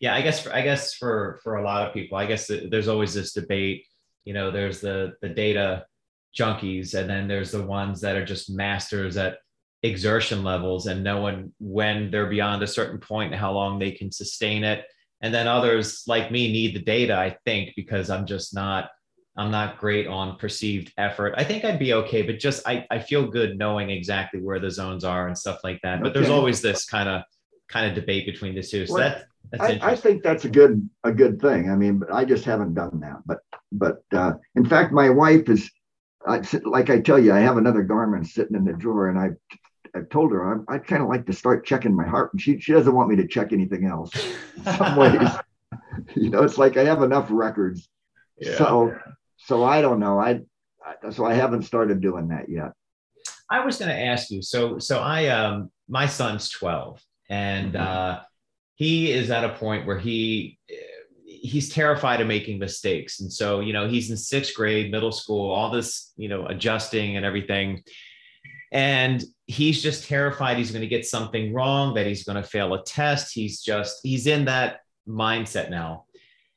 yeah. 0.00 0.14
I 0.14 0.22
guess 0.22 0.42
for, 0.42 0.52
I 0.52 0.62
guess 0.62 0.94
for 0.94 1.40
for 1.42 1.56
a 1.56 1.64
lot 1.64 1.86
of 1.86 1.94
people, 1.94 2.18
I 2.18 2.26
guess 2.26 2.50
there's 2.70 2.88
always 2.88 3.14
this 3.14 3.32
debate. 3.32 3.86
You 4.24 4.34
know, 4.34 4.50
there's 4.50 4.80
the 4.80 5.14
the 5.20 5.28
data 5.28 5.86
junkies 6.36 6.94
and 6.94 7.08
then 7.08 7.28
there's 7.28 7.50
the 7.50 7.62
ones 7.62 8.00
that 8.00 8.16
are 8.16 8.24
just 8.24 8.50
masters 8.50 9.16
at 9.16 9.38
exertion 9.82 10.44
levels 10.44 10.86
and 10.86 11.02
knowing 11.02 11.52
when 11.58 12.10
they're 12.10 12.30
beyond 12.30 12.62
a 12.62 12.66
certain 12.66 12.98
point 12.98 13.32
and 13.32 13.40
how 13.40 13.52
long 13.52 13.78
they 13.78 13.90
can 13.90 14.10
sustain 14.10 14.64
it 14.64 14.84
and 15.20 15.34
then 15.34 15.48
others 15.48 16.04
like 16.06 16.30
me 16.30 16.50
need 16.52 16.74
the 16.74 16.82
data 16.82 17.14
i 17.14 17.36
think 17.44 17.70
because 17.74 18.08
i'm 18.08 18.24
just 18.24 18.54
not 18.54 18.88
i'm 19.36 19.50
not 19.50 19.78
great 19.78 20.06
on 20.06 20.36
perceived 20.38 20.92
effort 20.96 21.34
i 21.36 21.42
think 21.42 21.64
i'd 21.64 21.80
be 21.80 21.94
okay 21.94 22.22
but 22.22 22.38
just 22.38 22.66
i, 22.66 22.86
I 22.90 23.00
feel 23.00 23.26
good 23.26 23.58
knowing 23.58 23.90
exactly 23.90 24.40
where 24.40 24.60
the 24.60 24.70
zones 24.70 25.04
are 25.04 25.26
and 25.26 25.36
stuff 25.36 25.58
like 25.64 25.80
that 25.82 26.00
but 26.00 26.10
okay. 26.10 26.20
there's 26.20 26.30
always 26.30 26.62
this 26.62 26.86
kind 26.86 27.08
of 27.08 27.22
kind 27.68 27.86
of 27.86 27.94
debate 27.94 28.24
between 28.24 28.54
the 28.54 28.62
two 28.62 28.86
so 28.86 28.94
well, 28.94 29.22
I, 29.60 29.78
I, 29.82 29.96
think 29.96 30.22
that's 30.22 30.44
a 30.44 30.48
good 30.48 30.88
a 31.04 31.12
good 31.12 31.40
thing. 31.40 31.70
I 31.70 31.76
mean, 31.76 31.98
but 31.98 32.12
I 32.12 32.24
just 32.24 32.44
haven't 32.44 32.74
done 32.74 33.00
that. 33.00 33.18
But 33.26 33.38
but 33.70 34.02
uh, 34.12 34.34
in 34.54 34.64
fact, 34.64 34.92
my 34.92 35.10
wife 35.10 35.48
is 35.48 35.70
I, 36.26 36.42
like 36.64 36.90
I 36.90 37.00
tell 37.00 37.18
you, 37.18 37.32
I 37.32 37.40
have 37.40 37.56
another 37.56 37.84
Garmin 37.84 38.26
sitting 38.26 38.56
in 38.56 38.64
the 38.64 38.72
drawer, 38.72 39.08
and 39.08 39.18
I 39.18 39.30
I've 39.94 40.08
told 40.08 40.32
her 40.32 40.64
I, 40.68 40.74
I 40.74 40.78
kind 40.78 41.02
of 41.02 41.08
like 41.08 41.26
to 41.26 41.32
start 41.32 41.66
checking 41.66 41.94
my 41.94 42.06
heart, 42.06 42.32
and 42.32 42.40
she 42.40 42.58
she 42.60 42.72
doesn't 42.72 42.94
want 42.94 43.10
me 43.10 43.16
to 43.16 43.26
check 43.26 43.52
anything 43.52 43.86
else. 43.86 44.10
In 44.56 44.64
some 44.64 44.96
ways, 44.96 45.28
you 46.14 46.30
know, 46.30 46.42
it's 46.42 46.58
like 46.58 46.76
I 46.76 46.84
have 46.84 47.02
enough 47.02 47.26
records. 47.30 47.88
Yeah. 48.38 48.56
So 48.56 48.96
so 49.36 49.64
I 49.64 49.82
don't 49.82 50.00
know. 50.00 50.18
I 50.18 50.40
so 51.10 51.24
I 51.24 51.34
haven't 51.34 51.62
started 51.62 52.00
doing 52.00 52.28
that 52.28 52.48
yet. 52.48 52.72
I 53.50 53.64
was 53.64 53.78
going 53.78 53.90
to 53.90 54.00
ask 54.00 54.30
you. 54.30 54.42
So 54.42 54.78
so 54.78 55.00
I 55.00 55.26
um 55.26 55.70
my 55.88 56.06
son's 56.06 56.48
twelve, 56.48 57.02
and 57.28 57.74
mm-hmm. 57.74 57.82
uh, 57.82 58.20
he 58.82 59.12
is 59.12 59.30
at 59.30 59.44
a 59.44 59.50
point 59.50 59.86
where 59.86 59.98
he 59.98 60.58
he's 61.24 61.68
terrified 61.68 62.20
of 62.20 62.26
making 62.26 62.58
mistakes. 62.58 63.20
And 63.20 63.32
so 63.32 63.60
you 63.60 63.72
know 63.72 63.88
he's 63.88 64.10
in 64.10 64.16
sixth 64.16 64.54
grade 64.56 64.90
middle 64.90 65.12
school 65.12 65.50
all 65.52 65.70
this 65.70 66.12
you 66.16 66.28
know 66.28 66.46
adjusting 66.46 67.16
and 67.16 67.24
everything. 67.24 67.84
And 68.72 69.22
he's 69.46 69.82
just 69.82 70.08
terrified 70.08 70.56
he's 70.56 70.72
going 70.72 70.82
to 70.82 70.88
get 70.88 71.06
something 71.06 71.52
wrong 71.52 71.94
that 71.94 72.06
he's 72.06 72.24
going 72.24 72.42
to 72.42 72.48
fail 72.48 72.74
a 72.74 72.82
test. 72.82 73.32
He's 73.32 73.60
just 73.60 74.00
he's 74.02 74.26
in 74.26 74.46
that 74.46 74.80
mindset 75.06 75.70
now. 75.70 76.06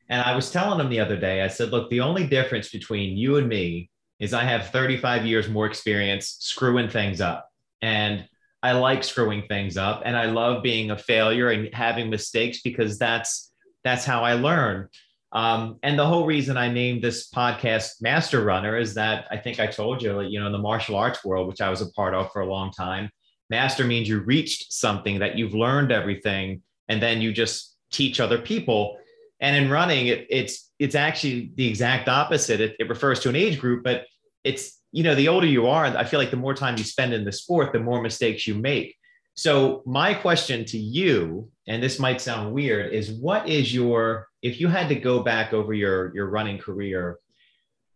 And 0.09 0.21
i 0.21 0.35
was 0.35 0.51
telling 0.51 0.79
him 0.79 0.89
the 0.89 0.99
other 0.99 1.17
day 1.17 1.41
i 1.41 1.47
said 1.47 1.71
look 1.71 1.89
the 1.89 2.01
only 2.01 2.27
difference 2.27 2.69
between 2.69 3.17
you 3.17 3.37
and 3.37 3.49
me 3.49 3.89
is 4.19 4.33
i 4.33 4.43
have 4.43 4.69
35 4.69 5.25
years 5.25 5.49
more 5.49 5.65
experience 5.65 6.37
screwing 6.39 6.89
things 6.89 7.21
up. 7.21 7.49
And 7.81 8.27
I 8.65 8.71
like 8.71 9.03
screwing 9.03 9.43
things 9.47 9.77
up 9.77 10.01
and 10.05 10.17
I 10.17 10.25
love 10.25 10.63
being 10.63 10.89
a 10.89 10.97
failure 10.97 11.49
and 11.51 11.71
having 11.71 12.09
mistakes 12.09 12.61
because 12.63 12.97
that's 12.97 13.53
that's 13.83 14.05
how 14.05 14.23
I 14.23 14.33
learn. 14.33 14.89
Um, 15.33 15.77
and 15.83 15.99
the 15.99 16.07
whole 16.07 16.25
reason 16.25 16.57
I 16.57 16.71
named 16.71 17.03
this 17.03 17.29
podcast 17.29 18.01
Master 18.01 18.43
Runner 18.43 18.75
is 18.75 18.95
that 18.95 19.27
I 19.29 19.37
think 19.37 19.59
I 19.59 19.67
told 19.67 20.01
you, 20.01 20.19
you 20.21 20.39
know, 20.39 20.47
in 20.47 20.51
the 20.51 20.57
martial 20.57 20.95
arts 20.95 21.23
world, 21.23 21.47
which 21.47 21.61
I 21.61 21.69
was 21.69 21.81
a 21.81 21.91
part 21.91 22.15
of 22.15 22.31
for 22.31 22.41
a 22.41 22.47
long 22.47 22.71
time, 22.71 23.11
master 23.51 23.83
means 23.83 24.09
you 24.09 24.21
reached 24.21 24.73
something 24.73 25.19
that 25.19 25.37
you've 25.37 25.53
learned 25.53 25.91
everything, 25.91 26.63
and 26.87 26.99
then 26.99 27.21
you 27.21 27.33
just 27.33 27.75
teach 27.91 28.19
other 28.19 28.39
people. 28.39 28.97
And 29.41 29.55
in 29.55 29.69
running, 29.69 30.07
it, 30.07 30.25
it's 30.31 30.71
it's 30.79 30.95
actually 30.95 31.51
the 31.53 31.67
exact 31.67 32.09
opposite. 32.09 32.61
It, 32.61 32.75
it 32.79 32.89
refers 32.89 33.19
to 33.19 33.29
an 33.29 33.35
age 33.35 33.59
group, 33.59 33.83
but 33.83 34.05
it's 34.43 34.81
you 34.95 35.03
know, 35.03 35.13
the 35.13 35.27
older 35.27 35.45
you 35.45 35.67
are, 35.67 35.85
I 35.85 36.05
feel 36.05 36.21
like 36.21 36.31
the 36.31 36.37
more 36.37 36.53
time 36.53 36.77
you 36.77 36.85
spend 36.85 37.13
in 37.13 37.25
the 37.25 37.31
sport, 37.33 37.73
the 37.73 37.79
more 37.79 38.01
mistakes 38.01 38.47
you 38.47 38.55
make. 38.55 38.95
So, 39.33 39.83
my 39.85 40.13
question 40.13 40.63
to 40.67 40.77
you, 40.77 41.51
and 41.67 41.83
this 41.83 41.99
might 41.99 42.21
sound 42.21 42.53
weird, 42.53 42.93
is 42.93 43.11
what 43.11 43.49
is 43.49 43.75
your, 43.75 44.29
if 44.41 44.61
you 44.61 44.69
had 44.69 44.87
to 44.87 44.95
go 44.95 45.21
back 45.21 45.51
over 45.51 45.73
your, 45.73 46.15
your 46.15 46.27
running 46.27 46.59
career, 46.59 47.19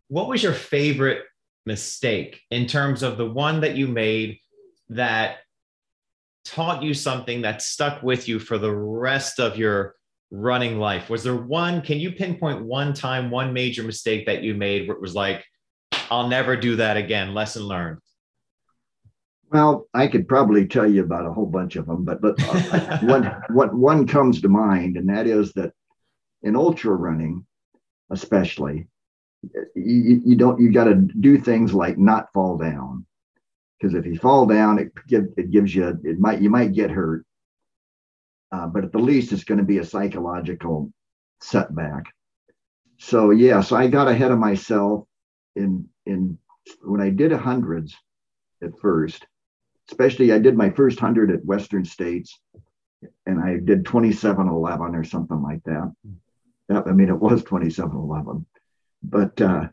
what 0.08 0.28
was 0.28 0.42
your 0.42 0.52
favorite 0.52 1.22
mistake 1.64 2.42
in 2.50 2.66
terms 2.66 3.02
of 3.02 3.16
the 3.16 3.30
one 3.30 3.62
that 3.62 3.76
you 3.76 3.88
made 3.88 4.38
that 4.90 5.38
taught 6.44 6.82
you 6.82 6.92
something 6.92 7.40
that 7.40 7.62
stuck 7.62 8.02
with 8.02 8.28
you 8.28 8.38
for 8.38 8.58
the 8.58 8.74
rest 8.74 9.40
of 9.40 9.56
your 9.56 9.94
running 10.30 10.78
life? 10.78 11.08
Was 11.08 11.24
there 11.24 11.34
one, 11.34 11.80
can 11.80 11.98
you 11.98 12.12
pinpoint 12.12 12.62
one 12.62 12.92
time, 12.92 13.30
one 13.30 13.54
major 13.54 13.84
mistake 13.84 14.26
that 14.26 14.42
you 14.42 14.52
made 14.52 14.86
where 14.86 14.98
it 14.98 15.00
was 15.00 15.14
like, 15.14 15.46
I'll 16.10 16.28
never 16.28 16.56
do 16.56 16.76
that 16.76 16.96
again. 16.96 17.34
Lesson 17.34 17.62
learned. 17.62 17.98
Well, 19.50 19.88
I 19.92 20.06
could 20.06 20.28
probably 20.28 20.66
tell 20.66 20.88
you 20.88 21.02
about 21.02 21.26
a 21.26 21.32
whole 21.32 21.46
bunch 21.46 21.74
of 21.76 21.86
them, 21.86 22.04
but, 22.04 22.20
but 22.20 22.36
uh, 22.40 22.98
one, 23.02 23.42
one, 23.50 23.80
one 23.80 24.06
comes 24.06 24.40
to 24.40 24.48
mind, 24.48 24.96
and 24.96 25.08
that 25.08 25.26
is 25.26 25.52
that 25.54 25.72
in 26.42 26.54
ultra 26.54 26.94
running, 26.94 27.44
especially, 28.10 28.86
you, 29.74 30.22
you 30.24 30.36
don't 30.36 30.60
you 30.60 30.70
got 30.70 30.84
to 30.84 30.94
do 30.94 31.38
things 31.38 31.72
like 31.72 31.98
not 31.98 32.32
fall 32.32 32.58
down, 32.58 33.06
because 33.78 33.94
if 33.94 34.06
you 34.06 34.18
fall 34.18 34.46
down, 34.46 34.78
it 34.78 34.92
give, 35.08 35.24
it 35.36 35.50
gives 35.50 35.74
you 35.74 35.98
it 36.04 36.18
might 36.20 36.40
you 36.40 36.50
might 36.50 36.72
get 36.72 36.90
hurt, 36.90 37.24
uh, 38.52 38.66
but 38.66 38.84
at 38.84 38.92
the 38.92 38.98
least 38.98 39.32
it's 39.32 39.44
going 39.44 39.58
to 39.58 39.64
be 39.64 39.78
a 39.78 39.84
psychological 39.84 40.92
setback. 41.40 42.04
So 42.98 43.30
yes, 43.30 43.72
I 43.72 43.88
got 43.88 44.08
ahead 44.08 44.30
of 44.30 44.38
myself 44.38 45.06
in 45.60 45.88
in 46.06 46.38
when 46.82 47.00
I 47.00 47.10
did 47.10 47.32
hundreds 47.32 47.96
at 48.62 48.78
first, 48.80 49.26
especially 49.88 50.32
I 50.32 50.38
did 50.38 50.56
my 50.56 50.70
first 50.70 50.98
hundred 50.98 51.30
at 51.30 51.44
Western 51.44 51.84
States, 51.84 52.38
and 53.26 53.40
I 53.40 53.58
did 53.58 53.84
2711 53.84 54.94
or 54.94 55.04
something 55.04 55.42
like 55.42 55.62
that. 55.64 55.92
that 56.68 56.86
I 56.86 56.92
mean, 56.92 57.08
it 57.08 57.18
was 57.18 57.42
2711, 57.44 58.46
but 59.02 59.40
uh, 59.40 59.68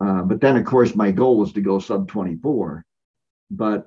uh, 0.00 0.22
but 0.22 0.40
then 0.40 0.56
of 0.56 0.64
course 0.64 0.94
my 0.94 1.10
goal 1.10 1.38
was 1.38 1.52
to 1.52 1.60
go 1.60 1.78
sub 1.78 2.08
24, 2.08 2.84
but 3.50 3.86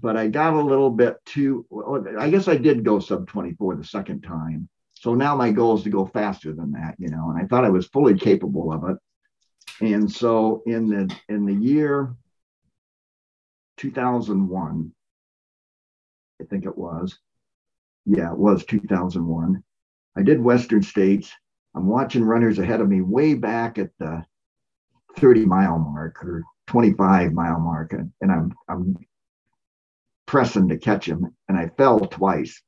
but 0.00 0.16
I 0.16 0.28
got 0.28 0.54
a 0.54 0.60
little 0.60 0.90
bit 0.90 1.16
too. 1.24 1.66
I 2.18 2.28
guess 2.30 2.48
I 2.48 2.56
did 2.56 2.84
go 2.84 2.98
sub 2.98 3.26
24 3.28 3.76
the 3.76 3.84
second 3.84 4.22
time. 4.22 4.68
So 4.94 5.14
now 5.14 5.36
my 5.36 5.50
goal 5.50 5.76
is 5.76 5.84
to 5.84 5.90
go 5.90 6.06
faster 6.06 6.52
than 6.52 6.72
that, 6.72 6.96
you 6.98 7.08
know. 7.08 7.30
And 7.30 7.42
I 7.42 7.46
thought 7.46 7.64
I 7.64 7.70
was 7.70 7.86
fully 7.86 8.14
capable 8.14 8.72
of 8.72 8.88
it. 8.90 8.96
And 9.80 10.10
so 10.10 10.62
in 10.66 10.88
the 10.88 11.14
in 11.28 11.44
the 11.44 11.54
year 11.54 12.14
2001, 13.76 14.92
I 16.40 16.44
think 16.44 16.64
it 16.64 16.76
was, 16.76 17.18
yeah, 18.06 18.32
it 18.32 18.38
was 18.38 18.64
2001. 18.64 19.62
I 20.16 20.22
did 20.22 20.40
Western 20.40 20.82
States. 20.82 21.30
I'm 21.74 21.86
watching 21.86 22.24
runners 22.24 22.58
ahead 22.58 22.80
of 22.80 22.88
me 22.88 23.02
way 23.02 23.34
back 23.34 23.78
at 23.78 23.90
the 23.98 24.24
30 25.18 25.44
mile 25.44 25.78
mark 25.78 26.24
or 26.24 26.42
25 26.68 27.32
mile 27.32 27.60
mark, 27.60 27.92
and, 27.92 28.12
and 28.20 28.32
I'm 28.32 28.54
I'm 28.68 28.96
pressing 30.26 30.68
to 30.68 30.78
catch 30.78 31.06
him, 31.06 31.34
and 31.48 31.58
I 31.58 31.68
fell 31.76 32.00
twice, 32.00 32.62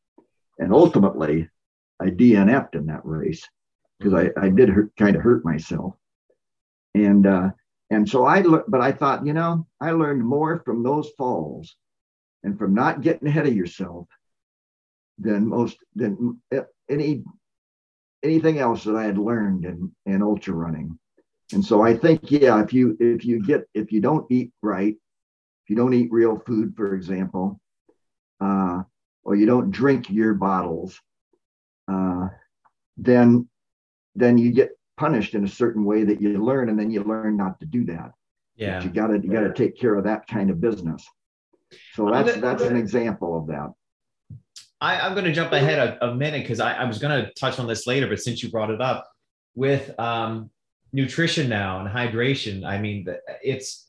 and 0.58 0.72
ultimately 0.72 1.48
I 2.00 2.06
DNF'd 2.06 2.74
in 2.74 2.86
that 2.86 3.04
race 3.04 3.48
because 3.98 4.14
I, 4.14 4.30
I 4.40 4.50
did 4.50 4.68
hurt, 4.68 4.92
kind 4.96 5.16
of 5.16 5.22
hurt 5.22 5.44
myself 5.44 5.94
and 6.94 7.26
uh, 7.26 7.50
and 7.90 8.08
so 8.08 8.26
I 8.26 8.42
but 8.42 8.80
I 8.80 8.92
thought, 8.92 9.26
you 9.26 9.32
know, 9.32 9.66
I 9.80 9.92
learned 9.92 10.24
more 10.24 10.60
from 10.64 10.82
those 10.82 11.10
falls 11.16 11.76
and 12.42 12.58
from 12.58 12.74
not 12.74 13.00
getting 13.00 13.28
ahead 13.28 13.46
of 13.46 13.54
yourself 13.54 14.06
than 15.18 15.48
most 15.48 15.78
than 15.94 16.40
any 16.88 17.24
anything 18.22 18.58
else 18.58 18.84
that 18.84 18.96
I 18.96 19.04
had 19.04 19.18
learned 19.18 19.64
in 19.64 19.92
in 20.06 20.22
ultra 20.22 20.54
running. 20.54 20.98
And 21.52 21.64
so 21.64 21.82
I 21.82 21.96
think, 21.96 22.30
yeah, 22.30 22.62
if 22.62 22.72
you 22.72 22.96
if 23.00 23.24
you 23.24 23.42
get 23.42 23.66
if 23.74 23.90
you 23.90 24.00
don't 24.00 24.30
eat 24.30 24.52
right, 24.62 24.94
if 24.94 25.70
you 25.70 25.76
don't 25.76 25.94
eat 25.94 26.12
real 26.12 26.38
food, 26.38 26.74
for 26.76 26.94
example, 26.94 27.58
uh, 28.40 28.82
or 29.24 29.34
you 29.34 29.46
don't 29.46 29.70
drink 29.70 30.10
your 30.10 30.34
bottles, 30.34 31.00
uh, 31.90 32.28
then 32.98 33.48
then 34.14 34.36
you 34.36 34.52
get 34.52 34.77
punished 34.98 35.34
in 35.34 35.44
a 35.44 35.48
certain 35.48 35.84
way 35.84 36.04
that 36.04 36.20
you 36.20 36.44
learn 36.44 36.68
and 36.68 36.78
then 36.78 36.90
you 36.90 37.02
learn 37.04 37.36
not 37.36 37.58
to 37.60 37.66
do 37.66 37.84
that 37.84 38.12
yeah 38.56 38.78
but 38.78 38.84
you 38.84 38.90
gotta 38.90 39.18
you 39.18 39.30
gotta 39.30 39.52
take 39.52 39.78
care 39.78 39.94
of 39.94 40.04
that 40.04 40.26
kind 40.26 40.50
of 40.50 40.60
business 40.60 41.06
so 41.94 42.10
that's 42.10 42.30
gonna, 42.30 42.40
that's 42.40 42.62
an 42.62 42.76
example 42.76 43.38
of 43.38 43.46
that 43.46 43.70
I, 44.80 45.06
am 45.06 45.14
going 45.14 45.24
to 45.24 45.32
jump 45.32 45.52
ahead 45.52 45.78
a, 45.78 46.10
a 46.10 46.14
minute 46.14 46.42
because 46.42 46.60
I, 46.60 46.74
I, 46.74 46.84
was 46.84 46.98
going 46.98 47.24
to 47.24 47.32
touch 47.32 47.58
on 47.58 47.66
this 47.66 47.86
later, 47.86 48.06
but 48.06 48.20
since 48.20 48.42
you 48.42 48.48
brought 48.48 48.70
it 48.70 48.80
up 48.80 49.10
with 49.56 49.98
um, 49.98 50.50
nutrition 50.92 51.48
now 51.48 51.80
and 51.80 51.88
hydration, 51.88 52.64
I 52.64 52.78
mean, 52.78 53.06
it's 53.42 53.86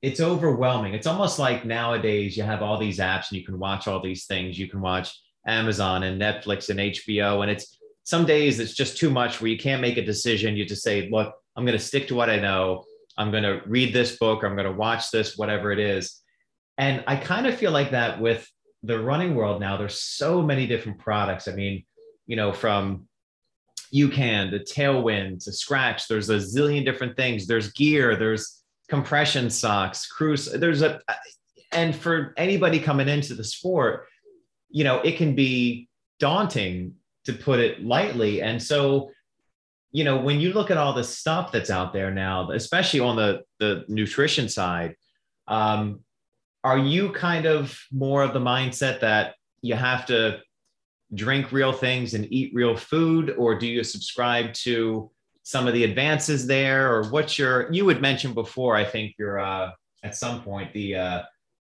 it's 0.00 0.20
overwhelming. 0.20 0.94
It's 0.94 1.06
almost 1.06 1.38
like 1.38 1.64
nowadays 1.64 2.36
you 2.36 2.42
have 2.42 2.60
all 2.60 2.76
these 2.76 2.98
apps 2.98 3.30
and 3.30 3.38
you 3.38 3.44
can 3.44 3.58
watch 3.58 3.86
all 3.86 4.00
these 4.00 4.26
things. 4.26 4.58
You 4.58 4.68
can 4.68 4.80
watch 4.80 5.16
Amazon 5.46 6.02
and 6.02 6.20
Netflix 6.20 6.70
and 6.70 6.80
HBO, 6.80 7.42
and 7.42 7.50
it's 7.50 7.78
some 8.04 8.24
days 8.24 8.58
it's 8.58 8.74
just 8.74 8.96
too 8.96 9.10
much 9.10 9.40
where 9.40 9.50
UCAN't 9.50 9.80
make 9.80 9.96
a 9.96 10.04
decision. 10.04 10.56
You 10.56 10.64
just 10.64 10.82
say, 10.82 11.08
look, 11.10 11.34
I'm 11.56 11.64
going 11.64 11.78
to 11.78 11.84
stick 11.84 12.08
to 12.08 12.14
what 12.14 12.30
I 12.30 12.38
know. 12.38 12.84
I'm 13.16 13.30
going 13.30 13.42
to 13.42 13.60
read 13.66 13.92
this 13.92 14.16
book. 14.16 14.42
I'm 14.42 14.54
going 14.54 14.66
to 14.66 14.72
watch 14.72 15.10
this, 15.10 15.36
whatever 15.36 15.70
it 15.70 15.78
is. 15.78 16.20
And 16.78 17.04
I 17.06 17.16
kind 17.16 17.46
of 17.46 17.56
feel 17.56 17.70
like 17.70 17.90
that 17.90 18.20
with 18.20 18.48
the 18.82 18.98
running 18.98 19.34
world 19.34 19.60
now. 19.60 19.76
There's 19.76 20.00
so 20.00 20.42
many 20.42 20.66
different 20.66 20.98
products. 20.98 21.46
I 21.46 21.52
mean, 21.52 21.84
you 22.26 22.36
know, 22.36 22.52
from 22.52 23.06
you 23.90 24.08
can 24.08 24.50
to 24.50 24.58
Tailwind 24.58 25.44
to 25.44 25.52
Scratch, 25.52 26.08
there's 26.08 26.30
a 26.30 26.36
zillion 26.36 26.84
different 26.84 27.16
things. 27.16 27.46
There's 27.46 27.72
gear, 27.72 28.16
there's 28.16 28.62
compression 28.88 29.50
socks, 29.50 30.06
cruise. 30.06 30.50
There's 30.50 30.82
a, 30.82 31.00
and 31.72 31.94
for 31.94 32.34
anybody 32.36 32.80
coming 32.80 33.08
into 33.08 33.34
the 33.34 33.44
sport, 33.44 34.06
you 34.70 34.84
know, 34.84 35.00
it 35.00 35.18
can 35.18 35.34
be 35.34 35.88
daunting 36.18 36.94
to 37.24 37.32
put 37.32 37.60
it 37.60 37.84
lightly. 37.84 38.42
And 38.42 38.62
so, 38.62 39.10
you 39.90 40.04
know, 40.04 40.16
when 40.16 40.40
you 40.40 40.52
look 40.52 40.70
at 40.70 40.76
all 40.76 40.92
the 40.92 41.04
stuff 41.04 41.52
that's 41.52 41.70
out 41.70 41.92
there 41.92 42.10
now, 42.10 42.50
especially 42.50 43.00
on 43.00 43.16
the 43.16 43.42
the 43.58 43.84
nutrition 43.88 44.48
side, 44.48 44.96
um, 45.48 46.00
are 46.64 46.78
you 46.78 47.10
kind 47.12 47.46
of 47.46 47.78
more 47.90 48.22
of 48.22 48.32
the 48.32 48.40
mindset 48.40 49.00
that 49.00 49.34
you 49.60 49.74
have 49.74 50.06
to 50.06 50.40
drink 51.14 51.52
real 51.52 51.72
things 51.72 52.14
and 52.14 52.32
eat 52.32 52.52
real 52.54 52.76
food, 52.76 53.34
or 53.36 53.58
do 53.58 53.66
you 53.66 53.84
subscribe 53.84 54.54
to 54.54 55.10
some 55.42 55.66
of 55.66 55.74
the 55.74 55.84
advances 55.84 56.46
there, 56.46 56.92
or 56.92 57.04
what's 57.10 57.38
your? 57.38 57.70
You 57.72 57.86
had 57.88 58.00
mentioned 58.00 58.34
before, 58.34 58.76
I 58.76 58.84
think 58.84 59.14
you're 59.18 59.40
uh, 59.40 59.72
at 60.02 60.16
some 60.16 60.42
point 60.42 60.72
the 60.72 60.94
uh, 60.96 61.22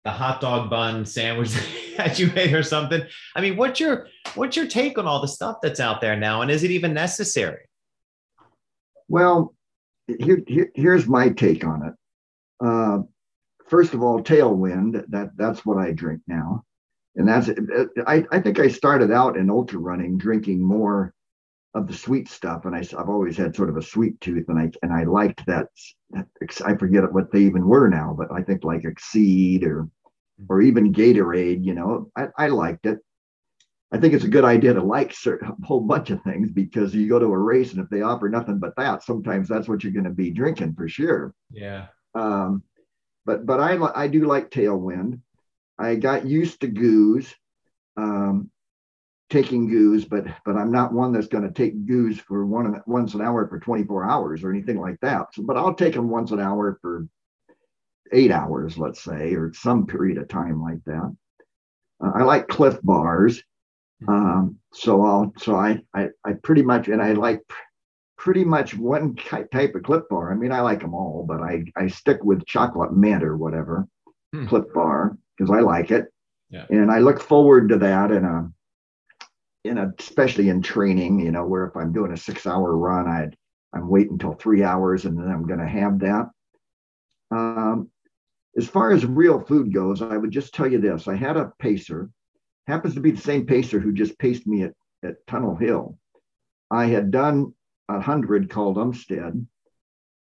the 0.04 0.12
hot 0.12 0.42
dog 0.42 0.70
bun 0.70 1.06
sandwich 1.06 1.54
that 1.98 2.20
you 2.20 2.28
made 2.28 2.54
or 2.54 2.64
something. 2.64 3.04
I 3.36 3.42
mean, 3.42 3.56
what's 3.56 3.80
your 3.80 4.08
what's 4.36 4.56
your 4.56 4.68
take 4.68 4.98
on 4.98 5.08
all 5.08 5.22
the 5.22 5.28
stuff 5.28 5.58
that's 5.62 5.80
out 5.80 6.02
there 6.02 6.16
now, 6.16 6.42
and 6.42 6.52
is 6.52 6.64
it 6.64 6.72
even 6.72 6.94
necessary? 6.94 7.70
Well, 9.08 9.54
here, 10.08 10.42
here 10.48 10.72
here's 10.76 11.08
my 11.08 11.30
take 11.30 11.64
on 11.64 11.88
it. 11.88 11.94
Uh, 12.66 13.00
first 13.68 13.94
of 13.94 14.04
all, 14.04 14.22
Tailwind. 14.22 15.06
That 15.10 15.32
that's 15.38 15.66
what 15.66 15.78
I 15.78 15.92
drink 15.92 16.22
now, 16.28 16.64
and 17.16 17.28
that's. 17.28 17.50
I 18.06 18.26
I 18.32 18.40
think 18.40 18.60
I 18.60 18.68
started 18.68 19.12
out 19.12 19.38
in 19.38 19.50
ultra 19.50 19.80
running 19.80 20.18
drinking 20.18 20.62
more 20.62 21.14
of 21.74 21.88
the 21.88 21.94
sweet 21.94 22.30
stuff, 22.30 22.66
and 22.66 22.76
I, 22.76 22.84
have 22.98 23.10
always 23.10 23.36
had 23.36 23.56
sort 23.56 23.70
of 23.70 23.78
a 23.78 23.82
sweet 23.82 24.20
tooth, 24.22 24.46
and 24.48 24.60
I 24.60 24.72
and 24.84 24.94
I 24.94 25.04
liked 25.04 25.46
that. 25.48 25.68
I 26.16 26.76
forget 26.78 27.12
what 27.12 27.32
they 27.32 27.40
even 27.42 27.68
were 27.68 27.90
now, 27.90 28.16
but 28.18 28.32
I 28.32 28.44
think 28.44 28.64
like 28.64 28.86
Exceed 28.86 29.64
or 29.64 29.90
or 30.50 30.62
even 30.62 30.94
Gatorade. 30.94 31.64
You 31.64 31.74
know, 31.74 32.12
I, 32.16 32.28
I 32.38 32.48
liked 32.48 32.86
it. 32.86 33.00
I 33.92 34.00
think 34.00 34.14
it's 34.14 34.24
a 34.24 34.30
good 34.30 34.44
idea 34.44 34.74
to 34.74 34.84
like 34.84 35.16
a 35.26 35.66
whole 35.66 35.82
bunch 35.82 36.10
of 36.10 36.22
things 36.24 36.52
because 36.52 36.96
you 36.96 37.08
go 37.08 37.20
to 37.20 37.26
a 37.26 37.38
race 37.38 37.74
and 37.74 37.84
if 37.84 37.90
they 37.90 38.02
offer 38.02 38.28
nothing 38.28 38.58
but 38.58 38.76
that, 38.76 39.04
sometimes 39.04 39.48
that's 39.48 39.68
what 39.68 39.84
you're 39.84 39.94
going 39.94 40.04
to 40.06 40.10
be 40.10 40.32
drinking 40.32 40.74
for 40.74 40.88
sure. 40.88 41.34
Yeah. 41.52 41.88
Um, 42.16 42.64
but 43.26 43.46
but 43.46 43.60
I 43.60 43.78
I 43.96 44.08
do 44.08 44.26
like 44.26 44.52
Tailwind. 44.52 45.22
I 45.80 45.96
got 45.96 46.26
used 46.26 46.62
to 46.62 46.68
GUs. 46.68 47.34
Um, 47.98 48.52
taking 49.34 49.68
goos, 49.68 50.06
but 50.06 50.26
but 50.46 50.56
I'm 50.56 50.72
not 50.72 50.94
one 50.94 51.12
that's 51.12 51.28
going 51.28 51.44
to 51.44 51.52
take 51.52 51.88
goos 51.88 52.20
for 52.20 52.46
one 52.46 52.80
once 52.86 53.16
an 53.16 53.22
hour 53.22 53.48
for 53.48 53.60
24 53.60 54.10
hours 54.10 54.44
or 54.44 54.52
anything 54.52 54.80
like 54.80 55.00
that. 55.02 55.34
So, 55.34 55.42
but 55.42 55.58
I'll 55.58 55.74
take 55.74 55.96
them 55.96 56.10
once 56.10 56.30
an 56.32 56.40
hour 56.40 56.78
for 56.82 57.08
eight 58.12 58.32
hours, 58.32 58.78
let's 58.78 59.04
say, 59.04 59.34
or 59.34 59.52
some 59.52 59.88
period 59.88 60.20
of 60.20 60.28
time 60.28 60.62
like 60.62 60.84
that. 60.86 61.16
Uh, 62.04 62.12
I 62.14 62.24
like 62.24 62.48
Clif 62.48 62.80
bars, 62.84 63.42
um, 64.08 64.58
so 64.72 65.04
I'll 65.04 65.34
so 65.38 65.56
I, 65.56 65.82
I 65.96 66.10
I 66.24 66.34
pretty 66.44 66.62
much 66.62 66.88
and 66.88 67.02
I 67.02 67.14
like 67.14 67.42
pretty 68.20 68.46
much 68.46 68.78
one 68.78 69.16
type 69.16 69.74
of 69.74 69.84
Clif 69.84 70.04
bar. 70.12 70.32
I 70.32 70.36
mean, 70.36 70.52
I 70.52 70.62
like 70.62 70.82
them 70.82 70.94
all, 70.94 71.26
but 71.28 71.42
I 71.42 71.66
I 71.76 71.88
stick 71.88 72.24
with 72.24 72.46
chocolate 72.46 72.94
mint 72.96 73.24
or 73.24 73.36
whatever 73.36 73.88
hmm. 74.32 74.46
Clif 74.46 74.66
bar 74.76 75.18
because 75.36 75.50
I 75.50 75.62
like 75.62 75.90
it. 75.90 76.06
Yeah. 76.52 76.66
And 76.70 76.92
I 76.92 77.00
look 77.00 77.20
forward 77.20 77.70
to 77.70 77.80
that 77.80 78.12
in 78.12 78.26
a 78.26 78.52
in 79.64 79.78
especially 79.78 80.50
in 80.50 80.62
training, 80.62 81.20
you 81.20 81.32
know, 81.32 81.46
where 81.46 81.66
if 81.66 81.76
I'm 81.76 81.94
doing 81.94 82.12
a 82.12 82.18
six 82.18 82.46
hour 82.46 82.76
run, 82.76 83.08
I'd, 83.08 83.38
I'm 83.74 83.90
waiting 83.90 84.14
until 84.14 84.34
three 84.34 84.64
hours 84.64 85.06
and 85.06 85.18
then 85.18 85.30
I'm 85.30 85.48
going 85.48 85.60
to 85.60 85.68
have 85.68 86.00
that. 86.00 86.30
Um, 87.32 87.90
as 88.56 88.68
far 88.68 88.92
as 88.92 89.06
real 89.06 89.40
food 89.40 89.74
goes, 89.74 90.02
I 90.02 90.18
would 90.18 90.32
just 90.32 90.54
tell 90.54 90.72
you 90.72 90.80
this. 90.80 91.08
I 91.08 91.16
had 91.16 91.38
a 91.38 91.52
pacer, 91.60 92.10
happens 92.68 92.94
to 92.96 93.00
be 93.00 93.12
the 93.12 93.22
same 93.22 93.46
pacer 93.46 93.80
who 93.80 93.92
just 93.92 94.20
paced 94.20 94.46
me 94.46 94.64
at, 94.64 94.74
at 95.04 95.26
Tunnel 95.28 95.56
Hill. 95.56 95.98
I 96.70 96.86
had 96.86 97.10
done 97.10 97.54
a 97.90 98.00
hundred 98.00 98.50
called 98.50 98.78
Umstead, 98.78 99.46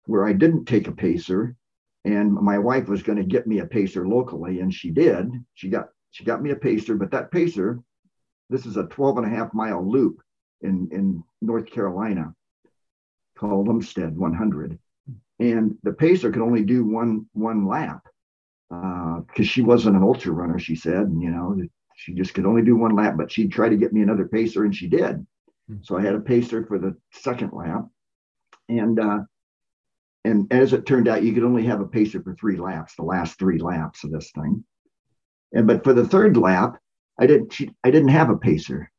where 0.07 0.25
I 0.25 0.33
didn't 0.33 0.65
take 0.65 0.89
a 0.89 0.93
pacer, 0.93 1.57
and 2.05 2.33
my 2.33 2.59
wife 2.59 2.89
was 2.89 3.03
going 3.03 3.19
to 3.19 3.25
get 3.25 3.47
me 3.47 3.59
a 3.59 3.67
pacer 3.67 4.07
locally, 4.07 4.61
and 4.61 4.73
she 4.73 4.91
did. 4.91 5.31
She 5.55 5.69
got 5.69 5.89
she 6.11 6.25
got 6.25 6.43
me 6.43 6.51
a 6.51 6.57
pacer, 6.57 6.95
but 6.97 7.11
that 7.13 7.31
pacer 7.31 7.81
this 8.51 8.67
is 8.67 8.77
a 8.77 8.85
12 8.85 9.19
and 9.19 9.27
a 9.27 9.31
half 9.31 9.55
mile 9.55 9.89
loop 9.89 10.23
in, 10.61 10.89
in 10.93 11.23
North 11.41 11.67
Carolina 11.67 12.35
called 13.37 13.69
Umstead 13.69 14.13
100. 14.13 14.79
And 15.39 15.77
the 15.83 15.93
pacer 15.93 16.31
could 16.31 16.43
only 16.43 16.63
do 16.63 16.85
one 16.85 17.27
one 17.33 17.67
lap 17.67 18.03
because 18.71 19.27
uh, 19.41 19.43
she 19.43 19.61
wasn't 19.61 19.97
an 19.97 20.03
ultra 20.03 20.33
runner, 20.33 20.59
she 20.59 20.77
said. 20.77 21.03
And, 21.03 21.21
you 21.21 21.31
know, 21.31 21.61
she 21.97 22.15
just 22.15 22.35
could 22.35 22.47
only 22.47 22.63
do 22.63 22.77
one 22.77 22.95
lap, 22.95 23.15
but 23.17 23.31
she'd 23.31 23.53
try 23.53 23.69
to 23.69 23.77
get 23.77 23.93
me 23.93 24.03
another 24.03 24.27
pacer 24.27 24.65
and 24.65 24.75
she 24.75 24.89
did. 24.89 25.27
Hmm. 25.69 25.77
So 25.83 25.99
I 25.99 26.03
had 26.03 26.15
a 26.15 26.21
pacer 26.21 26.65
for 26.65 26.79
the 26.79 26.97
second 27.13 27.53
lap. 27.53 27.87
And, 28.69 29.01
uh, 29.01 29.21
and 30.25 30.53
as 30.53 30.73
it 30.73 30.87
turned 30.87 31.09
out, 31.09 31.25
you 31.25 31.33
could 31.33 31.45
only 31.45 31.65
have 31.65 31.81
a 31.81 31.87
pacer 31.87 32.23
for 32.23 32.35
three 32.35 32.57
laps, 32.57 32.95
the 32.95 33.03
last 33.03 33.39
three 33.39 33.59
laps 33.59 34.05
of 34.05 34.13
this 34.13 34.31
thing. 34.31 34.65
And 35.53 35.67
but 35.67 35.85
for 35.85 35.93
the 35.93 36.07
third 36.07 36.37
lap, 36.37 36.77
I 37.23 37.27
didn't 37.27 37.53
she, 37.53 37.71
I 37.85 37.93
didn't 37.93 38.09
have 38.09 38.31
a 38.31 38.37
pacer. 38.37 38.91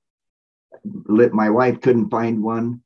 My 0.85 1.49
wife 1.49 1.81
couldn't 1.81 2.09
find 2.09 2.41
one, 2.41 2.81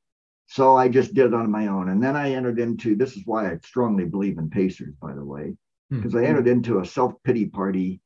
so 0.48 0.76
I 0.76 0.90
just 0.90 1.14
did 1.14 1.28
it 1.28 1.34
on 1.36 1.52
my 1.52 1.68
own. 1.68 1.90
And 1.90 2.02
then 2.02 2.16
I 2.16 2.32
entered 2.32 2.58
into 2.58 2.96
this 2.96 3.16
is 3.16 3.22
why 3.28 3.52
I 3.52 3.60
strongly 3.64 4.06
believe 4.06 4.40
in 4.40 4.50
pacers, 4.50 4.96
by 5.00 5.14
the 5.14 5.24
way, 5.24 5.56
because 5.92 6.14
hmm. 6.14 6.18
I 6.18 6.26
entered 6.26 6.48
into 6.48 6.80
a 6.80 6.86
self 6.86 7.14
pity 7.24 7.46
party, 7.46 8.02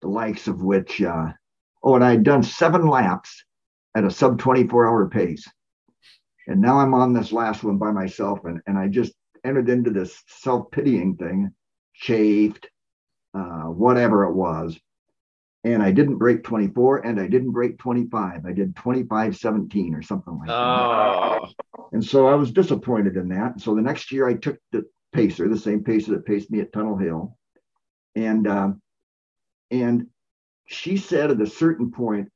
the 0.00 0.08
likes 0.08 0.48
of 0.48 0.62
which 0.62 1.02
uh, 1.02 1.32
oh, 1.82 1.96
and 1.96 2.04
I 2.04 2.12
had 2.12 2.22
done 2.22 2.42
seven 2.42 2.86
laps 2.86 3.44
at 3.94 4.04
a 4.04 4.10
sub 4.10 4.38
24 4.38 4.86
hour 4.86 5.06
pace. 5.06 5.46
And 6.46 6.62
now 6.62 6.80
I'm 6.80 6.94
on 6.94 7.12
this 7.12 7.30
last 7.30 7.62
one 7.62 7.76
by 7.76 7.92
myself, 7.92 8.46
and, 8.46 8.62
and 8.66 8.78
I 8.78 8.88
just 8.88 9.12
entered 9.44 9.68
into 9.68 9.90
this 9.90 10.22
self 10.28 10.70
pitying 10.70 11.16
thing, 11.16 11.52
chafed, 11.92 12.70
uh, 13.34 13.64
whatever 13.64 14.24
it 14.24 14.32
was 14.32 14.78
and 15.64 15.82
I 15.82 15.90
didn't 15.90 16.18
break 16.18 16.44
24 16.44 16.98
and 16.98 17.20
I 17.20 17.26
didn't 17.26 17.50
break 17.50 17.78
25. 17.78 18.46
I 18.46 18.52
did 18.52 18.76
25 18.76 19.36
17 19.36 19.94
or 19.94 20.02
something 20.02 20.38
like 20.38 20.48
oh. 20.50 21.38
that. 21.40 21.84
And 21.92 22.04
so 22.04 22.28
I 22.28 22.34
was 22.34 22.52
disappointed 22.52 23.16
in 23.16 23.28
that. 23.30 23.60
So 23.60 23.74
the 23.74 23.82
next 23.82 24.12
year 24.12 24.28
I 24.28 24.34
took 24.34 24.58
the 24.72 24.84
pacer, 25.12 25.48
the 25.48 25.58
same 25.58 25.82
pacer 25.82 26.12
that 26.12 26.26
paced 26.26 26.50
me 26.50 26.60
at 26.60 26.72
Tunnel 26.72 26.96
Hill. 26.96 27.36
And 28.14 28.46
um, 28.46 28.82
and 29.70 30.06
she 30.66 30.96
said 30.96 31.30
at 31.30 31.40
a 31.40 31.46
certain 31.46 31.90
point, 31.90 32.28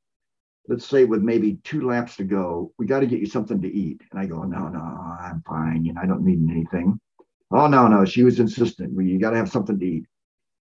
let's 0.67 0.85
say 0.85 1.05
with 1.05 1.21
maybe 1.21 1.59
two 1.63 1.87
laps 1.87 2.15
to 2.17 2.23
go, 2.23 2.71
we 2.77 2.85
got 2.85 3.01
to 3.01 3.07
get 3.07 3.19
you 3.19 3.25
something 3.25 3.61
to 3.61 3.73
eat. 3.73 4.01
And 4.11 4.19
I 4.19 4.25
go, 4.25 4.43
no, 4.43 4.67
no, 4.67 4.79
I'm 4.79 5.43
fine. 5.47 5.85
You 5.85 5.93
know, 5.93 6.01
I 6.01 6.07
don't 6.07 6.25
need 6.25 6.39
anything. 6.49 6.99
Oh 7.51 7.67
no, 7.67 7.87
no. 7.87 8.05
She 8.05 8.23
was 8.23 8.39
insistent. 8.39 8.93
Well, 8.93 9.05
you 9.05 9.19
got 9.19 9.31
to 9.31 9.37
have 9.37 9.49
something 9.49 9.79
to 9.79 9.85
eat. 9.85 10.05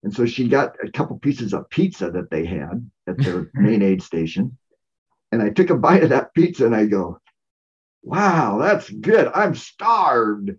And 0.06 0.14
so 0.14 0.24
she 0.24 0.46
got 0.46 0.76
a 0.84 0.88
couple 0.92 1.18
pieces 1.18 1.52
of 1.52 1.68
pizza 1.68 2.12
that 2.12 2.30
they 2.30 2.46
had 2.46 2.88
at 3.08 3.18
their 3.18 3.50
main 3.54 3.82
aid 3.82 4.00
station. 4.00 4.56
And 5.32 5.42
I 5.42 5.50
took 5.50 5.70
a 5.70 5.76
bite 5.76 6.04
of 6.04 6.10
that 6.10 6.32
pizza 6.32 6.64
and 6.64 6.76
I 6.76 6.86
go, 6.86 7.18
wow, 8.04 8.56
that's 8.58 8.88
good. 8.88 9.28
I'm 9.34 9.56
starved. 9.56 10.52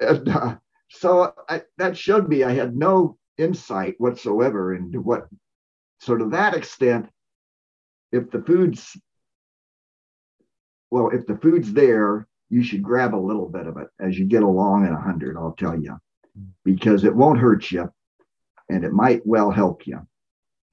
And 0.00 0.26
uh, 0.26 0.56
so 0.88 1.34
I, 1.50 1.64
that 1.76 1.98
showed 1.98 2.30
me 2.30 2.44
I 2.44 2.52
had 2.52 2.74
no 2.74 3.18
insight 3.36 3.96
whatsoever 3.98 4.74
into 4.74 5.02
what, 5.02 5.28
so 6.00 6.16
to 6.16 6.30
that 6.30 6.54
extent, 6.54 7.10
if 8.10 8.30
the 8.30 8.40
food's, 8.40 8.96
well, 10.90 11.10
if 11.10 11.26
the 11.26 11.36
food's 11.36 11.74
there, 11.74 12.26
you 12.48 12.62
should 12.62 12.82
grab 12.82 13.14
a 13.14 13.16
little 13.16 13.50
bit 13.50 13.66
of 13.66 13.76
it 13.76 13.88
as 14.00 14.18
you 14.18 14.24
get 14.24 14.42
along 14.42 14.86
at 14.86 14.92
100, 14.92 15.36
I'll 15.36 15.52
tell 15.52 15.78
you, 15.78 15.98
because 16.64 17.04
it 17.04 17.14
won't 17.14 17.38
hurt 17.38 17.70
you 17.70 17.90
and 18.68 18.84
it 18.84 18.92
might 18.92 19.24
well 19.26 19.50
help 19.50 19.86
you. 19.86 20.06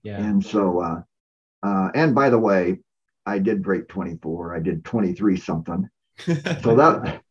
Yeah. 0.04 0.18
And 0.18 0.44
so, 0.44 0.80
uh, 0.80 1.02
uh, 1.64 1.90
and 1.94 2.16
by 2.16 2.30
the 2.30 2.40
way, 2.40 2.80
I 3.26 3.40
did 3.40 3.64
break 3.64 3.88
24. 3.88 4.56
I 4.56 4.60
did 4.60 4.84
23 4.84 5.38
something. 5.38 5.90
so 6.26 6.34
that 6.34 7.22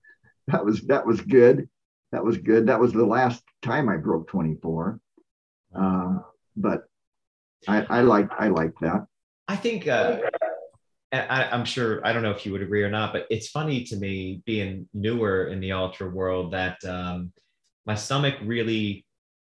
that 0.46 0.64
was 0.64 0.82
that 0.82 1.06
was 1.06 1.20
good. 1.20 1.68
That 2.12 2.24
was 2.24 2.38
good. 2.38 2.66
That 2.66 2.80
was 2.80 2.92
the 2.92 3.06
last 3.06 3.42
time 3.62 3.88
I 3.88 3.96
broke 3.96 4.28
24. 4.28 5.00
Um, 5.74 6.24
but 6.56 6.84
I, 7.68 7.86
I 7.88 8.00
like 8.02 8.30
I 8.38 8.48
like 8.48 8.72
that. 8.80 9.06
I 9.48 9.56
think 9.56 9.88
uh, 9.88 10.20
I, 11.12 11.48
I'm 11.50 11.64
sure 11.64 12.04
I 12.06 12.12
don't 12.12 12.22
know 12.22 12.30
if 12.30 12.46
you 12.46 12.52
would 12.52 12.62
agree 12.62 12.82
or 12.82 12.90
not, 12.90 13.12
but 13.12 13.26
it's 13.30 13.48
funny 13.48 13.84
to 13.84 13.96
me 13.96 14.42
being 14.46 14.88
newer 14.94 15.48
in 15.48 15.60
the 15.60 15.72
ultra 15.72 16.08
world 16.08 16.52
that 16.52 16.82
um, 16.84 17.32
my 17.84 17.96
stomach 17.96 18.36
really 18.44 19.04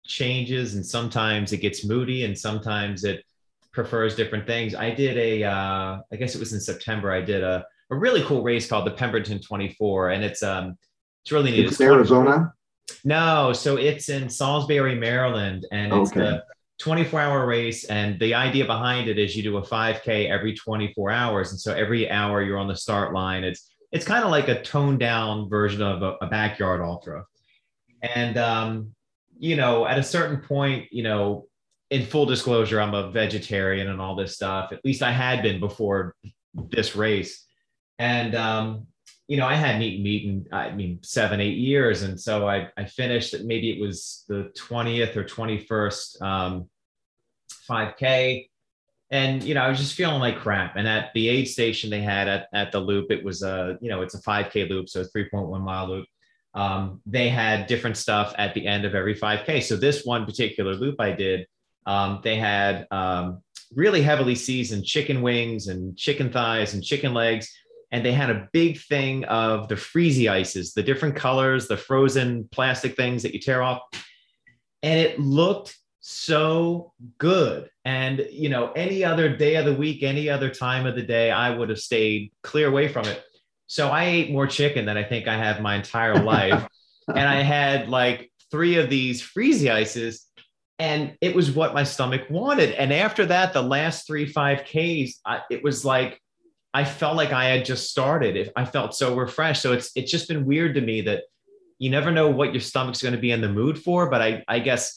changes 0.07 0.75
and 0.75 0.85
sometimes 0.85 1.53
it 1.53 1.57
gets 1.57 1.85
moody 1.85 2.25
and 2.25 2.37
sometimes 2.37 3.03
it 3.03 3.23
prefers 3.71 4.15
different 4.15 4.47
things. 4.47 4.73
I 4.73 4.89
did 4.89 5.17
a, 5.17 5.43
uh, 5.43 5.99
I 6.11 6.15
guess 6.17 6.35
it 6.35 6.39
was 6.39 6.53
in 6.53 6.59
September. 6.59 7.11
I 7.11 7.21
did 7.21 7.43
a, 7.43 7.65
a 7.91 7.95
really 7.95 8.23
cool 8.23 8.41
race 8.41 8.67
called 8.67 8.85
the 8.85 8.91
Pemberton 8.91 9.39
24, 9.39 10.09
and 10.09 10.23
it's 10.23 10.43
um, 10.43 10.77
it's 11.23 11.31
really 11.31 11.51
neat. 11.51 11.65
It's, 11.65 11.73
it's 11.73 11.81
Arizona. 11.81 12.53
No, 13.03 13.53
so 13.53 13.77
it's 13.77 14.09
in 14.09 14.29
Salisbury, 14.29 14.95
Maryland, 14.95 15.65
and 15.71 15.93
it's 15.93 16.11
okay. 16.11 16.21
a 16.21 16.43
24 16.79 17.19
hour 17.19 17.45
race. 17.45 17.85
And 17.85 18.19
the 18.19 18.33
idea 18.33 18.65
behind 18.65 19.09
it 19.09 19.19
is 19.19 19.35
you 19.35 19.43
do 19.43 19.57
a 19.57 19.61
5K 19.61 20.29
every 20.29 20.53
24 20.55 21.11
hours, 21.11 21.51
and 21.51 21.59
so 21.59 21.73
every 21.73 22.09
hour 22.09 22.41
you're 22.41 22.57
on 22.57 22.67
the 22.67 22.75
start 22.75 23.13
line. 23.13 23.43
It's 23.43 23.73
it's 23.91 24.05
kind 24.05 24.23
of 24.23 24.31
like 24.31 24.47
a 24.47 24.61
toned 24.63 24.99
down 24.99 25.49
version 25.49 25.81
of 25.81 26.01
a, 26.01 26.17
a 26.21 26.27
backyard 26.27 26.81
ultra. 26.81 27.23
And 28.01 28.37
um, 28.37 28.95
you 29.39 29.55
know, 29.55 29.85
at 29.85 29.97
a 29.97 30.03
certain 30.03 30.37
point, 30.37 30.87
you 30.91 31.03
know, 31.03 31.47
in 31.89 32.05
full 32.05 32.25
disclosure, 32.25 32.81
I'm 32.81 32.93
a 32.93 33.11
vegetarian 33.11 33.89
and 33.89 34.01
all 34.01 34.15
this 34.15 34.35
stuff. 34.35 34.71
At 34.71 34.83
least 34.83 35.01
I 35.01 35.11
had 35.11 35.41
been 35.41 35.59
before 35.59 36.15
this 36.53 36.95
race. 36.95 37.45
And 37.99 38.35
um, 38.35 38.87
you 39.27 39.37
know, 39.37 39.45
I 39.45 39.55
hadn't 39.55 39.81
eaten 39.81 40.03
meat 40.03 40.25
in 40.25 40.47
I 40.51 40.71
mean 40.71 40.99
seven, 41.03 41.41
eight 41.41 41.57
years, 41.57 42.03
and 42.03 42.19
so 42.19 42.47
I 42.47 42.69
I 42.77 42.85
finished. 42.85 43.35
Maybe 43.43 43.71
it 43.71 43.81
was 43.81 44.23
the 44.27 44.51
twentieth 44.55 45.17
or 45.17 45.23
twenty 45.23 45.57
first 45.57 46.21
um, 46.21 46.69
5K, 47.69 48.49
and 49.11 49.43
you 49.43 49.53
know 49.53 49.61
I 49.61 49.69
was 49.69 49.79
just 49.79 49.95
feeling 49.95 50.19
like 50.19 50.39
crap. 50.39 50.75
And 50.77 50.87
at 50.87 51.13
the 51.13 51.27
aid 51.27 51.47
station 51.47 51.89
they 51.89 52.01
had 52.01 52.27
at 52.27 52.47
at 52.53 52.71
the 52.71 52.79
loop, 52.79 53.11
it 53.11 53.23
was 53.23 53.43
a 53.43 53.77
you 53.81 53.89
know 53.89 54.01
it's 54.01 54.15
a 54.15 54.21
5K 54.21 54.69
loop, 54.69 54.87
so 54.87 55.03
three 55.03 55.29
point 55.29 55.47
one 55.47 55.61
mile 55.61 55.89
loop. 55.89 56.05
Um, 56.57 57.01
they 57.05 57.29
had 57.29 57.67
different 57.67 57.97
stuff 57.97 58.33
at 58.39 58.55
the 58.55 58.65
end 58.65 58.83
of 58.83 58.95
every 58.95 59.13
5K. 59.13 59.61
So 59.61 59.75
this 59.75 60.03
one 60.03 60.25
particular 60.25 60.73
loop 60.73 60.99
I 60.99 61.11
did, 61.11 61.45
um, 61.85 62.19
they 62.23 62.35
had 62.35 62.87
um, 62.89 63.43
really 63.75 64.01
heavily 64.01 64.33
seasoned 64.33 64.83
chicken 64.83 65.21
wings 65.21 65.67
and 65.67 65.95
chicken 65.95 66.31
thighs 66.31 66.73
and 66.73 66.83
chicken 66.83 67.13
legs. 67.13 67.47
And 67.91 68.03
they 68.03 68.11
had 68.11 68.31
a 68.31 68.49
big 68.53 68.81
thing 68.81 69.23
of 69.25 69.67
the 69.67 69.75
freezy 69.75 70.31
ices, 70.31 70.73
the 70.73 70.81
different 70.81 71.15
colors, 71.15 71.67
the 71.67 71.77
frozen 71.77 72.49
plastic 72.51 72.95
things 72.95 73.21
that 73.21 73.35
you 73.35 73.39
tear 73.39 73.61
off. 73.61 73.83
And 74.81 74.99
it 74.99 75.19
looked 75.19 75.77
so 75.99 76.91
good. 77.19 77.69
And, 77.85 78.27
you 78.31 78.49
know, 78.49 78.71
any 78.71 79.03
other 79.03 79.29
day 79.29 79.57
of 79.57 79.65
the 79.65 79.75
week, 79.75 80.01
any 80.01 80.27
other 80.27 80.49
time 80.49 80.87
of 80.87 80.95
the 80.95 81.03
day, 81.03 81.29
I 81.29 81.55
would 81.55 81.69
have 81.69 81.79
stayed 81.79 82.31
clear 82.41 82.67
away 82.67 82.87
from 82.87 83.05
it. 83.05 83.23
So 83.67 83.89
I 83.89 84.05
ate 84.05 84.31
more 84.31 84.47
chicken 84.47 84.85
than 84.85 84.97
I 84.97 85.03
think 85.03 85.27
I 85.27 85.37
have 85.37 85.61
my 85.61 85.75
entire 85.75 86.15
life. 86.15 86.67
and 87.07 87.19
I 87.19 87.41
had 87.41 87.89
like 87.89 88.31
three 88.49 88.77
of 88.77 88.89
these 88.89 89.21
freezy 89.21 89.71
ices 89.71 90.25
and 90.79 91.15
it 91.21 91.35
was 91.35 91.51
what 91.51 91.73
my 91.73 91.83
stomach 91.83 92.29
wanted. 92.29 92.71
And 92.71 92.93
after 92.93 93.25
that, 93.25 93.53
the 93.53 93.61
last 93.61 94.05
three 94.05 94.31
5Ks, 94.31 95.15
I, 95.25 95.41
it 95.49 95.63
was 95.63 95.83
like 95.83 96.21
I 96.73 96.85
felt 96.85 97.15
like 97.15 97.31
I 97.31 97.45
had 97.45 97.65
just 97.65 97.89
started. 97.89 98.51
I 98.55 98.65
felt 98.65 98.93
so 98.93 99.15
refreshed. 99.15 99.61
So 99.61 99.73
it's 99.73 99.91
it's 99.95 100.11
just 100.11 100.27
been 100.27 100.45
weird 100.45 100.75
to 100.75 100.81
me 100.81 101.01
that 101.01 101.23
you 101.79 101.89
never 101.89 102.11
know 102.11 102.29
what 102.29 102.53
your 102.53 102.61
stomach's 102.61 103.01
going 103.01 103.15
to 103.15 103.19
be 103.19 103.31
in 103.31 103.41
the 103.41 103.49
mood 103.49 103.79
for. 103.79 104.09
But 104.09 104.21
I 104.21 104.43
I 104.47 104.59
guess 104.59 104.95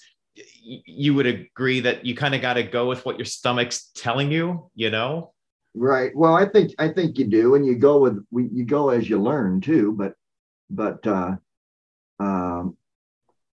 you 0.63 1.15
would 1.15 1.27
agree 1.27 1.81
that 1.81 2.05
you 2.05 2.15
kind 2.15 2.35
of 2.35 2.43
got 2.43 2.55
to 2.55 2.63
go 2.63 2.87
with 2.87 3.07
what 3.07 3.19
your 3.19 3.25
stomach's 3.25 3.91
telling 3.95 4.31
you. 4.31 4.71
You 4.75 4.91
know. 4.91 5.33
Right. 5.75 6.11
Well, 6.15 6.35
I 6.35 6.47
think 6.47 6.73
I 6.79 6.89
think 6.89 7.19
you 7.19 7.27
do, 7.27 7.55
and 7.55 7.65
you 7.65 7.77
go 7.77 7.99
with 7.99 8.25
you 8.33 8.65
go 8.65 8.91
as 8.91 9.09
you 9.09 9.23
learn 9.23 9.61
too. 9.61 9.95
But 9.97 10.15
but 10.69 11.07
uh, 11.07 11.37
um, 12.19 12.77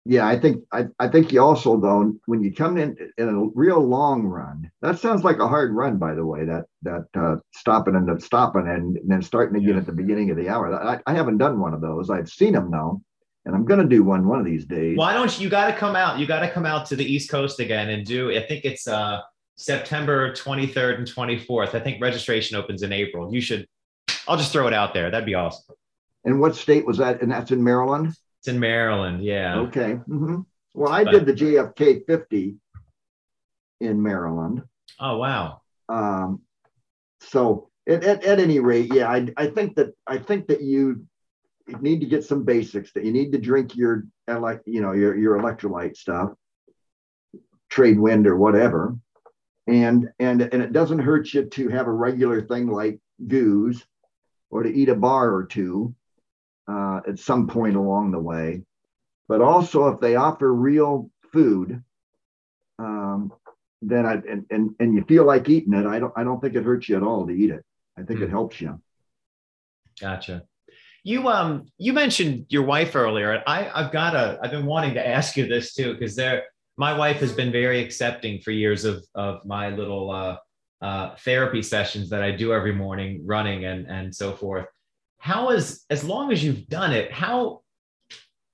yeah, 0.04 0.26
I 0.26 0.38
think 0.38 0.64
I, 0.72 0.86
I 0.98 1.08
think 1.08 1.32
you 1.32 1.40
also 1.40 1.80
though 1.80 2.12
when 2.26 2.42
you 2.42 2.52
come 2.52 2.76
in 2.76 2.96
in 3.16 3.28
a 3.28 3.44
real 3.54 3.80
long 3.80 4.24
run, 4.24 4.70
that 4.82 4.98
sounds 4.98 5.24
like 5.24 5.38
a 5.38 5.48
hard 5.48 5.72
run, 5.72 5.96
by 5.96 6.14
the 6.14 6.26
way. 6.26 6.44
That 6.44 6.64
that 6.82 7.06
uh, 7.14 7.36
stopping 7.54 7.94
and 7.94 8.22
stopping 8.22 8.66
and, 8.68 8.96
and 8.96 9.10
then 9.10 9.22
starting 9.22 9.56
again 9.56 9.74
yeah. 9.74 9.80
at 9.80 9.86
the 9.86 9.92
beginning 9.92 10.30
of 10.30 10.36
the 10.36 10.48
hour. 10.48 10.74
I, 10.74 11.00
I 11.06 11.14
haven't 11.14 11.38
done 11.38 11.60
one 11.60 11.72
of 11.72 11.80
those. 11.80 12.10
I've 12.10 12.28
seen 12.28 12.52
them 12.52 12.70
though, 12.70 13.00
and 13.44 13.54
I'm 13.54 13.64
going 13.64 13.80
to 13.80 13.86
do 13.86 14.02
one 14.02 14.26
one 14.26 14.40
of 14.40 14.44
these 14.44 14.66
days. 14.66 14.98
Why 14.98 15.12
don't 15.14 15.38
you? 15.38 15.44
You 15.44 15.50
got 15.50 15.68
to 15.68 15.76
come 15.76 15.94
out. 15.94 16.18
You 16.18 16.26
got 16.26 16.40
to 16.40 16.50
come 16.50 16.66
out 16.66 16.86
to 16.86 16.96
the 16.96 17.04
East 17.04 17.30
Coast 17.30 17.60
again 17.60 17.88
and 17.88 18.04
do. 18.04 18.32
I 18.32 18.44
think 18.44 18.64
it's 18.64 18.88
uh, 18.88 19.20
September 19.56 20.32
23rd 20.32 20.98
and 20.98 21.06
24th. 21.06 21.74
I 21.74 21.80
think 21.80 22.02
registration 22.02 22.56
opens 22.56 22.82
in 22.82 22.92
April. 22.92 23.32
You 23.32 23.40
should. 23.40 23.66
I'll 24.26 24.36
just 24.36 24.52
throw 24.52 24.66
it 24.66 24.74
out 24.74 24.94
there. 24.94 25.10
That'd 25.10 25.26
be 25.26 25.34
awesome. 25.34 25.74
And 26.24 26.40
what 26.40 26.54
state 26.54 26.86
was 26.86 26.98
that? 26.98 27.22
And 27.22 27.30
that's 27.30 27.50
in 27.50 27.62
Maryland. 27.62 28.14
It's 28.40 28.48
in 28.48 28.58
Maryland. 28.58 29.22
Yeah. 29.22 29.58
Okay. 29.60 29.94
Mm-hmm. 29.94 30.40
Well, 30.74 30.92
I 30.92 31.04
but, 31.04 31.12
did 31.12 31.26
the 31.26 31.32
JFK 31.32 32.06
50 32.06 32.56
in 33.80 34.02
Maryland. 34.02 34.62
Oh, 34.98 35.18
wow. 35.18 35.60
Um, 35.88 36.42
so 37.20 37.68
at, 37.88 38.04
at, 38.04 38.24
at 38.24 38.40
any 38.40 38.60
rate, 38.60 38.94
yeah, 38.94 39.10
I, 39.10 39.28
I 39.36 39.46
think 39.48 39.76
that 39.76 39.94
I 40.06 40.18
think 40.18 40.46
that 40.48 40.62
you 40.62 41.06
need 41.80 42.00
to 42.00 42.06
get 42.06 42.24
some 42.24 42.44
basics 42.44 42.92
that 42.92 43.04
you 43.04 43.12
need 43.12 43.32
to 43.32 43.38
drink 43.38 43.76
your 43.76 44.04
elect, 44.28 44.66
you 44.66 44.80
know, 44.80 44.92
your, 44.92 45.16
your 45.16 45.38
electrolyte 45.38 45.96
stuff, 45.96 46.32
Tailwind 47.72 48.26
or 48.26 48.36
whatever. 48.36 48.96
And 49.66 50.08
and 50.18 50.42
and 50.42 50.62
it 50.62 50.72
doesn't 50.72 50.98
hurt 50.98 51.32
you 51.32 51.44
to 51.44 51.68
have 51.68 51.86
a 51.86 51.92
regular 51.92 52.42
thing 52.42 52.66
like 52.66 52.98
GUs 53.26 53.84
or 54.50 54.62
to 54.64 54.72
eat 54.72 54.88
a 54.88 54.94
bar 54.94 55.32
or 55.32 55.44
two 55.44 55.94
uh, 56.68 57.00
at 57.06 57.18
some 57.18 57.46
point 57.46 57.76
along 57.76 58.10
the 58.10 58.18
way. 58.18 58.62
But 59.28 59.40
also, 59.40 59.88
if 59.88 60.00
they 60.00 60.16
offer 60.16 60.52
real 60.52 61.10
food, 61.32 61.82
um, 62.78 63.32
then 63.80 64.06
I 64.06 64.14
and, 64.14 64.46
and 64.50 64.74
and 64.78 64.94
you 64.94 65.04
feel 65.04 65.24
like 65.24 65.48
eating 65.48 65.74
it, 65.74 65.86
I 65.86 65.98
don't 65.98 66.12
I 66.16 66.24
don't 66.24 66.40
think 66.40 66.54
it 66.54 66.64
hurts 66.64 66.88
you 66.88 66.96
at 66.96 67.02
all 67.02 67.26
to 67.26 67.32
eat 67.32 67.50
it. 67.50 67.64
I 67.96 68.02
think 68.02 68.20
mm. 68.20 68.22
it 68.22 68.26
hmm. 68.26 68.32
helps 68.32 68.60
you. 68.60 68.80
Gotcha. 70.00 70.42
You 71.04 71.28
um 71.28 71.66
you 71.78 71.92
mentioned 71.92 72.46
your 72.48 72.62
wife 72.62 72.94
earlier. 72.94 73.42
I 73.46 73.70
I've 73.74 73.92
got 73.92 74.14
a 74.14 74.38
I've 74.42 74.50
been 74.50 74.66
wanting 74.66 74.94
to 74.94 75.06
ask 75.06 75.36
you 75.36 75.46
this 75.46 75.74
too 75.74 75.94
because 75.94 76.14
there 76.14 76.44
my 76.76 76.96
wife 76.96 77.18
has 77.18 77.32
been 77.32 77.52
very 77.52 77.82
accepting 77.82 78.40
for 78.40 78.50
years 78.50 78.84
of 78.84 79.04
of 79.14 79.44
my 79.44 79.70
little 79.70 80.10
uh, 80.10 80.36
uh, 80.80 81.14
therapy 81.16 81.62
sessions 81.62 82.10
that 82.10 82.22
I 82.22 82.32
do 82.32 82.52
every 82.52 82.74
morning, 82.74 83.22
running 83.24 83.64
and 83.64 83.86
and 83.86 84.14
so 84.14 84.32
forth. 84.32 84.66
How 85.18 85.50
is 85.50 85.84
as 85.90 86.04
long 86.04 86.32
as 86.32 86.42
you've 86.42 86.66
done 86.68 86.92
it 86.92 87.12
how 87.12 87.62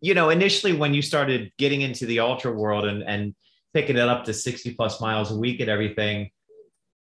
you 0.00 0.14
know 0.14 0.30
initially 0.30 0.72
when 0.72 0.94
you 0.94 1.02
started 1.02 1.52
getting 1.58 1.82
into 1.82 2.06
the 2.06 2.20
ultra 2.20 2.52
world 2.52 2.84
and 2.84 3.02
and 3.02 3.34
picking 3.74 3.96
it 3.96 4.08
up 4.08 4.24
to 4.24 4.32
60 4.32 4.74
plus 4.74 5.00
miles 5.00 5.30
a 5.30 5.36
week 5.36 5.60
and 5.60 5.68
everything 5.68 6.30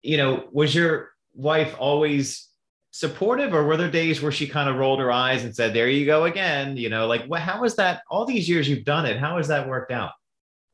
you 0.02 0.17
know 0.17 0.47
was 0.52 0.74
your 0.76 1.12
wife 1.34 1.76
always 1.80 2.50
supportive 2.91 3.54
or 3.54 3.63
were 3.63 3.78
there 3.78 3.89
days 3.89 4.21
where 4.21 4.32
she 4.32 4.47
kind 4.47 4.69
of 4.69 4.76
rolled 4.76 5.00
her 5.00 5.12
eyes 5.12 5.43
and 5.43 5.56
said 5.56 5.74
there 5.74 5.89
you 5.89 6.06
go 6.06 6.26
again 6.26 6.76
you 6.76 6.89
know 6.89 7.08
like 7.08 7.32
how 7.36 7.62
was 7.62 7.76
that 7.76 8.02
all 8.10 8.26
these 8.26 8.50
years 8.50 8.67
you've 8.67 8.84
done 8.84 9.06
it 9.06 9.17
how 9.17 9.38
has 9.38 9.47
that 9.47 9.67
worked 9.67 9.91
out 9.91 10.12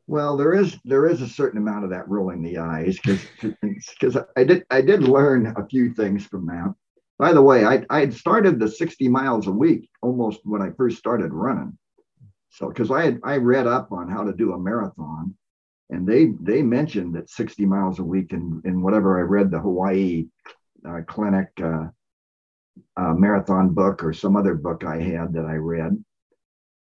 well 0.07 0.37
there 0.37 0.53
is 0.53 0.77
there 0.85 1.07
is 1.07 1.21
a 1.21 1.27
certain 1.27 1.59
amount 1.59 1.83
of 1.83 1.89
that 1.89 2.07
rolling 2.07 2.41
the 2.41 2.57
eyes 2.57 2.97
because 2.97 3.25
because 3.99 4.17
i 4.35 4.43
did 4.43 4.65
i 4.69 4.81
did 4.81 5.03
learn 5.03 5.53
a 5.57 5.67
few 5.67 5.93
things 5.93 6.25
from 6.25 6.45
that 6.45 6.73
by 7.17 7.33
the 7.33 7.41
way, 7.41 7.65
I 7.65 7.83
I 7.89 8.01
had 8.01 8.13
started 8.13 8.59
the 8.59 8.69
60 8.69 9.07
miles 9.07 9.47
a 9.47 9.51
week 9.51 9.89
almost 10.01 10.41
when 10.43 10.61
I 10.61 10.71
first 10.71 10.97
started 10.97 11.33
running. 11.33 11.77
So 12.49 12.67
because 12.67 12.91
I 12.91 13.03
had 13.03 13.19
I 13.23 13.37
read 13.37 13.67
up 13.67 13.91
on 13.91 14.09
how 14.09 14.23
to 14.23 14.33
do 14.33 14.53
a 14.53 14.59
marathon, 14.59 15.35
and 15.89 16.07
they 16.07 16.33
they 16.41 16.61
mentioned 16.61 17.15
that 17.15 17.29
60 17.29 17.65
miles 17.65 17.99
a 17.99 18.03
week 18.03 18.33
in 18.33 18.61
in 18.65 18.81
whatever 18.81 19.17
I 19.17 19.23
read 19.23 19.49
the 19.49 19.59
Hawaii 19.59 20.27
uh, 20.87 21.01
Clinic 21.07 21.49
uh, 21.61 21.87
uh, 22.95 23.13
marathon 23.13 23.73
book 23.73 24.03
or 24.03 24.13
some 24.13 24.35
other 24.35 24.53
book 24.53 24.83
I 24.83 25.01
had 25.01 25.33
that 25.33 25.45
I 25.45 25.55
read. 25.55 26.03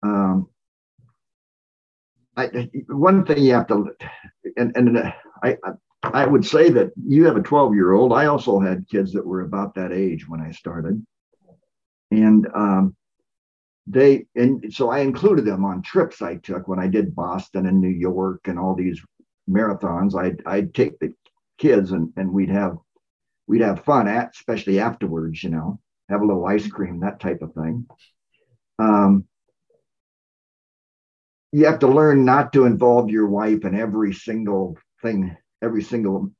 Um, 0.01 0.49
I, 2.37 2.69
one 2.87 3.25
thing 3.25 3.43
you 3.43 3.53
have 3.53 3.67
to, 3.67 3.91
and, 4.57 4.75
and 4.75 5.13
I, 5.43 5.57
I 6.13 6.25
would 6.25 6.45
say 6.45 6.69
that 6.69 6.91
you 7.03 7.25
have 7.25 7.37
a 7.37 7.41
12 7.41 7.73
year 7.73 7.93
old. 7.93 8.13
I 8.13 8.25
also 8.25 8.59
had 8.59 8.87
kids 8.89 9.13
that 9.13 9.25
were 9.25 9.41
about 9.41 9.75
that 9.75 9.91
age 9.91 10.27
when 10.27 10.41
I 10.41 10.51
started. 10.51 11.05
And 12.11 12.47
um, 12.53 12.95
they, 13.87 14.25
and 14.35 14.73
so 14.73 14.89
I 14.89 14.99
included 14.99 15.45
them 15.45 15.65
on 15.65 15.81
trips 15.81 16.21
I 16.21 16.35
took 16.35 16.67
when 16.67 16.79
I 16.79 16.87
did 16.87 17.15
Boston 17.15 17.65
and 17.65 17.79
New 17.79 17.89
York 17.89 18.41
and 18.45 18.59
all 18.59 18.75
these 18.75 19.01
marathons. 19.49 20.15
I'd, 20.15 20.41
I'd 20.45 20.73
take 20.73 20.99
the 20.99 21.13
kids 21.57 21.91
and, 21.91 22.11
and 22.17 22.31
we'd 22.31 22.49
have, 22.49 22.77
we'd 23.47 23.61
have 23.61 23.85
fun 23.85 24.07
at, 24.07 24.31
especially 24.35 24.79
afterwards, 24.79 25.43
you 25.43 25.49
know, 25.49 25.79
have 26.09 26.21
a 26.21 26.25
little 26.25 26.45
ice 26.45 26.67
cream, 26.67 26.99
that 26.99 27.19
type 27.19 27.41
of 27.41 27.53
thing. 27.53 27.87
Um, 28.79 29.25
you 31.51 31.65
have 31.65 31.79
to 31.79 31.87
learn 31.87 32.25
not 32.25 32.51
to 32.53 32.65
involve 32.65 33.09
your 33.09 33.27
wife 33.27 33.63
in 33.65 33.75
every 33.75 34.13
single 34.13 34.77
thing 35.01 35.35
every 35.61 35.83
single 35.83 36.31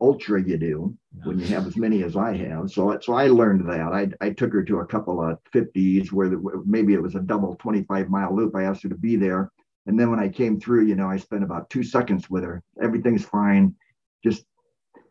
ultra 0.00 0.42
you 0.42 0.56
do 0.56 0.96
when 1.24 1.38
you 1.38 1.46
have 1.46 1.66
as 1.66 1.76
many 1.76 2.02
as 2.02 2.16
I 2.16 2.34
have. 2.36 2.70
So, 2.70 2.98
so 3.00 3.14
I 3.14 3.28
learned 3.28 3.68
that. 3.68 3.92
I, 3.92 4.08
I 4.24 4.30
took 4.30 4.52
her 4.52 4.62
to 4.64 4.78
a 4.78 4.86
couple 4.86 5.22
of 5.22 5.38
50s 5.54 6.10
where 6.12 6.28
the, 6.28 6.62
maybe 6.66 6.94
it 6.94 7.02
was 7.02 7.14
a 7.14 7.20
double 7.20 7.54
25 7.56 8.08
mile 8.08 8.34
loop. 8.34 8.54
I 8.54 8.64
asked 8.64 8.82
her 8.84 8.88
to 8.88 8.94
be 8.94 9.16
there. 9.16 9.50
And 9.86 9.98
then 9.98 10.10
when 10.10 10.20
I 10.20 10.28
came 10.28 10.60
through, 10.60 10.86
you 10.86 10.94
know, 10.94 11.08
I 11.08 11.16
spent 11.16 11.42
about 11.42 11.68
two 11.70 11.82
seconds 11.82 12.30
with 12.30 12.44
her. 12.44 12.62
Everything's 12.82 13.24
fine. 13.24 13.74
Just 14.22 14.44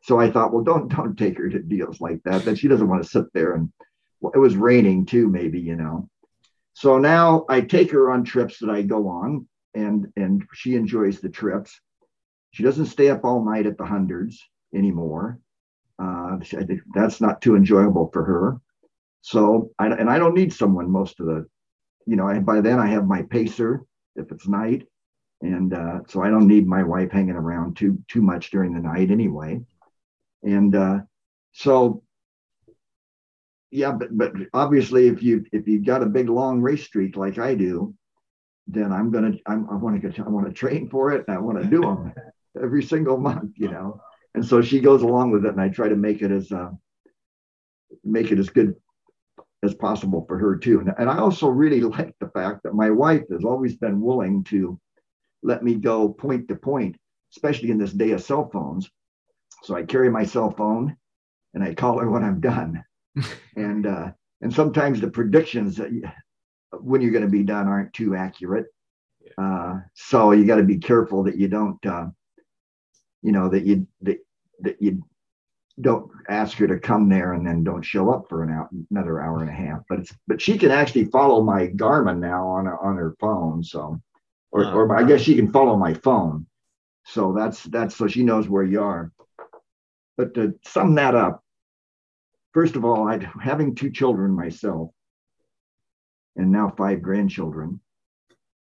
so 0.04 0.20
I 0.20 0.32
thought, 0.32 0.54
well, 0.54 0.64
don't 0.64 0.88
don't 0.96 1.18
take 1.18 1.38
her 1.38 1.50
to 1.50 1.60
deals 1.60 2.00
like 2.00 2.22
that. 2.24 2.46
That 2.46 2.58
she 2.58 2.68
doesn't 2.68 2.88
want 2.88 3.04
to 3.04 3.10
sit 3.10 3.26
there 3.34 3.54
and 3.54 3.72
well, 4.22 4.32
it 4.34 4.40
was 4.40 4.56
raining 4.56 5.06
too, 5.06 5.28
maybe, 5.28 5.60
you 5.60 5.76
know. 5.76 6.10
So 6.80 6.98
now 6.98 7.46
I 7.50 7.62
take 7.62 7.92
her 7.92 8.10
on 8.10 8.24
trips 8.24 8.60
that 8.60 8.70
I 8.70 8.82
go 8.82 9.08
on 9.08 9.48
and 9.74 10.08
and 10.16 10.44
she 10.54 10.76
enjoys 10.76 11.20
the 11.20 11.30
trips 11.30 11.80
she 12.52 12.64
doesn't 12.64 12.88
stay 12.88 13.10
up 13.10 13.24
all 13.24 13.44
night 13.44 13.66
at 13.66 13.78
the 13.78 13.86
hundreds 13.86 14.44
anymore. 14.74 15.40
Uh, 16.02 16.38
that's 16.94 17.22
not 17.22 17.42
too 17.42 17.56
enjoyable 17.56 18.10
for 18.12 18.24
her. 18.24 18.62
So, 19.22 19.72
I, 19.78 19.88
and 19.88 20.10
I 20.10 20.18
don't 20.18 20.36
need 20.36 20.54
someone 20.54 20.90
most 20.90 21.20
of 21.20 21.26
the, 21.26 21.46
you 22.06 22.16
know, 22.16 22.28
I, 22.28 22.40
by 22.40 22.62
then 22.62 22.80
I 22.80 22.88
have 22.88 23.06
my 23.06 23.24
pacer 23.24 23.84
if 24.16 24.32
it's 24.32 24.48
night. 24.48 24.88
And 25.42 25.74
uh, 25.74 26.00
so 26.08 26.22
I 26.22 26.30
don't 26.30 26.48
need 26.48 26.68
my 26.68 26.84
wife 26.84 27.12
hanging 27.12 27.36
around 27.36 27.78
too 27.78 27.98
too 28.10 28.22
much 28.22 28.52
during 28.52 28.74
the 28.74 28.82
night 28.82 29.10
anyway. 29.10 29.62
And 30.44 30.76
uh, 30.76 31.00
so 31.54 32.04
yeah, 33.72 33.92
but 33.92 34.16
but 34.18 34.34
obviously, 34.54 35.08
if 35.08 35.22
you 35.22 35.46
if 35.52 35.68
you've 35.68 35.86
got 35.86 36.04
a 36.04 36.08
big 36.08 36.30
long 36.30 36.62
race 36.62 36.84
streak 36.84 37.16
like 37.16 37.38
I 37.38 37.56
do, 37.56 37.94
then 38.68 38.92
I'm 38.92 39.12
gonna 39.12 39.34
I'm, 39.46 39.70
I 39.70 39.76
want 39.76 40.02
to 40.02 40.24
I 40.24 40.30
want 40.30 40.48
to 40.48 40.54
train 40.54 40.90
for 40.90 41.12
it 41.12 41.26
and 41.28 41.38
I 41.38 41.40
want 41.40 41.62
to 41.62 41.70
do 41.70 41.82
them 41.82 42.14
every 42.62 42.84
single 42.84 43.18
month, 43.18 43.54
you 43.56 43.70
know. 43.70 44.02
And 44.36 44.46
so 44.46 44.62
she 44.62 44.80
goes 44.80 45.02
along 45.02 45.32
with 45.32 45.46
it, 45.46 45.52
and 45.52 45.62
I 45.62 45.70
try 45.70 45.90
to 45.90 45.96
make 45.96 46.22
it 46.22 46.32
as 46.32 46.52
uh, 46.52 46.72
make 48.04 48.32
it 48.32 48.40
as 48.40 48.50
good 48.50 48.76
as 49.64 49.74
possible 49.76 50.26
for 50.28 50.38
her 50.38 50.56
too. 50.56 50.80
And, 50.80 50.94
and 50.98 51.10
I 51.10 51.18
also 51.18 51.48
really 51.48 51.82
like 51.82 52.16
the 52.20 52.30
fact 52.30 52.64
that 52.64 52.74
my 52.74 52.90
wife 52.90 53.24
has 53.32 53.44
always 53.44 53.76
been 53.76 54.02
willing 54.02 54.44
to 54.46 54.80
let 55.44 55.64
me 55.64 55.76
go 55.76 56.10
point 56.10 56.48
to 56.48 56.56
point, 56.56 56.96
especially 57.36 57.72
in 57.72 57.78
this 57.78 57.94
day 57.94 58.12
of 58.12 58.24
cell 58.24 58.50
phones. 58.52 58.90
So 59.64 59.76
I 59.76 59.84
carry 59.84 60.10
my 60.10 60.24
cell 60.24 60.52
phone 60.52 60.96
and 61.54 61.64
I 61.64 61.74
call 61.74 62.00
her 62.00 62.10
when 62.10 62.24
I'm 62.24 62.40
done. 62.40 62.84
And 63.55 63.86
uh, 63.86 64.12
and 64.41 64.53
sometimes 64.53 65.01
the 65.01 65.10
predictions 65.10 65.78
that 65.78 65.91
you, 65.91 66.03
when 66.80 67.01
you're 67.01 67.12
going 67.12 67.24
to 67.26 67.30
be 67.30 67.43
done 67.43 67.68
aren't 67.68 67.93
too 67.93 68.16
accurate. 68.16 68.68
Uh, 69.38 69.80
so 69.93 70.32
you 70.32 70.45
got 70.45 70.55
to 70.55 70.64
be 70.64 70.78
careful 70.78 71.24
that 71.24 71.38
you 71.38 71.47
don't, 71.47 71.84
uh, 71.86 72.07
you 73.22 73.32
know, 73.32 73.49
that 73.49 73.66
you 73.66 73.88
that, 74.01 74.18
that 74.62 74.82
you 74.82 75.03
don't 75.82 76.12
ask 76.28 76.57
her 76.57 76.68
to 76.68 76.80
come 76.80 77.07
there 77.10 77.34
and 77.34 77.45
then 77.45 77.64
don't 77.64 77.84
show 77.84 78.12
up 78.12 78.26
for 78.28 78.43
an 78.43 78.51
hour, 78.51 78.70
another 78.91 79.22
hour 79.22 79.41
and 79.41 79.49
a 79.49 79.53
half. 79.53 79.82
But 79.88 79.99
it's 79.99 80.14
but 80.28 80.41
she 80.41 80.57
can 80.57 80.72
actually 80.72 81.05
follow 81.05 81.41
my 81.41 81.68
Garmin 81.68 82.20
now 82.20 82.47
on 82.47 82.68
on 82.68 82.95
her 82.95 83.16
phone. 83.20 83.64
So, 83.64 84.01
or 84.51 84.66
oh, 84.66 84.72
or 84.72 84.97
I 84.97 85.03
guess 85.03 85.22
she 85.22 85.36
can 85.36 85.51
follow 85.51 85.76
my 85.76 85.93
phone. 85.93 86.45
So 87.05 87.34
that's 87.34 87.64
that's 87.64 87.95
so 87.95 88.07
she 88.07 88.24
knows 88.24 88.49
where 88.49 88.64
you 88.64 88.82
are. 88.82 89.12
But 90.18 90.34
to 90.34 90.53
sum 90.66 90.95
that 90.95 91.16
up, 91.16 91.43
first 92.60 92.76
of 92.76 92.84
all, 92.84 93.07
I 93.07 93.20
having 93.41 93.74
two 93.74 93.89
children 93.89 94.36
myself, 94.36 94.89
and 96.36 96.51
now 96.51 96.74
five 96.78 97.01
grandchildren. 97.01 97.80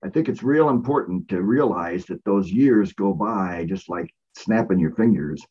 I 0.03 0.09
think 0.09 0.27
it's 0.27 0.43
real 0.43 0.69
important 0.69 1.29
to 1.29 1.41
realize 1.41 2.05
that 2.05 2.23
those 2.25 2.51
years 2.51 2.93
go 2.93 3.13
by 3.13 3.65
just 3.67 3.89
like 3.89 4.13
snapping 4.35 4.79
your 4.79 4.93
fingers 4.95 5.41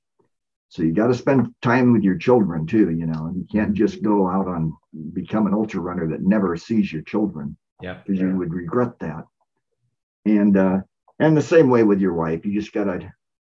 so 0.75 0.83
you 0.83 0.93
got 0.93 1.07
to 1.07 1.15
spend 1.15 1.55
time 1.63 1.93
with 1.93 2.03
your 2.03 2.19
children 2.19 2.67
too, 2.67 2.91
you 2.91 3.07
know, 3.07 3.27
and 3.27 3.37
you 3.37 3.47
can't 3.51 3.75
just 3.75 4.03
go 4.03 4.29
out 4.29 4.49
on 4.49 4.77
become 5.13 5.47
an 5.47 5.55
ultra 5.55 5.81
runner 5.81 6.09
that 6.09 6.23
never 6.23 6.57
sees 6.57 6.93
your 6.93 7.03
children. 7.03 7.57
Yeah. 7.81 8.01
Because 8.05 8.21
yeah. 8.21 8.27
you 8.27 8.37
would 8.37 8.53
regret 8.53 8.99
that. 8.99 9.25
And 10.25 10.57
uh 10.57 10.79
and 11.21 11.37
the 11.37 11.43
same 11.43 11.71
way 11.71 11.85
with 11.85 12.01
your 12.01 12.15
wife. 12.15 12.45
You 12.45 12.61
just 12.61 12.73
gotta 12.73 13.13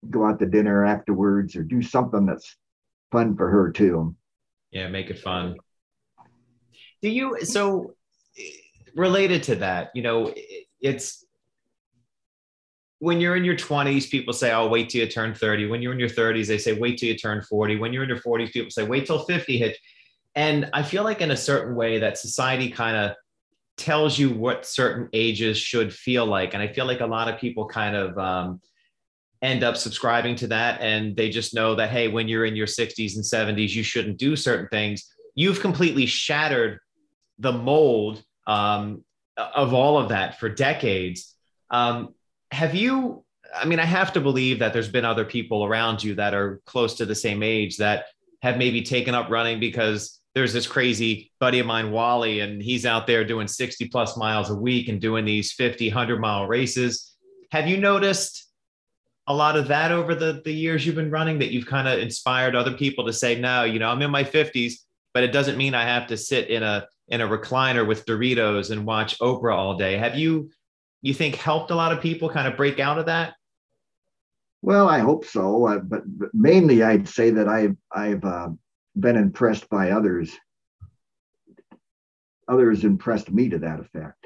go 0.10 0.26
out 0.26 0.40
to 0.40 0.46
dinner 0.46 0.86
afterwards 0.86 1.58
or 1.58 1.64
do 1.64 1.82
something 1.82 2.26
that's 2.26 2.56
fun 3.12 3.36
for 3.36 3.50
her 3.50 3.70
too. 3.70 4.16
Yeah, 4.72 4.88
make 4.88 5.10
it 5.10 5.20
fun. 5.20 5.56
Do 7.02 7.10
you 7.10 7.44
so 7.44 7.96
related 8.96 9.44
to 9.44 9.56
that, 9.56 9.92
you 9.94 10.02
know, 10.02 10.34
it's 10.82 11.26
when 13.00 13.22
you're 13.22 13.38
in 13.38 13.46
your 13.46 13.56
20s, 13.56 14.10
people 14.10 14.34
say, 14.34 14.52
oh, 14.52 14.68
wait 14.68 14.90
till 14.90 15.02
you 15.02 15.08
turn 15.08 15.34
30. 15.34 15.68
When 15.68 15.82
you're 15.82 15.94
in 15.94 16.00
your 16.00 16.10
30s, 16.10 16.48
they 16.48 16.58
say, 16.58 16.78
wait 16.78 16.98
till 16.98 17.08
you 17.08 17.18
turn 17.18 17.42
40. 17.42 17.78
When 17.78 17.94
you're 17.94 18.04
in 18.04 18.10
your 18.10 18.20
40s, 18.20 18.52
people 18.52 18.72
say, 18.72 18.84
wait 18.84 19.06
till 19.06 19.20
50 19.20 19.58
hits. 19.58 19.80
And 20.36 20.70
I 20.74 20.84
feel 20.84 21.04
like 21.04 21.22
in 21.22 21.32
a 21.32 21.38
certain 21.38 21.76
way 21.76 22.00
that 22.00 22.18
society 22.18 22.70
kind 22.70 22.98
of 22.98 23.16
tells 23.78 24.20
you 24.20 24.30
what 24.32 24.66
certain 24.66 25.08
ages 25.14 25.58
should 25.58 25.94
feel 25.94 26.26
like. 26.26 26.54
And 26.54 26.62
I 26.62 26.68
feel 26.68 26.86
like 26.86 27.00
a 27.00 27.06
lot 27.06 27.30
of 27.34 27.40
people 27.40 27.68
kind 27.68 27.96
of 27.96 28.18
um, 28.18 28.62
end 29.42 29.64
up 29.64 29.78
subscribing 29.78 30.36
to 30.36 30.48
that. 30.48 30.82
And 30.82 31.16
they 31.16 31.30
just 31.30 31.54
know 31.54 31.76
that, 31.76 31.90
hey, 31.90 32.08
when 32.08 32.28
you're 32.28 32.46
in 32.46 32.56
your 32.56 32.68
60s 32.68 33.16
and 33.16 33.24
70s, 33.24 33.74
you 33.74 33.84
shouldn't 33.84 34.18
do 34.18 34.36
certain 34.36 34.68
things. 34.68 35.14
You've 35.36 35.62
completely 35.62 36.06
shattered 36.06 36.80
the 37.38 37.54
mold 37.54 38.22
um, 38.48 39.04
of 39.38 39.74
all 39.74 39.98
of 39.98 40.10
that 40.10 40.40
for 40.40 40.50
decades. 40.50 41.36
Um, 41.70 42.14
have 42.52 42.76
you 42.76 43.24
i 43.56 43.66
mean 43.66 43.80
i 43.80 43.86
have 43.86 44.14
to 44.14 44.22
believe 44.22 44.60
that 44.60 44.74
there's 44.74 44.90
been 44.90 45.06
other 45.06 45.26
people 45.26 45.64
around 45.64 46.04
you 46.04 46.16
that 46.16 46.34
are 46.34 46.62
close 46.66 46.96
to 46.96 47.06
the 47.06 47.16
same 47.16 47.44
age 47.44 47.78
that 47.78 48.06
have 48.42 48.58
maybe 48.58 48.82
taken 48.82 49.14
up 49.14 49.30
running 49.30 49.60
because 49.60 50.20
there's 50.36 50.54
this 50.54 50.68
crazy 50.68 51.32
buddy 51.40 51.60
of 51.60 51.66
mine 51.66 51.92
wally 51.92 52.40
and 52.40 52.62
he's 52.62 52.86
out 52.86 53.08
there 53.08 53.26
doing 53.26 53.48
60 53.48 53.88
plus 53.90 54.18
miles 54.18 54.50
a 54.50 54.56
week 54.56 54.88
and 54.88 55.02
doing 55.02 55.26
these 55.26 55.52
50 55.54 55.90
100 55.90 56.20
mile 56.20 56.48
races 56.48 57.16
have 57.52 57.68
you 57.68 57.78
noticed 57.78 58.49
a 59.30 59.34
lot 59.34 59.56
of 59.56 59.68
that 59.68 59.92
over 59.92 60.14
the, 60.16 60.42
the 60.44 60.54
years 60.54 60.86
you've 60.86 60.96
been 60.96 61.12
running 61.12 61.40
that 61.40 61.52
you've 61.52 61.68
kind 61.68 61.88
of 61.88 62.00
inspired 62.00 62.56
other 62.56 62.74
people 62.74 63.06
to 63.06 63.14
say 63.14 63.40
no 63.40 63.64
you 63.64 63.80
know 63.80 63.90
i'm 63.90 64.02
in 64.02 64.12
my 64.12 64.24
50s 64.24 64.74
but 65.14 65.24
it 65.24 65.32
doesn't 65.32 65.58
mean 65.58 65.74
i 65.74 65.84
have 65.84 66.08
to 66.08 66.18
sit 66.18 66.50
in 66.50 66.64
a 66.64 66.88
in 67.08 67.22
a 67.22 67.28
recliner 67.28 67.88
with 67.88 68.06
doritos 68.06 68.72
and 68.72 68.86
watch 68.86 69.18
oprah 69.20 69.56
all 69.56 69.78
day 69.78 69.98
have 69.98 70.18
you 70.18 70.50
you 71.02 71.14
think 71.14 71.36
helped 71.36 71.72
a 71.72 71.76
lot 71.76 71.92
of 71.92 72.02
people 72.02 72.30
kind 72.30 72.48
of 72.48 72.58
break 72.58 72.80
out 72.80 72.98
of 72.98 73.06
that? 73.06 73.36
Well, 74.62 74.90
I 74.90 75.00
hope 75.00 75.26
so, 75.26 75.68
uh, 75.68 75.80
but, 75.80 76.02
but, 76.06 76.30
mainly 76.34 76.84
I'd 76.84 77.08
say 77.08 77.30
that 77.32 77.48
I've 77.48 77.78
I've 77.92 78.26
uh, 78.26 78.50
been 79.00 79.16
impressed 79.16 79.70
by 79.70 79.92
others. 79.92 80.36
Others 82.48 82.84
impressed 82.84 83.32
me 83.32 83.50
to 83.50 83.60
that 83.60 83.80
effect, 83.80 84.19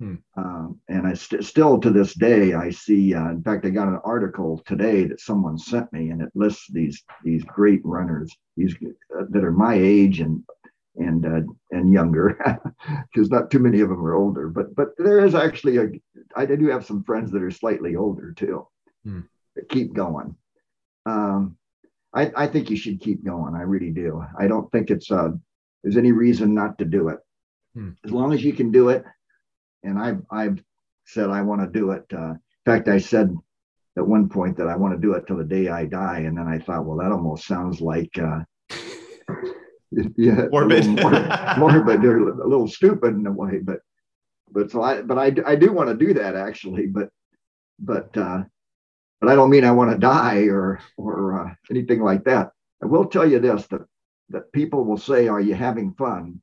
hmm. 0.00 0.14
um, 0.36 0.80
and 0.88 1.06
I 1.06 1.14
st- 1.14 1.44
still 1.44 1.78
to 1.78 1.90
this 1.90 2.14
day 2.14 2.54
I 2.54 2.70
see. 2.70 3.14
Uh, 3.14 3.30
in 3.30 3.42
fact, 3.42 3.64
I 3.64 3.70
got 3.70 3.88
an 3.88 4.00
article 4.04 4.60
today 4.66 5.04
that 5.04 5.20
someone 5.20 5.56
sent 5.56 5.92
me, 5.92 6.10
and 6.10 6.20
it 6.20 6.30
lists 6.34 6.66
these 6.72 7.04
these 7.24 7.44
great 7.44 7.80
runners, 7.84 8.36
these 8.56 8.74
uh, 9.16 9.24
that 9.30 9.44
are 9.44 9.52
my 9.52 9.74
age 9.74 10.20
and 10.20 10.42
and 10.96 11.26
uh, 11.26 11.40
and 11.70 11.92
younger 11.92 12.38
because 13.12 13.30
not 13.30 13.50
too 13.50 13.58
many 13.58 13.80
of 13.80 13.88
them 13.88 14.04
are 14.04 14.14
older 14.14 14.48
but 14.48 14.74
but 14.74 14.88
there 14.98 15.24
is 15.24 15.34
actually 15.34 15.76
a 15.76 15.86
i 16.36 16.44
do 16.44 16.68
have 16.68 16.84
some 16.84 17.04
friends 17.04 17.30
that 17.30 17.42
are 17.42 17.50
slightly 17.50 17.96
older 17.96 18.32
too 18.32 18.66
hmm. 19.04 19.20
keep 19.68 19.92
going 19.94 20.34
um, 21.06 21.56
I, 22.12 22.30
I 22.36 22.46
think 22.46 22.70
you 22.70 22.76
should 22.76 23.00
keep 23.00 23.24
going 23.24 23.54
i 23.54 23.62
really 23.62 23.90
do 23.90 24.24
i 24.38 24.46
don't 24.46 24.70
think 24.72 24.90
it's 24.90 25.10
uh 25.10 25.30
there's 25.82 25.96
any 25.96 26.12
reason 26.12 26.54
not 26.54 26.78
to 26.78 26.84
do 26.84 27.08
it 27.08 27.18
hmm. 27.74 27.90
as 28.04 28.10
long 28.10 28.32
as 28.32 28.42
you 28.42 28.52
can 28.52 28.72
do 28.72 28.88
it 28.88 29.04
and 29.82 29.98
i've 29.98 30.22
i've 30.30 30.62
said 31.04 31.30
i 31.30 31.42
want 31.42 31.60
to 31.60 31.78
do 31.78 31.90
it 31.92 32.04
uh, 32.12 32.30
in 32.30 32.40
fact 32.64 32.88
i 32.88 32.98
said 32.98 33.34
at 33.96 34.06
one 34.06 34.28
point 34.28 34.56
that 34.56 34.68
i 34.68 34.76
want 34.76 34.94
to 34.94 35.00
do 35.00 35.14
it 35.14 35.26
till 35.26 35.36
the 35.36 35.44
day 35.44 35.68
i 35.68 35.84
die 35.84 36.20
and 36.20 36.36
then 36.36 36.46
i 36.46 36.58
thought 36.58 36.84
well 36.84 36.98
that 36.98 37.12
almost 37.12 37.46
sounds 37.46 37.80
like 37.80 38.10
uh 38.18 38.40
yeah, 40.16 40.46
morbid, 40.50 40.86
more, 40.86 41.10
morbid. 41.58 42.02
They're 42.02 42.18
a 42.18 42.48
little 42.48 42.68
stupid 42.68 43.14
in 43.14 43.26
a 43.26 43.32
way, 43.32 43.58
but 43.58 43.80
but 44.50 44.70
so 44.70 44.82
I 44.82 45.02
but 45.02 45.18
I 45.18 45.34
I 45.44 45.56
do 45.56 45.72
want 45.72 45.88
to 45.88 46.06
do 46.06 46.14
that 46.14 46.36
actually, 46.36 46.86
but 46.86 47.10
but 47.78 48.16
uh, 48.16 48.44
but 49.20 49.30
I 49.30 49.34
don't 49.34 49.50
mean 49.50 49.64
I 49.64 49.72
want 49.72 49.90
to 49.90 49.98
die 49.98 50.44
or 50.44 50.80
or 50.96 51.48
uh, 51.48 51.54
anything 51.70 52.02
like 52.02 52.24
that. 52.24 52.50
I 52.82 52.86
will 52.86 53.06
tell 53.06 53.28
you 53.28 53.40
this 53.40 53.66
that 53.68 53.82
that 54.30 54.52
people 54.52 54.84
will 54.84 54.98
say, 54.98 55.28
"Are 55.28 55.40
you 55.40 55.54
having 55.54 55.94
fun 55.94 56.40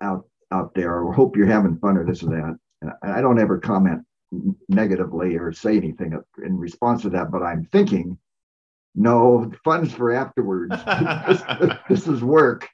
out 0.00 0.26
out 0.52 0.74
there?" 0.74 1.02
or 1.02 1.12
"Hope 1.12 1.36
you're 1.36 1.46
having 1.46 1.78
fun," 1.78 1.96
or 1.96 2.04
this 2.04 2.22
or 2.22 2.30
that. 2.30 2.58
And 2.82 2.92
I 3.02 3.20
don't 3.20 3.40
ever 3.40 3.58
comment 3.58 4.02
negatively 4.68 5.36
or 5.36 5.52
say 5.52 5.76
anything 5.76 6.18
in 6.44 6.58
response 6.58 7.02
to 7.02 7.10
that, 7.10 7.30
but 7.30 7.42
I'm 7.42 7.66
thinking 7.66 8.18
no 8.94 9.50
funds 9.64 9.92
for 9.92 10.12
afterwards. 10.12 10.76
This, 11.26 11.72
this, 11.88 12.08
is 12.08 12.22
work. 12.22 12.68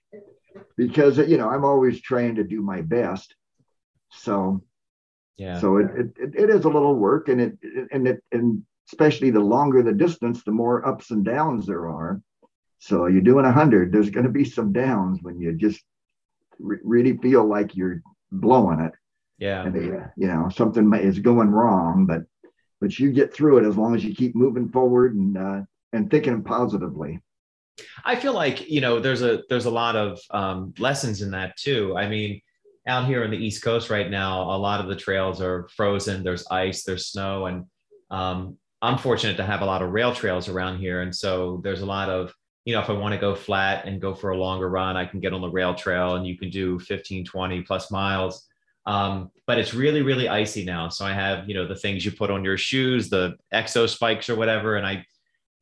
Because 0.77 1.19
you 1.19 1.37
know 1.37 1.49
i'm 1.49 1.65
always 1.65 2.01
trying 2.01 2.35
to 2.37 2.45
do 2.45 2.63
my 2.63 2.81
best. 2.81 3.35
So 4.11 4.63
yeah. 5.37 5.59
so 5.59 5.77
it, 5.77 5.91
it, 6.17 6.35
it 6.35 6.51
is 6.51 6.65
a 6.65 6.69
little 6.69 6.95
work 6.95 7.29
and 7.29 7.41
it 7.41 7.59
and 7.93 8.09
it 8.09 8.23
and 8.33 8.63
especially 8.89 9.31
the 9.31 9.41
longer 9.41 9.83
the 9.83 9.93
distance 9.93 10.43
the 10.43 10.51
more 10.51 10.87
ups 10.87 11.11
and 11.11 11.25
downs 11.25 11.67
there 11.67 11.89
are. 11.89 12.21
So 12.79 13.07
you're 13.07 13.21
doing 13.21 13.45
a 13.45 13.49
100 13.49 13.93
there's 13.93 14.11
going 14.11 14.27
to 14.27 14.33
be 14.33 14.45
some 14.45 14.73
downs 14.73 15.21
when 15.23 15.39
you 15.39 15.53
just 15.53 15.83
re- 16.61 16.79
really 16.85 17.17
feel 17.19 17.45
like 17.45 17.77
you're 17.77 18.03
blowing 18.31 18.81
it 18.81 18.93
yeah 19.39 19.65
and, 19.65 19.75
you 20.17 20.27
know 20.27 20.49
something 20.55 20.93
is 20.95 21.19
going 21.19 21.49
wrong 21.49 22.07
but 22.07 22.23
but 22.81 22.99
you 22.99 23.13
get 23.13 23.33
through 23.33 23.59
it 23.59 23.69
as 23.69 23.77
long 23.77 23.95
as 23.95 24.05
you 24.05 24.15
keep 24.15 24.35
moving 24.35 24.69
forward 24.69 25.15
and 25.15 25.37
uh, 25.37 25.61
and 25.93 26.11
thinking 26.11 26.43
positively. 26.43 27.21
I 28.05 28.17
feel 28.17 28.33
like 28.33 28.69
you 28.69 28.81
know 28.81 29.01
there's 29.01 29.23
a 29.23 29.43
there's 29.49 29.67
a 29.67 29.71
lot 29.71 29.97
of 29.97 30.19
um, 30.31 30.75
lessons 30.79 31.23
in 31.23 31.31
that 31.33 31.57
too. 31.57 31.95
I 31.97 32.09
mean, 32.09 32.41
out 32.87 33.07
here 33.07 33.25
on 33.25 33.31
the 33.31 33.37
East 33.37 33.63
Coast 33.63 33.91
right 33.91 34.11
now, 34.11 34.43
a 34.43 34.59
lot 34.59 34.81
of 34.81 34.89
the 34.89 34.97
trails 34.97 35.41
are 35.41 35.69
frozen. 35.77 36.23
There's 36.23 36.47
ice, 36.51 36.85
there's 36.85 37.07
snow, 37.07 37.47
and 37.47 37.67
um, 38.11 38.57
I'm 38.83 38.99
fortunate 38.99 39.37
to 39.37 39.45
have 39.45 39.63
a 39.63 39.67
lot 39.67 39.83
of 39.83 39.91
rail 39.91 40.15
trails 40.15 40.49
around 40.49 40.79
here, 40.79 41.03
and 41.03 41.15
so 41.15 41.61
there's 41.63 41.83
a 41.83 41.87
lot 41.87 42.09
of 42.09 42.35
you 42.71 42.77
know 42.77 42.83
if 42.83 42.89
I 42.89 42.93
want 42.93 43.13
to 43.13 43.21
go 43.21 43.35
flat 43.35 43.85
and 43.85 44.01
go 44.01 44.15
for 44.15 44.31
a 44.31 44.37
longer 44.37 44.69
run, 44.71 44.97
I 44.97 45.05
can 45.05 45.19
get 45.19 45.33
on 45.33 45.41
the 45.41 45.51
rail 45.51 45.75
trail, 45.75 46.15
and 46.15 46.25
you 46.25 46.39
can 46.39 46.51
do 46.51 46.79
15, 46.79 47.25
20 47.25 47.63
plus 47.63 47.91
miles. 47.91 48.47
Um, 48.87 49.33
but 49.45 49.59
it's 49.59 49.75
really, 49.75 50.03
really 50.03 50.29
icy 50.29 50.65
now. 50.65 50.89
So 50.89 51.05
I 51.05 51.13
have, 51.13 51.49
you 51.49 51.55
know, 51.55 51.67
the 51.67 51.75
things 51.75 52.05
you 52.05 52.13
put 52.13 52.31
on 52.31 52.45
your 52.45 52.57
shoes, 52.57 53.11
the 53.11 53.35
EXOspikes 53.53 54.31
or 54.31 54.37
whatever, 54.37 54.77
and 54.77 54.87
I 54.87 55.05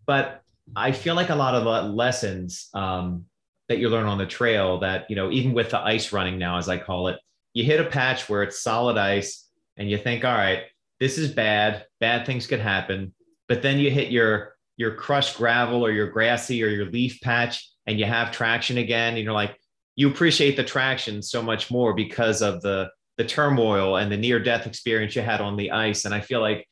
but 0.05 0.43
I 0.77 0.93
feel 0.93 1.15
like 1.15 1.31
a 1.31 1.35
lot 1.35 1.55
of 1.55 1.65
the 1.65 1.95
lessons 1.95 2.69
um, 2.75 3.25
that 3.71 3.79
you 3.79 3.89
learn 3.89 4.05
on 4.05 4.19
the 4.19 4.27
trail 4.27 4.79
that, 4.81 5.09
you 5.09 5.17
know, 5.17 5.31
even 5.31 5.55
with 5.55 5.71
the 5.71 5.81
ice 5.81 6.13
running 6.13 6.39
now, 6.39 6.59
as 6.59 6.69
I 6.69 6.77
call 6.77 7.09
it, 7.09 7.19
you 7.55 7.65
hit 7.65 7.81
a 7.81 7.85
patch 7.85 8.29
where 8.29 8.43
it's 8.43 8.61
solid 8.61 8.99
ice 8.99 9.49
and 9.79 9.89
you 9.89 9.97
think, 9.97 10.27
all 10.27 10.37
right, 10.37 10.65
this 11.01 11.17
is 11.17 11.33
bad, 11.33 11.87
bad 12.01 12.27
things 12.27 12.47
could 12.47 12.61
happen. 12.61 13.15
But 13.49 13.63
then 13.63 13.79
you 13.79 13.91
hit 13.91 14.11
your 14.11 14.58
your 14.79 14.95
crushed 14.95 15.37
gravel 15.37 15.85
or 15.85 15.91
your 15.91 16.09
grassy 16.09 16.65
or 16.65 16.69
your 16.69 16.87
leaf 16.87 17.21
patch 17.21 17.69
and 17.87 17.99
you 17.99 18.07
have 18.07 18.31
traction 18.31 18.79
again. 18.79 19.15
And 19.15 19.25
you're 19.25 19.35
like, 19.35 19.59
you 19.97 20.09
appreciate 20.09 20.57
the 20.57 20.65
traction 20.65 21.21
so 21.21 21.43
much 21.43 21.71
more 21.71 21.93
because 21.93 22.41
of 22.41 22.63
the 22.63 22.89
the 23.19 23.25
turmoil 23.25 23.97
and 23.97 24.13
the 24.13 24.17
near 24.17 24.39
death 24.39 24.65
experience 24.65 25.17
you 25.17 25.23
had 25.23 25.41
on 25.41 25.57
the 25.57 25.73
ice. 25.73 26.05
And 26.05 26.15
I 26.15 26.21
feel 26.21 26.41
like 26.41 26.69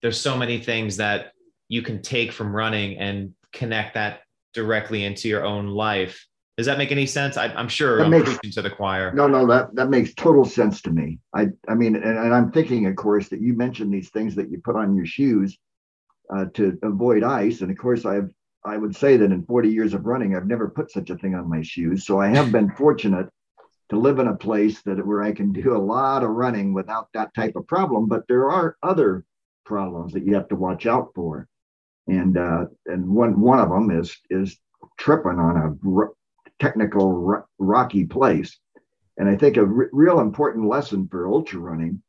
there's 0.00 0.20
so 0.20 0.38
many 0.38 0.60
things 0.60 0.98
that 0.98 1.32
you 1.68 1.82
can 1.82 2.02
take 2.02 2.30
from 2.30 2.54
running 2.54 2.98
and 2.98 3.34
connect 3.52 3.94
that 3.94 4.20
directly 4.54 5.04
into 5.04 5.28
your 5.28 5.44
own 5.44 5.66
life. 5.66 6.24
Does 6.56 6.66
that 6.66 6.78
make 6.78 6.92
any 6.92 7.06
sense? 7.06 7.36
I, 7.36 7.46
am 7.46 7.68
sure 7.68 7.96
that 7.96 8.04
I'm 8.04 8.10
makes, 8.10 8.26
preaching 8.26 8.52
to 8.52 8.62
the 8.62 8.70
choir. 8.70 9.12
No, 9.12 9.26
no, 9.26 9.44
that 9.48 9.74
that 9.74 9.90
makes 9.90 10.14
total 10.14 10.44
sense 10.44 10.80
to 10.82 10.90
me. 10.90 11.18
I, 11.34 11.48
I 11.68 11.74
mean, 11.74 11.96
and, 11.96 12.18
and 12.18 12.32
I'm 12.32 12.52
thinking, 12.52 12.86
of 12.86 12.94
course, 12.94 13.28
that 13.30 13.40
you 13.40 13.54
mentioned 13.54 13.92
these 13.92 14.10
things 14.10 14.36
that 14.36 14.50
you 14.50 14.60
put 14.62 14.76
on 14.76 14.94
your 14.94 15.06
shoes 15.06 15.58
uh, 16.34 16.46
to 16.54 16.78
avoid 16.82 17.22
ice, 17.22 17.60
and 17.60 17.70
of 17.70 17.78
course, 17.78 18.04
I've 18.04 18.30
I 18.64 18.76
would 18.76 18.94
say 18.94 19.16
that 19.16 19.32
in 19.32 19.44
40 19.44 19.68
years 19.70 19.94
of 19.94 20.04
running, 20.04 20.34
I've 20.34 20.46
never 20.46 20.68
put 20.68 20.90
such 20.90 21.10
a 21.10 21.16
thing 21.16 21.34
on 21.34 21.48
my 21.48 21.62
shoes. 21.62 22.04
So 22.04 22.20
I 22.20 22.26
have 22.28 22.52
been 22.52 22.70
fortunate 22.72 23.28
to 23.90 23.98
live 23.98 24.18
in 24.18 24.26
a 24.26 24.36
place 24.36 24.82
that 24.82 25.06
where 25.06 25.22
I 25.22 25.32
can 25.32 25.52
do 25.52 25.74
a 25.74 25.78
lot 25.78 26.24
of 26.24 26.30
running 26.30 26.74
without 26.74 27.08
that 27.14 27.32
type 27.34 27.56
of 27.56 27.66
problem. 27.66 28.08
But 28.08 28.24
there 28.28 28.50
are 28.50 28.76
other 28.82 29.24
problems 29.64 30.12
that 30.12 30.26
you 30.26 30.34
have 30.34 30.48
to 30.48 30.56
watch 30.56 30.86
out 30.86 31.12
for 31.14 31.48
and 32.08 32.38
uh, 32.38 32.64
and 32.86 33.06
one 33.06 33.40
one 33.40 33.60
of 33.60 33.68
them 33.68 33.90
is 33.90 34.16
is 34.30 34.58
tripping 34.98 35.38
on 35.38 35.56
a 35.56 35.90
r- 35.96 36.12
technical 36.58 37.26
r- 37.28 37.46
rocky 37.58 38.04
place. 38.04 38.58
And 39.18 39.28
I 39.28 39.36
think 39.36 39.56
a 39.56 39.60
r- 39.60 39.90
real 39.92 40.20
important 40.20 40.66
lesson 40.66 41.06
for 41.08 41.28
ultra 41.28 41.60
running 41.60 42.02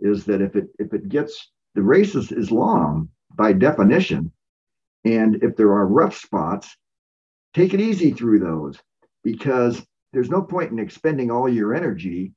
is 0.00 0.24
that 0.24 0.40
if 0.40 0.56
it 0.56 0.68
if 0.78 0.92
it 0.92 1.08
gets 1.08 1.50
the 1.74 1.82
race 1.82 2.14
is, 2.14 2.32
is 2.32 2.50
long 2.50 3.08
by 3.34 3.52
definition, 3.52 4.32
and 5.04 5.42
if 5.42 5.56
there 5.56 5.72
are 5.72 5.86
rough 5.86 6.16
spots, 6.16 6.76
take 7.52 7.74
it 7.74 7.80
easy 7.80 8.12
through 8.12 8.40
those 8.40 8.78
because 9.22 9.84
there's 10.12 10.30
no 10.30 10.42
point 10.42 10.70
in 10.70 10.78
expending 10.78 11.30
all 11.30 11.48
your 11.48 11.74
energy 11.74 12.32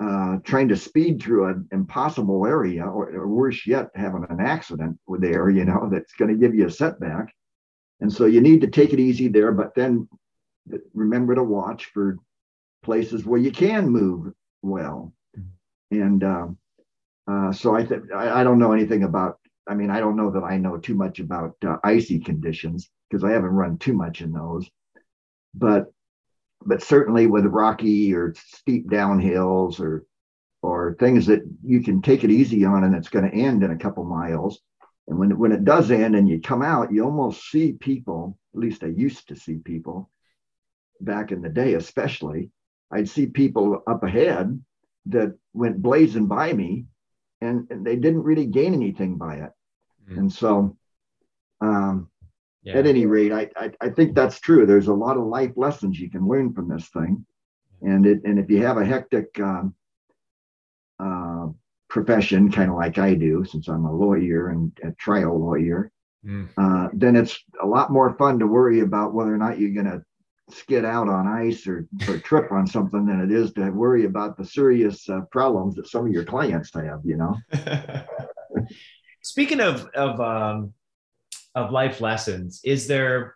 uh, 0.00 0.38
trying 0.44 0.68
to 0.68 0.76
speed 0.76 1.22
through 1.22 1.46
an 1.46 1.68
impossible 1.72 2.46
area, 2.46 2.82
or, 2.82 3.10
or, 3.10 3.28
worse 3.28 3.66
yet, 3.66 3.90
having 3.94 4.24
an 4.30 4.40
accident 4.40 4.98
with 5.06 5.20
there, 5.20 5.50
you 5.50 5.64
know, 5.66 5.90
that's 5.92 6.14
going 6.14 6.30
to 6.30 6.38
give 6.38 6.54
you 6.54 6.66
a 6.66 6.70
setback. 6.70 7.30
And 8.00 8.10
so 8.10 8.24
you 8.24 8.40
need 8.40 8.62
to 8.62 8.66
take 8.66 8.94
it 8.94 9.00
easy 9.00 9.28
there, 9.28 9.52
but 9.52 9.74
then 9.74 10.08
remember 10.94 11.34
to 11.34 11.42
watch 11.42 11.86
for 11.92 12.16
places 12.82 13.26
where 13.26 13.40
you 13.40 13.52
can 13.52 13.90
move 13.90 14.32
well. 14.62 15.12
And 15.90 16.24
uh, 16.24 16.46
uh, 17.30 17.52
so 17.52 17.76
I 17.76 17.84
think 17.84 18.12
I, 18.12 18.42
don't 18.42 18.58
know 18.58 18.72
anything 18.72 19.02
about. 19.02 19.38
I 19.70 19.74
mean, 19.74 19.88
I 19.88 20.00
don't 20.00 20.16
know 20.16 20.32
that 20.32 20.42
I 20.42 20.56
know 20.56 20.78
too 20.78 20.96
much 20.96 21.20
about 21.20 21.54
uh, 21.64 21.76
icy 21.84 22.18
conditions 22.18 22.90
because 23.08 23.22
I 23.22 23.30
haven't 23.30 23.50
run 23.50 23.78
too 23.78 23.92
much 23.92 24.20
in 24.20 24.32
those. 24.32 24.68
But 25.54 25.92
but 26.66 26.82
certainly 26.82 27.26
with 27.28 27.46
rocky 27.46 28.12
or 28.12 28.34
steep 28.36 28.90
downhills 28.90 29.78
or 29.78 30.04
or 30.60 30.96
things 30.98 31.24
that 31.26 31.42
you 31.64 31.82
can 31.84 32.02
take 32.02 32.24
it 32.24 32.32
easy 32.32 32.64
on 32.64 32.82
and 32.82 32.96
it's 32.96 33.08
going 33.08 33.30
to 33.30 33.36
end 33.36 33.62
in 33.62 33.70
a 33.70 33.78
couple 33.78 34.04
miles. 34.04 34.60
And 35.06 35.18
when, 35.18 35.38
when 35.38 35.52
it 35.52 35.64
does 35.64 35.90
end 35.90 36.16
and 36.16 36.28
you 36.28 36.40
come 36.40 36.62
out, 36.62 36.92
you 36.92 37.04
almost 37.04 37.50
see 37.50 37.72
people, 37.72 38.36
at 38.54 38.60
least 38.60 38.82
I 38.82 38.88
used 38.88 39.28
to 39.28 39.36
see 39.36 39.56
people 39.56 40.10
back 41.00 41.32
in 41.32 41.40
the 41.40 41.48
day, 41.48 41.74
especially. 41.74 42.50
I'd 42.92 43.08
see 43.08 43.26
people 43.26 43.82
up 43.86 44.02
ahead 44.02 44.62
that 45.06 45.34
went 45.54 45.80
blazing 45.80 46.26
by 46.26 46.52
me 46.52 46.86
and, 47.40 47.66
and 47.70 47.86
they 47.86 47.96
didn't 47.96 48.24
really 48.24 48.46
gain 48.46 48.74
anything 48.74 49.16
by 49.16 49.36
it. 49.36 49.50
Mm. 50.08 50.18
And 50.18 50.32
so 50.32 50.76
um, 51.60 52.08
yeah. 52.62 52.78
at 52.78 52.86
any 52.86 53.06
rate, 53.06 53.32
I, 53.32 53.50
I, 53.56 53.70
I 53.80 53.88
think 53.90 54.14
that's 54.14 54.40
true. 54.40 54.66
There's 54.66 54.88
a 54.88 54.94
lot 54.94 55.16
of 55.16 55.24
life 55.24 55.52
lessons 55.56 55.98
you 55.98 56.10
can 56.10 56.26
learn 56.26 56.52
from 56.52 56.68
this 56.68 56.88
thing, 56.88 57.24
and 57.82 58.06
it 58.06 58.22
and 58.24 58.38
if 58.38 58.50
you 58.50 58.64
have 58.64 58.76
a 58.76 58.84
hectic 58.84 59.38
um, 59.40 59.74
uh, 60.98 61.46
profession, 61.88 62.50
kind 62.50 62.70
of 62.70 62.76
like 62.76 62.98
I 62.98 63.14
do, 63.14 63.44
since 63.44 63.68
I'm 63.68 63.84
a 63.84 63.94
lawyer 63.94 64.48
and 64.48 64.72
a 64.84 64.92
trial 64.92 65.38
lawyer, 65.38 65.90
mm. 66.24 66.48
uh, 66.56 66.88
then 66.92 67.16
it's 67.16 67.42
a 67.62 67.66
lot 67.66 67.92
more 67.92 68.14
fun 68.16 68.38
to 68.38 68.46
worry 68.46 68.80
about 68.80 69.14
whether 69.14 69.34
or 69.34 69.38
not 69.38 69.58
you're 69.58 69.74
going 69.74 69.86
to 69.86 70.02
skid 70.52 70.84
out 70.84 71.08
on 71.08 71.28
ice 71.28 71.66
or, 71.66 71.86
or 72.08 72.18
trip 72.18 72.50
on 72.50 72.66
something 72.66 73.06
than 73.06 73.20
it 73.20 73.30
is 73.30 73.52
to 73.52 73.70
worry 73.70 74.04
about 74.04 74.36
the 74.36 74.44
serious 74.44 75.08
uh, 75.08 75.20
problems 75.30 75.76
that 75.76 75.86
some 75.86 76.06
of 76.06 76.12
your 76.12 76.24
clients 76.24 76.74
have. 76.74 77.00
You 77.04 77.16
know. 77.16 77.36
Speaking 79.22 79.60
of 79.60 79.86
of 79.94 80.20
um, 80.20 80.72
of 81.54 81.72
life 81.72 82.00
lessons, 82.00 82.60
is 82.64 82.86
there, 82.86 83.34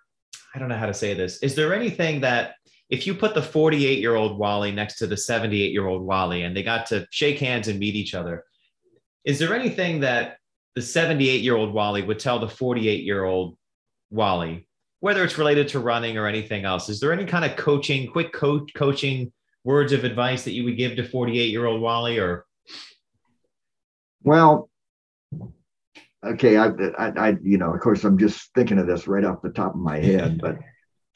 I 0.55 0.59
don't 0.59 0.68
know 0.68 0.76
how 0.76 0.87
to 0.87 0.95
say 0.95 1.14
this, 1.14 1.43
is 1.43 1.55
there 1.55 1.74
anything 1.74 2.20
that 2.20 2.55
if 2.91 3.07
you 3.07 3.14
put 3.14 3.35
the 3.35 3.43
48 3.43 3.99
year 3.99 4.14
old 4.14 4.39
Wally 4.39 4.70
next 4.70 4.99
to 4.99 5.07
the 5.07 5.16
78 5.16 5.72
year 5.72 5.87
old 5.87 6.03
Wally 6.03 6.43
and 6.43 6.57
they 6.57 6.62
got 6.62 6.87
to 6.87 7.07
shake 7.11 7.39
hands 7.39 7.68
and 7.68 7.78
meet 7.78 7.95
each 7.95 8.14
other, 8.14 8.45
is 9.24 9.39
there 9.39 9.55
anything 9.55 10.01
that 10.01 10.39
the 10.74 10.82
78 10.82 11.41
year 11.43 11.57
old 11.57 11.72
Wally 11.72 12.03
would 12.03 12.18
tell 12.18 12.39
the 12.39 12.49
48 12.49 13.05
year 13.05 13.24
old 13.24 13.57
Wally, 14.11 14.68
whether 15.01 15.24
it's 15.24 15.39
related 15.39 15.68
to 15.68 15.80
running 15.80 16.18
or 16.18 16.26
anything 16.26 16.64
else? 16.64 16.89
Is 16.89 17.01
there 17.01 17.12
any 17.12 17.24
kind 17.24 17.45
of 17.45 17.57
coaching, 17.57 18.11
quick 18.11 18.32
coach, 18.32 18.70
coaching 18.74 19.32
words 19.64 19.93
of 19.93 20.05
advice 20.05 20.45
that 20.45 20.53
you 20.53 20.64
would 20.64 20.76
give 20.76 20.97
to 20.97 21.09
48 21.09 21.51
year 21.51 21.66
old 21.66 21.80
Wally 21.80 22.18
or? 22.18 22.45
Well, 24.22 24.70
okay, 26.25 26.57
I, 26.57 26.68
I, 26.99 27.29
I, 27.29 27.37
you 27.43 27.59
know, 27.59 27.72
of 27.72 27.81
course, 27.81 28.05
I'm 28.05 28.18
just 28.18 28.53
thinking 28.55 28.79
of 28.79 28.87
this 28.87 29.07
right 29.07 29.25
off 29.25 29.43
the 29.43 29.51
top 29.51 29.75
of 29.75 29.81
my 29.81 29.99
head, 29.99 30.39
but, 30.43 30.59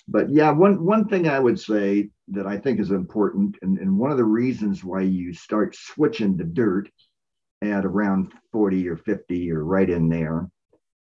but 0.07 0.31
yeah, 0.31 0.51
one 0.51 0.85
one 0.85 1.07
thing 1.09 1.29
I 1.29 1.39
would 1.39 1.61
say 1.61 2.11
that 2.29 2.47
I 2.47 2.59
think 2.59 2.81
is 2.81 2.91
important, 2.91 3.57
and, 3.63 3.79
and 3.79 3.99
one 3.99 4.11
of 4.11 4.17
the 4.17 4.25
reasons 4.25 4.85
why 4.85 5.03
you 5.03 5.33
start 5.33 5.77
switching 5.77 6.39
to 6.39 6.45
dirt 6.45 6.89
at 7.63 7.85
around 7.85 8.33
40 8.53 8.89
or 8.89 8.97
50 8.97 9.53
or 9.53 9.65
right 9.65 9.89
in 9.89 10.09
there, 10.09 10.49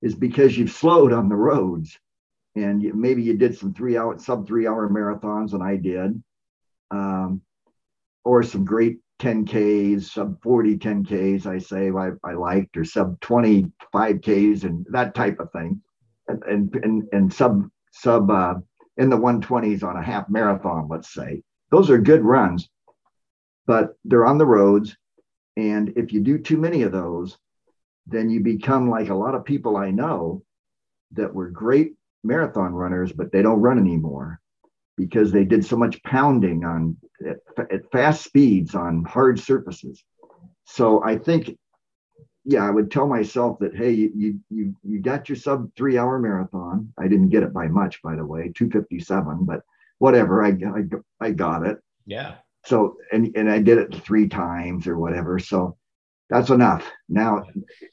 is 0.03 0.15
because 0.15 0.57
you've 0.57 0.71
slowed 0.71 1.13
on 1.13 1.29
the 1.29 1.37
roads, 1.37 1.99
and 2.57 2.83
you, 2.83 2.93
maybe 2.95 3.23
you 3.23 3.37
did 3.37 3.57
some 3.57 3.73
three 3.73 3.97
hour 3.97 4.19
sub 4.19 4.47
three 4.47 4.67
hour 4.67 4.89
marathons, 4.89 5.53
and 5.53 5.63
I 5.63 5.77
did, 5.77 6.23
um, 6.91 7.43
or 8.25 8.43
some 8.43 8.65
great 8.65 8.99
10Ks, 9.21 10.03
sub 10.05 10.43
40 10.43 10.79
10Ks, 10.79 11.47
I 11.47 11.59
say 11.59 11.91
I, 11.91 12.11
I 12.25 12.33
liked, 12.33 12.77
or 12.77 12.85
sub 12.85 13.21
25Ks 13.21 14.65
and 14.65 14.87
that 14.91 15.15
type 15.15 15.39
of 15.39 15.53
thing. 15.53 15.81
And, 16.27 16.43
and, 16.45 16.75
and, 16.83 17.09
and 17.13 17.33
sub, 17.33 17.69
sub 17.93 18.31
uh, 18.31 18.55
in 18.97 19.11
the 19.11 19.19
120s 19.19 19.85
on 19.85 19.97
a 19.97 20.03
half 20.03 20.29
marathon, 20.31 20.89
let's 20.89 21.13
say. 21.13 21.43
Those 21.71 21.91
are 21.91 21.99
good 21.99 22.25
runs, 22.25 22.69
but 23.67 23.95
they're 24.05 24.27
on 24.27 24.39
the 24.39 24.47
roads. 24.47 24.97
And 25.57 25.93
if 25.97 26.13
you 26.13 26.21
do 26.21 26.39
too 26.39 26.57
many 26.57 26.83
of 26.83 26.93
those, 26.93 27.37
then 28.07 28.31
you 28.31 28.41
become 28.41 28.89
like 28.89 29.11
a 29.11 29.15
lot 29.15 29.35
of 29.35 29.45
people 29.45 29.77
I 29.77 29.91
know 29.91 30.43
that 31.13 31.35
were 31.35 31.51
great 31.51 31.95
marathon 32.25 32.73
runners, 32.73 33.13
but 33.13 33.31
they 33.33 33.43
don't 33.43 33.61
run 33.61 33.79
anymore 33.79 34.40
because 34.97 35.33
they 35.33 35.45
did 35.45 35.65
so 35.65 35.77
much 35.77 36.03
pounding 36.03 36.65
on 36.65 36.97
at, 37.27 37.39
at 37.71 37.91
fast 37.91 38.25
speeds 38.25 38.75
on 38.75 39.05
hard 39.05 39.39
surfaces. 39.39 40.03
So 40.65 41.03
I 41.03 41.19
think, 41.19 41.57
yeah, 42.45 42.65
I 42.65 42.71
would 42.71 42.91
tell 42.91 43.07
myself 43.07 43.59
that 43.61 43.75
hey, 43.75 43.93
you 43.93 44.39
you 44.49 44.75
you 44.83 45.01
got 45.01 45.29
your 45.29 45.37
sub 45.37 45.71
three 45.77 45.99
hour 45.99 46.19
marathon. 46.19 46.93
I 46.99 47.09
didn't 47.09 47.31
get 47.31 47.43
it 47.43 47.53
by 47.53 47.69
much, 47.69 48.03
by 48.03 48.17
the 48.17 48.25
way, 48.25 48.53
two 48.55 48.71
fifty 48.71 49.01
seven, 49.01 49.45
but 49.45 49.63
whatever, 49.99 50.45
I, 50.45 50.51
I 50.51 51.27
I 51.27 51.31
got 51.33 51.67
it. 51.67 51.79
Yeah. 52.07 52.37
So 52.67 52.97
and 53.13 53.31
and 53.37 53.51
I 53.51 53.59
did 53.61 53.79
it 53.79 53.95
three 53.95 54.29
times 54.29 54.87
or 54.87 54.99
whatever. 54.99 55.39
So 55.39 55.77
that's 56.29 56.51
enough. 56.51 56.89
Now 57.09 57.45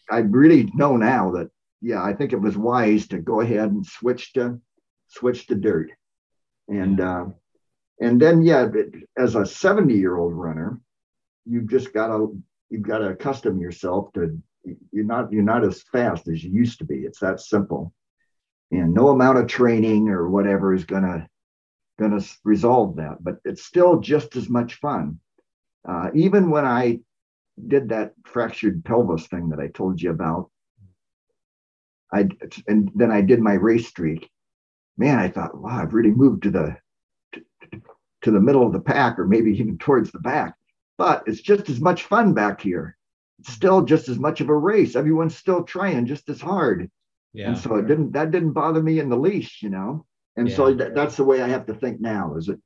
I 0.10 0.20
really 0.20 0.72
know 0.74 0.98
now 0.98 1.32
that 1.32 1.50
yeah, 1.82 2.04
I 2.04 2.14
think 2.14 2.34
it 2.34 2.42
was 2.42 2.58
wise 2.58 3.08
to 3.10 3.20
go 3.20 3.42
ahead 3.42 3.72
and 3.72 3.86
switch 3.86 4.34
to 4.34 4.60
switch 5.08 5.48
to 5.48 5.56
dirt 5.56 5.90
and 6.68 7.00
uh, 7.00 7.26
and 8.00 8.22
then 8.22 8.42
yeah, 8.42 8.68
as 9.18 9.36
a 9.36 9.46
70 9.46 9.94
year 9.94 10.18
old 10.18 10.34
runner, 10.34 10.80
you've 11.46 11.70
just 11.70 11.94
got 11.94 12.08
to 12.08 12.38
you've 12.70 12.84
got 12.84 13.00
to 13.00 13.10
accustom 13.10 13.60
yourself 13.60 14.12
to 14.14 14.40
you're 14.92 15.06
not 15.06 15.32
you're 15.32 15.44
not 15.44 15.64
as 15.64 15.84
fast 15.92 16.28
as 16.28 16.44
you 16.44 16.52
used 16.52 16.80
to 16.80 16.86
be. 16.86 16.98
It's 16.98 17.20
that 17.20 17.40
simple, 17.40 17.94
and 18.72 18.94
no 18.94 19.10
amount 19.10 19.40
of 19.40 19.48
training 19.48 20.10
or 20.10 20.30
whatever 20.30 20.74
is 20.74 20.86
gonna 20.86 21.28
gonna 22.00 22.22
resolve 22.44 22.98
that. 22.98 23.24
But 23.24 23.38
it's 23.46 23.64
still 23.64 24.00
just 24.00 24.36
as 24.36 24.50
much 24.50 24.76
fun. 24.76 25.20
Uh, 25.88 26.10
even 26.14 26.50
when 26.50 26.66
I 26.66 27.00
did 27.68 27.90
that 27.90 28.14
fractured 28.26 28.84
pelvis 28.86 29.28
thing 29.28 29.50
that 29.50 29.60
I 29.60 29.68
told 29.68 30.02
you 30.02 30.12
about, 30.12 30.52
I 32.14 32.28
and 32.68 32.92
then 32.94 33.12
I 33.12 33.22
did 33.22 33.40
my 33.40 33.54
race 33.54 33.88
streak 33.88 34.30
man, 34.98 35.20
I 35.20 35.30
thought, 35.30 35.58
wow, 35.58 35.82
I've 35.82 35.94
really 35.94 36.12
moved 36.12 36.44
to 36.44 36.52
the 36.52 36.78
to 38.24 38.32
the 38.32 38.40
middle 38.40 38.66
of 38.66 38.74
the 38.74 38.80
pack 38.80 39.20
or 39.20 39.28
maybe 39.28 39.52
even 39.52 39.78
towards 39.78 40.12
the 40.12 40.20
back. 40.20 40.56
But 40.98 41.24
it's 41.28 41.42
just 41.42 41.70
as 41.70 41.80
much 41.80 42.04
fun 42.04 42.34
back 42.34 42.60
here. 42.62 42.98
It's 43.40 43.54
still 43.54 43.84
just 43.84 44.10
as 44.10 44.18
much 44.18 44.42
of 44.42 44.50
a 44.50 44.56
race. 44.56 44.96
Everyone's 44.96 45.38
still 45.38 45.64
trying 45.64 46.08
just 46.08 46.28
as 46.30 46.42
hard. 46.42 46.90
Yeah. 47.34 47.50
And 47.50 47.58
so 47.58 47.76
it 47.76 47.88
didn't 47.88 48.14
that 48.14 48.32
didn't 48.32 48.54
bother 48.54 48.82
me 48.82 49.00
in 49.00 49.10
the 49.10 49.18
least, 49.18 49.62
you 49.62 49.70
know. 49.70 50.06
And 50.36 50.50
yeah. 50.50 50.56
so 50.56 50.76
th- 50.76 50.94
that's 50.96 51.16
the 51.16 51.24
way 51.24 51.42
I 51.42 51.48
have 51.48 51.68
to 51.68 51.74
think 51.76 52.02
now. 52.02 52.36
Is 52.36 52.50
it 52.50 52.60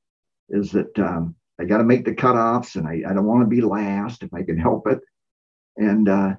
is 0.50 0.72
that 0.72 0.98
um, 1.00 1.36
I 1.60 1.66
got 1.66 1.80
to 1.80 1.84
make 1.84 2.06
the 2.06 2.16
cutoffs, 2.16 2.76
and 2.76 2.88
I, 2.88 3.10
I 3.10 3.14
don't 3.14 3.26
want 3.26 3.42
to 3.42 3.48
be 3.48 3.62
last 3.62 4.24
if 4.24 4.34
I 4.34 4.44
can 4.44 4.58
help 4.58 4.88
it. 4.88 5.00
And 5.78 6.08
uh, 6.08 6.36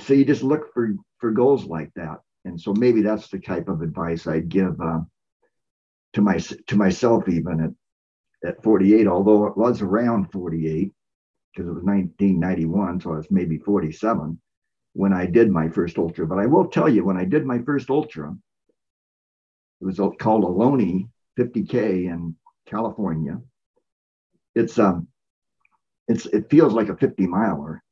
so 0.00 0.14
you 0.14 0.24
just 0.24 0.42
look 0.42 0.72
for 0.72 0.94
for 1.18 1.30
goals 1.30 1.66
like 1.66 1.92
that. 1.96 2.18
And 2.44 2.58
so 2.58 2.72
maybe 2.72 3.02
that's 3.02 3.28
the 3.28 3.38
type 3.38 3.68
of 3.68 3.82
advice 3.82 4.26
I'd 4.26 4.48
give 4.48 4.80
uh, 4.80 5.00
to 6.14 6.22
my 6.22 6.38
to 6.38 6.76
myself 6.76 7.28
even 7.28 7.60
at 7.60 7.70
at 8.48 8.62
48, 8.62 9.06
although 9.06 9.46
it 9.46 9.56
was 9.56 9.82
around 9.82 10.30
48 10.30 10.92
because 11.52 11.68
it 11.68 11.74
was 11.74 11.82
1991, 11.82 13.00
so 13.00 13.14
I 13.14 13.16
was 13.16 13.30
maybe 13.30 13.58
47 13.58 14.40
when 14.92 15.12
I 15.12 15.26
did 15.26 15.50
my 15.50 15.68
first 15.68 15.98
ultra. 15.98 16.26
But 16.26 16.38
I 16.38 16.46
will 16.46 16.68
tell 16.68 16.88
you, 16.88 17.04
when 17.04 17.16
I 17.16 17.24
did 17.24 17.44
my 17.44 17.58
first 17.60 17.90
ultra, 17.90 18.36
it 19.80 19.84
was 19.84 19.96
called 19.96 20.44
Ohlone 20.44 21.08
50K 21.38 22.04
in 22.04 22.36
California. 22.66 23.40
It's 24.54 24.78
um, 24.78 25.08
it's 26.08 26.26
it 26.26 26.50
feels 26.50 26.72
like 26.72 26.88
a 26.88 26.96
50 26.96 27.26
miler, 27.26 27.82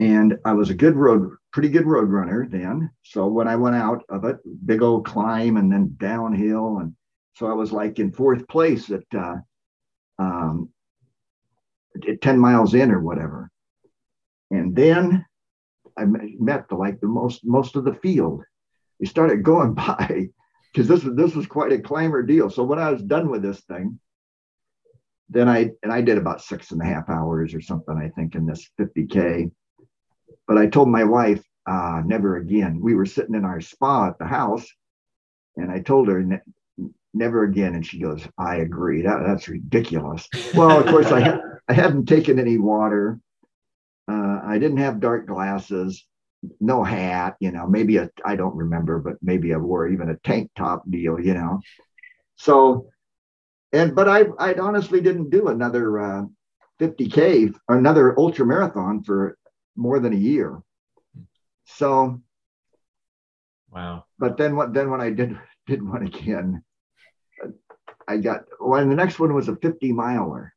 and 0.00 0.38
I 0.44 0.52
was 0.52 0.70
a 0.70 0.74
good 0.74 0.96
road, 0.96 1.36
pretty 1.52 1.68
good 1.68 1.86
road 1.86 2.08
runner 2.08 2.46
then. 2.48 2.90
So 3.02 3.26
when 3.26 3.48
I 3.48 3.56
went 3.56 3.76
out 3.76 4.04
of 4.08 4.24
it, 4.24 4.36
big 4.64 4.82
old 4.82 5.04
climb 5.04 5.56
and 5.56 5.70
then 5.70 5.96
downhill, 5.98 6.78
and 6.78 6.94
so 7.34 7.46
I 7.46 7.54
was 7.54 7.72
like 7.72 7.98
in 7.98 8.12
fourth 8.12 8.46
place 8.48 8.90
at 8.90 9.04
uh, 9.16 9.36
um, 10.18 10.68
10 12.20 12.38
miles 12.38 12.74
in 12.74 12.90
or 12.90 13.00
whatever. 13.00 13.50
And 14.50 14.76
then 14.76 15.24
I 15.96 16.04
met 16.04 16.68
the, 16.68 16.76
like 16.76 17.00
the 17.00 17.08
most 17.08 17.44
most 17.44 17.76
of 17.76 17.84
the 17.84 17.94
field. 17.94 18.42
We 19.00 19.06
started 19.06 19.42
going 19.42 19.74
by 19.74 20.28
because 20.72 20.88
this 20.88 21.04
was 21.04 21.16
this 21.16 21.34
was 21.34 21.46
quite 21.46 21.72
a 21.72 21.80
climber 21.80 22.22
deal. 22.22 22.50
So 22.50 22.62
when 22.62 22.78
I 22.78 22.90
was 22.90 23.02
done 23.02 23.30
with 23.30 23.42
this 23.42 23.60
thing, 23.62 23.98
then 25.28 25.48
I 25.48 25.70
and 25.82 25.92
I 25.92 26.02
did 26.02 26.18
about 26.18 26.42
six 26.42 26.70
and 26.70 26.80
a 26.82 26.84
half 26.84 27.08
hours 27.08 27.54
or 27.54 27.60
something, 27.60 27.96
I 27.96 28.08
think, 28.10 28.34
in 28.34 28.46
this 28.46 28.68
50K. 28.78 29.50
But 30.46 30.58
I 30.58 30.66
told 30.66 30.88
my 30.88 31.04
wife, 31.04 31.42
uh, 31.66 32.02
never 32.04 32.36
again. 32.36 32.80
We 32.80 32.94
were 32.94 33.06
sitting 33.06 33.34
in 33.34 33.44
our 33.44 33.60
spa 33.60 34.08
at 34.08 34.18
the 34.18 34.26
house, 34.26 34.66
and 35.56 35.70
I 35.70 35.80
told 35.80 36.08
her, 36.08 36.42
never 37.14 37.44
again. 37.44 37.74
And 37.74 37.86
she 37.86 38.00
goes, 38.00 38.22
I 38.38 38.56
agree. 38.56 39.02
That, 39.02 39.22
that's 39.26 39.48
ridiculous. 39.48 40.28
Well, 40.54 40.80
of 40.80 40.86
course, 40.86 41.06
I, 41.06 41.38
I 41.68 41.72
hadn't 41.72 42.06
taken 42.06 42.38
any 42.38 42.58
water. 42.58 43.20
Uh, 44.08 44.40
I 44.44 44.58
didn't 44.58 44.78
have 44.78 45.00
dark 45.00 45.26
glasses, 45.26 46.04
no 46.60 46.82
hat, 46.82 47.36
you 47.40 47.52
know, 47.52 47.66
maybe 47.66 47.98
a, 47.98 48.10
I 48.24 48.36
don't 48.36 48.56
remember, 48.56 48.98
but 48.98 49.14
maybe 49.22 49.54
I 49.54 49.58
wore 49.58 49.88
even 49.88 50.10
a 50.10 50.16
tank 50.16 50.50
top 50.56 50.82
deal, 50.90 51.20
you 51.20 51.34
know. 51.34 51.60
So, 52.36 52.88
and, 53.72 53.94
but 53.94 54.08
I, 54.08 54.24
I 54.38 54.54
honestly 54.54 55.00
didn't 55.00 55.30
do 55.30 55.48
another 55.48 56.00
uh, 56.00 56.22
50K 56.80 57.54
or 57.68 57.78
another 57.78 58.18
ultra 58.18 58.44
marathon 58.44 59.04
for 59.04 59.38
more 59.76 60.00
than 60.00 60.12
a 60.12 60.16
year. 60.16 60.60
So, 61.64 62.20
wow. 63.70 64.04
But 64.18 64.36
then 64.36 64.56
what, 64.56 64.74
then 64.74 64.90
when 64.90 65.00
I 65.00 65.10
did, 65.10 65.38
did 65.66 65.82
one 65.82 66.04
again, 66.04 66.64
I 68.08 68.18
got 68.18 68.44
well, 68.60 68.86
the 68.86 68.94
next 68.94 69.18
one 69.18 69.34
was 69.34 69.48
a 69.48 69.56
50 69.56 69.92
miler. 69.92 70.52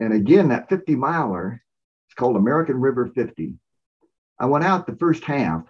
And 0.00 0.12
again, 0.12 0.48
that 0.48 0.68
50 0.68 0.94
miler, 0.94 1.62
it's 2.08 2.14
called 2.14 2.36
American 2.36 2.80
River 2.80 3.10
50. 3.14 3.54
I 4.38 4.46
went 4.46 4.64
out 4.64 4.86
the 4.86 4.96
first 4.96 5.24
half 5.24 5.64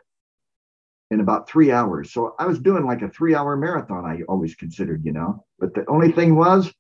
in 1.11 1.21
about 1.21 1.49
three 1.49 1.71
hours. 1.71 2.13
So 2.13 2.35
I 2.39 2.47
was 2.47 2.59
doing 2.59 2.85
like 2.85 3.03
a 3.03 3.09
three 3.09 3.35
hour 3.35 3.57
marathon, 3.57 4.05
I 4.05 4.23
always 4.29 4.55
considered, 4.55 5.05
you 5.05 5.13
know. 5.13 5.45
But 5.59 5.75
the 5.75 5.85
only 5.89 6.11
thing 6.13 6.35
was, 6.35 6.73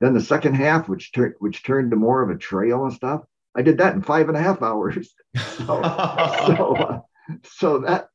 then 0.00 0.14
the 0.14 0.20
second 0.20 0.54
half, 0.54 0.88
which 0.88 1.12
turned 1.12 1.34
which 1.38 1.64
turned 1.64 1.90
to 1.90 1.96
more 1.96 2.22
of 2.22 2.30
a 2.30 2.38
trail 2.38 2.84
and 2.84 2.92
stuff, 2.92 3.22
I 3.56 3.62
did 3.62 3.78
that 3.78 3.94
in 3.94 4.02
five 4.02 4.28
and 4.28 4.36
a 4.36 4.42
half 4.42 4.62
hours. 4.62 5.14
so, 5.36 5.64
so, 5.66 6.76
uh, 6.76 7.00
so 7.44 7.78
that, 7.80 8.08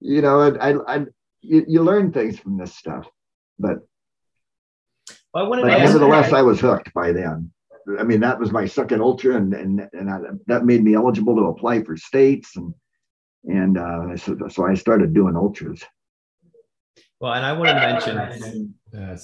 you 0.00 0.22
know, 0.22 0.40
I, 0.40 0.70
I, 0.70 0.96
I 0.96 1.06
you, 1.42 1.64
you 1.68 1.82
learn 1.82 2.12
things 2.12 2.38
from 2.38 2.56
this 2.56 2.74
stuff. 2.74 3.06
But 3.58 3.86
well, 5.34 5.50
but 5.50 5.64
nevertheless, 5.64 6.32
I 6.32 6.42
was 6.42 6.60
hooked 6.60 6.92
by 6.94 7.12
then. 7.12 7.50
I 7.98 8.02
mean, 8.02 8.20
that 8.20 8.38
was 8.38 8.52
my 8.52 8.66
second 8.66 9.00
ultra, 9.00 9.36
and 9.36 9.54
and 9.54 9.88
and 9.92 10.10
I, 10.10 10.18
that 10.46 10.64
made 10.64 10.82
me 10.82 10.94
eligible 10.94 11.36
to 11.36 11.44
apply 11.44 11.82
for 11.82 11.96
states, 11.96 12.56
and 12.56 12.74
and 13.44 13.78
uh, 13.78 14.16
so, 14.16 14.36
so 14.48 14.66
I 14.66 14.74
started 14.74 15.14
doing 15.14 15.36
ultras. 15.36 15.82
Well, 17.20 17.32
and 17.32 17.44
I 17.44 17.52
wanted 17.52 17.74
to 17.74 18.14
mention 18.14 18.74
uh, 18.96 19.16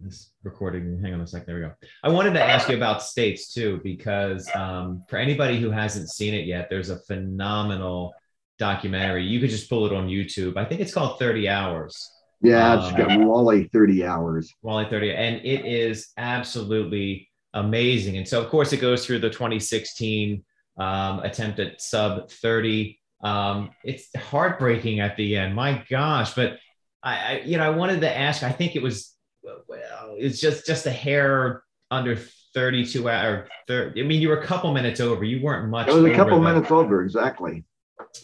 this 0.00 0.30
recording. 0.42 0.98
Hang 1.02 1.14
on 1.14 1.20
a 1.20 1.26
second. 1.26 1.46
There 1.46 1.56
we 1.56 1.60
go. 1.62 1.72
I 2.02 2.08
wanted 2.08 2.32
to 2.34 2.42
ask 2.42 2.68
you 2.68 2.76
about 2.76 3.02
states 3.02 3.52
too, 3.52 3.80
because 3.84 4.48
um, 4.54 5.02
for 5.10 5.16
anybody 5.16 5.60
who 5.60 5.70
hasn't 5.70 6.08
seen 6.08 6.34
it 6.34 6.46
yet, 6.46 6.68
there's 6.70 6.90
a 6.90 6.98
phenomenal 7.00 8.14
documentary. 8.58 9.24
You 9.24 9.40
could 9.40 9.50
just 9.50 9.68
pull 9.68 9.86
it 9.86 9.92
on 9.92 10.08
YouTube. 10.08 10.56
I 10.56 10.64
think 10.64 10.80
it's 10.80 10.94
called 10.94 11.18
30 11.18 11.48
Hours. 11.48 12.11
Yeah, 12.42 12.76
it's 12.76 12.92
um, 12.92 12.96
got 12.96 13.20
Wally 13.20 13.68
30 13.72 14.04
hours. 14.04 14.52
Wally 14.62 14.86
30. 14.88 15.14
And 15.14 15.36
it 15.36 15.64
is 15.64 16.08
absolutely 16.16 17.28
amazing. 17.54 18.16
And 18.16 18.26
so, 18.26 18.42
of 18.42 18.48
course, 18.48 18.72
it 18.72 18.78
goes 18.78 19.06
through 19.06 19.20
the 19.20 19.30
2016 19.30 20.42
um, 20.78 21.20
attempt 21.20 21.60
at 21.60 21.80
sub 21.80 22.30
30. 22.30 22.98
Um, 23.22 23.70
it's 23.84 24.08
heartbreaking 24.16 25.00
at 25.00 25.16
the 25.16 25.36
end. 25.36 25.54
My 25.54 25.84
gosh. 25.88 26.34
But 26.34 26.58
I, 27.02 27.14
I, 27.14 27.42
you 27.44 27.58
know, 27.58 27.64
I 27.64 27.70
wanted 27.70 28.00
to 28.00 28.16
ask, 28.16 28.42
I 28.42 28.50
think 28.50 28.74
it 28.74 28.82
was, 28.82 29.14
well, 29.42 30.16
it's 30.16 30.40
just, 30.40 30.66
just 30.66 30.86
a 30.86 30.90
hair 30.90 31.62
under 31.90 32.16
32 32.54 33.08
hours. 33.08 33.48
30, 33.68 34.00
I 34.00 34.04
mean, 34.04 34.20
you 34.20 34.28
were 34.28 34.40
a 34.40 34.46
couple 34.46 34.72
minutes 34.72 35.00
over. 35.00 35.22
You 35.22 35.44
weren't 35.44 35.68
much. 35.70 35.88
It 35.88 35.94
was 35.94 36.04
a 36.04 36.14
couple 36.14 36.40
minutes 36.40 36.70
over, 36.72 37.04
exactly. 37.04 37.64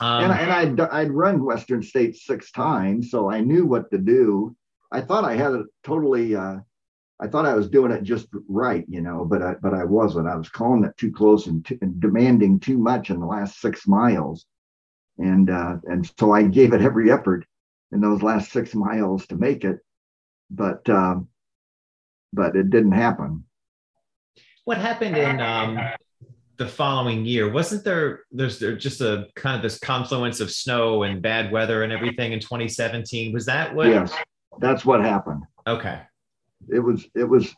Um, 0.01 0.24
and, 0.24 0.32
and 0.32 0.80
I'd, 0.80 0.89
I'd 0.91 1.11
run 1.11 1.45
Western 1.45 1.82
States 1.82 2.26
six 2.26 2.51
times, 2.53 3.11
so 3.11 3.30
I 3.30 3.41
knew 3.41 3.66
what 3.66 3.91
to 3.91 3.99
do. 3.99 4.55
I 4.93 5.01
thought 5.01 5.24
I 5.24 5.36
had 5.36 5.53
it 5.53 5.66
totally, 5.82 6.34
uh, 6.34 6.59
I 7.20 7.26
thought 7.26 7.47
I 7.47 7.55
was 7.55 7.68
doing 7.68 7.91
it 7.91 8.05
just 8.05 8.28
right, 8.49 8.84
you 8.89 9.01
know, 9.01 9.24
but 9.24 9.43
I, 9.43 9.55
but 9.61 9.74
I 9.74 9.84
wasn't. 9.84 10.28
I 10.28 10.36
was 10.36 10.49
calling 10.49 10.84
it 10.84 10.97
too 10.97 11.11
close 11.11 11.47
and, 11.47 11.64
t- 11.64 11.78
and 11.82 12.01
demanding 12.01 12.61
too 12.61 12.78
much 12.78 13.11
in 13.11 13.18
the 13.20 13.26
last 13.26 13.61
six 13.61 13.86
miles. 13.86 14.47
And, 15.18 15.51
uh, 15.51 15.76
and 15.84 16.11
so 16.18 16.32
I 16.32 16.45
gave 16.45 16.72
it 16.72 16.80
every 16.80 17.11
effort 17.11 17.45
in 17.91 18.01
those 18.01 18.22
last 18.22 18.53
six 18.53 18.74
miles 18.74 19.26
to 19.28 19.36
make 19.36 19.64
it, 19.64 19.78
but, 20.51 20.89
um, 20.89 21.28
but 22.32 22.55
it 22.55 22.70
didn't 22.70 22.93
happen. 22.93 23.45
What 24.64 24.78
happened 24.78 25.16
in 25.16 25.41
um, 25.41 25.78
the 26.59 26.67
following 26.67 27.25
year 27.25 27.51
wasn't 27.51 27.85
there 27.85 28.25
there's 28.33 28.59
there 28.59 28.77
just 28.77 29.01
a 29.01 29.27
kind 29.37 29.57
of 29.57 29.63
this 29.63 29.79
confluence 29.79 30.41
of 30.41 30.51
snow 30.51 31.05
and 31.05 31.23
bad 31.23 31.53
weather 31.53 31.85
and 31.85 31.93
everything 31.93 32.33
in 32.33 32.41
2017 32.41 33.33
was 33.33 33.47
that 33.47 33.75
what? 33.75 33.87
Yes 33.87 34.13
that's 34.59 34.85
what 34.85 35.01
happened. 35.01 35.45
Okay. 35.67 36.01
It 36.69 36.81
was 36.81 37.07
it 37.15 37.25
was 37.25 37.55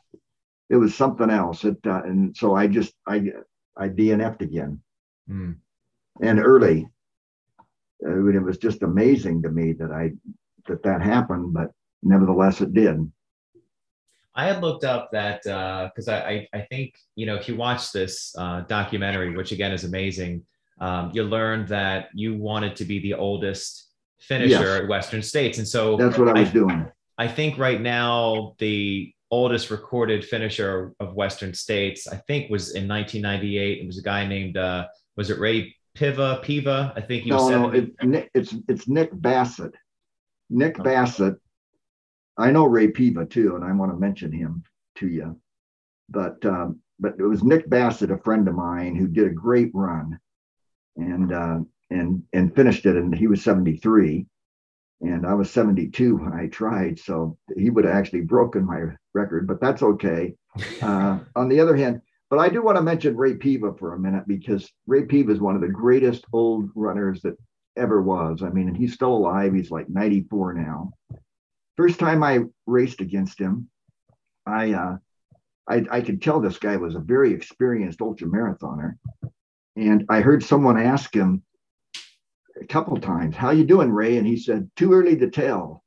it 0.69 0.77
was 0.77 0.95
something 0.95 1.31
else. 1.31 1.65
It 1.65 1.79
uh, 1.87 2.03
and 2.05 2.37
so 2.37 2.55
i 2.55 2.67
just 2.67 2.93
i 3.07 3.23
i 3.77 3.89
dnf'd 3.89 4.43
again. 4.43 4.81
Mm. 5.29 5.57
and 6.23 6.41
early 6.41 6.89
I 8.05 8.09
mean, 8.09 8.35
it 8.35 8.43
was 8.43 8.59
just 8.59 8.83
amazing 8.83 9.43
to 9.43 9.51
me 9.51 9.75
that 9.75 9.93
i 9.93 10.11
that 10.67 10.83
that 10.83 11.03
happened 11.03 11.55
but 11.55 11.71
nevertheless 12.03 12.61
it 12.61 12.75
did 12.75 12.99
I 14.35 14.47
had 14.47 14.63
looked 14.63 14.85
up 14.85 15.11
that 15.13 15.43
because 15.43 16.09
uh, 16.09 16.25
I, 16.27 16.47
I 16.53 16.61
think 16.63 16.95
you 17.17 17.27
know 17.27 17.35
if 17.35 17.49
you 17.49 17.57
watch 17.57 17.93
this 17.93 18.35
uh, 18.39 18.63
documentary, 18.63 19.37
which 19.37 19.53
again 19.53 19.73
is 19.73 19.85
amazing, 19.85 20.43
um, 20.81 21.11
you 21.13 21.25
learned 21.25 21.69
that 21.69 22.09
you 22.15 22.37
wanted 22.37 22.77
to 22.77 22.85
be 22.85 23.01
the 23.01 23.15
oldest 23.15 23.89
finisher 24.21 24.51
yes. 24.51 24.83
at 24.83 24.89
Western 24.89 25.23
States, 25.23 25.59
and 25.59 25.67
so 25.67 25.97
that's 25.97 26.19
what 26.19 26.29
I 26.29 26.41
was 26.41 26.49
I, 26.49 26.53
doing. 26.53 26.89
I 27.19 27.29
think 27.29 27.59
right 27.59 27.81
now 27.81 28.55
the 28.59 29.13
oldest 29.31 29.71
recorded 29.71 30.25
finisher 30.25 30.93
of 31.01 31.15
Western 31.15 31.55
States, 31.55 32.09
I 32.09 32.17
think, 32.17 32.51
was 32.51 32.75
in 32.75 32.89
1998. 32.89 33.83
It 33.83 33.87
was 33.87 33.99
a 33.99 34.03
guy 34.03 34.27
named 34.27 34.57
uh, 34.57 34.87
was 35.17 35.31
it 35.31 35.39
Ray 35.39 35.75
Piva 35.97 36.43
Piva? 36.45 36.93
I 36.97 37.01
think 37.01 37.25
he 37.25 37.31
no, 37.31 37.37
was. 37.37 37.51
No, 37.51 37.71
it, 37.71 38.31
it's 38.35 38.55
it's 38.69 38.89
Nick 38.89 39.11
Bassett. 39.13 39.75
Nick. 40.49 40.83
Bassett 40.83 41.35
I 42.41 42.51
know 42.51 42.65
Ray 42.65 42.89
Piva 42.89 43.29
too, 43.29 43.57
and 43.57 43.65
I 43.65 43.73
want 43.73 43.93
to 43.93 43.99
mention 43.99 44.33
him 44.33 44.65
to 44.97 45.09
you. 45.09 45.39
But 46.09 46.45
um, 46.45 46.81
but 46.99 47.15
it 47.19 47.23
was 47.23 47.43
Nick 47.43 47.69
Bassett, 47.69 48.11
a 48.11 48.19
friend 48.19 48.49
of 48.49 48.55
mine, 48.55 48.97
who 48.97 49.07
did 49.07 49.27
a 49.27 49.31
great 49.31 49.71
run, 49.75 50.19
and 50.97 51.33
uh, 51.33 51.59
and 51.91 52.23
and 52.33 52.55
finished 52.55 52.87
it, 52.87 52.97
and 52.97 53.15
he 53.15 53.27
was 53.27 53.43
73, 53.43 54.27
and 55.03 55.27
I 55.27 55.35
was 55.35 55.51
72 55.51 56.17
when 56.17 56.33
I 56.33 56.49
tried, 56.49 56.99
so 56.99 57.37
he 57.57 57.71
would 57.71 57.85
have 57.85 57.95
actually 57.95 58.23
broken 58.23 58.65
my 58.65 58.85
record, 59.15 59.47
but 59.47 59.61
that's 59.61 59.83
okay. 59.83 60.35
Uh, 60.83 61.21
on 61.37 61.49
the 61.49 61.61
other 61.61 61.77
hand, 61.77 62.01
but 62.29 62.41
I 62.41 62.49
do 62.49 62.61
want 62.61 62.77
to 62.77 62.83
mention 62.83 63.17
Ray 63.17 63.35
Piva 63.35 63.79
for 63.79 63.95
a 63.95 63.99
minute 63.99 64.27
because 64.27 64.69
Ray 64.89 65.03
Piva 65.03 65.31
is 65.31 65.41
one 65.41 65.55
of 65.55 65.61
the 65.61 65.69
greatest 65.69 66.25
old 66.33 66.71
runners 66.75 67.23
that 67.23 67.37
ever 67.77 68.03
was. 68.03 68.43
I 68.43 68.49
mean, 68.49 68.67
and 68.67 68.77
he's 68.77 68.95
still 68.95 69.13
alive. 69.13 69.55
He's 69.55 69.71
like 69.71 69.89
94 69.89 70.55
now. 70.55 70.93
First 71.81 71.99
time 71.99 72.23
I 72.23 72.41
raced 72.67 73.01
against 73.01 73.39
him, 73.39 73.71
I 74.45 74.75
uh, 74.75 74.97
I, 75.67 75.87
I 75.91 76.01
could 76.03 76.21
tell 76.21 76.39
this 76.39 76.59
guy 76.59 76.77
was 76.77 76.95
a 76.95 77.01
very 77.01 77.33
experienced 77.33 78.03
ultra 78.03 78.29
marathoner, 78.29 78.99
and 79.77 80.05
I 80.11 80.21
heard 80.21 80.45
someone 80.45 80.79
ask 80.79 81.15
him 81.15 81.43
a 82.61 82.67
couple 82.67 83.01
times, 83.01 83.35
"How 83.35 83.53
you 83.53 83.65
doing, 83.65 83.91
Ray?" 83.91 84.19
And 84.19 84.27
he 84.27 84.37
said, 84.37 84.71
"Too 84.77 84.93
early 84.93 85.17
to 85.17 85.31
tell." 85.31 85.83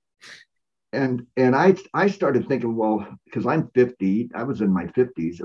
And 0.93 1.27
and 1.37 1.55
I 1.55 1.75
I 1.93 2.07
started 2.07 2.47
thinking, 2.47 2.75
well, 2.75 3.07
because 3.25 3.45
I'm 3.45 3.69
50, 3.75 4.31
I 4.33 4.41
was 4.41 4.61
in 4.61 4.73
my 4.73 4.85
50s, 4.87 5.41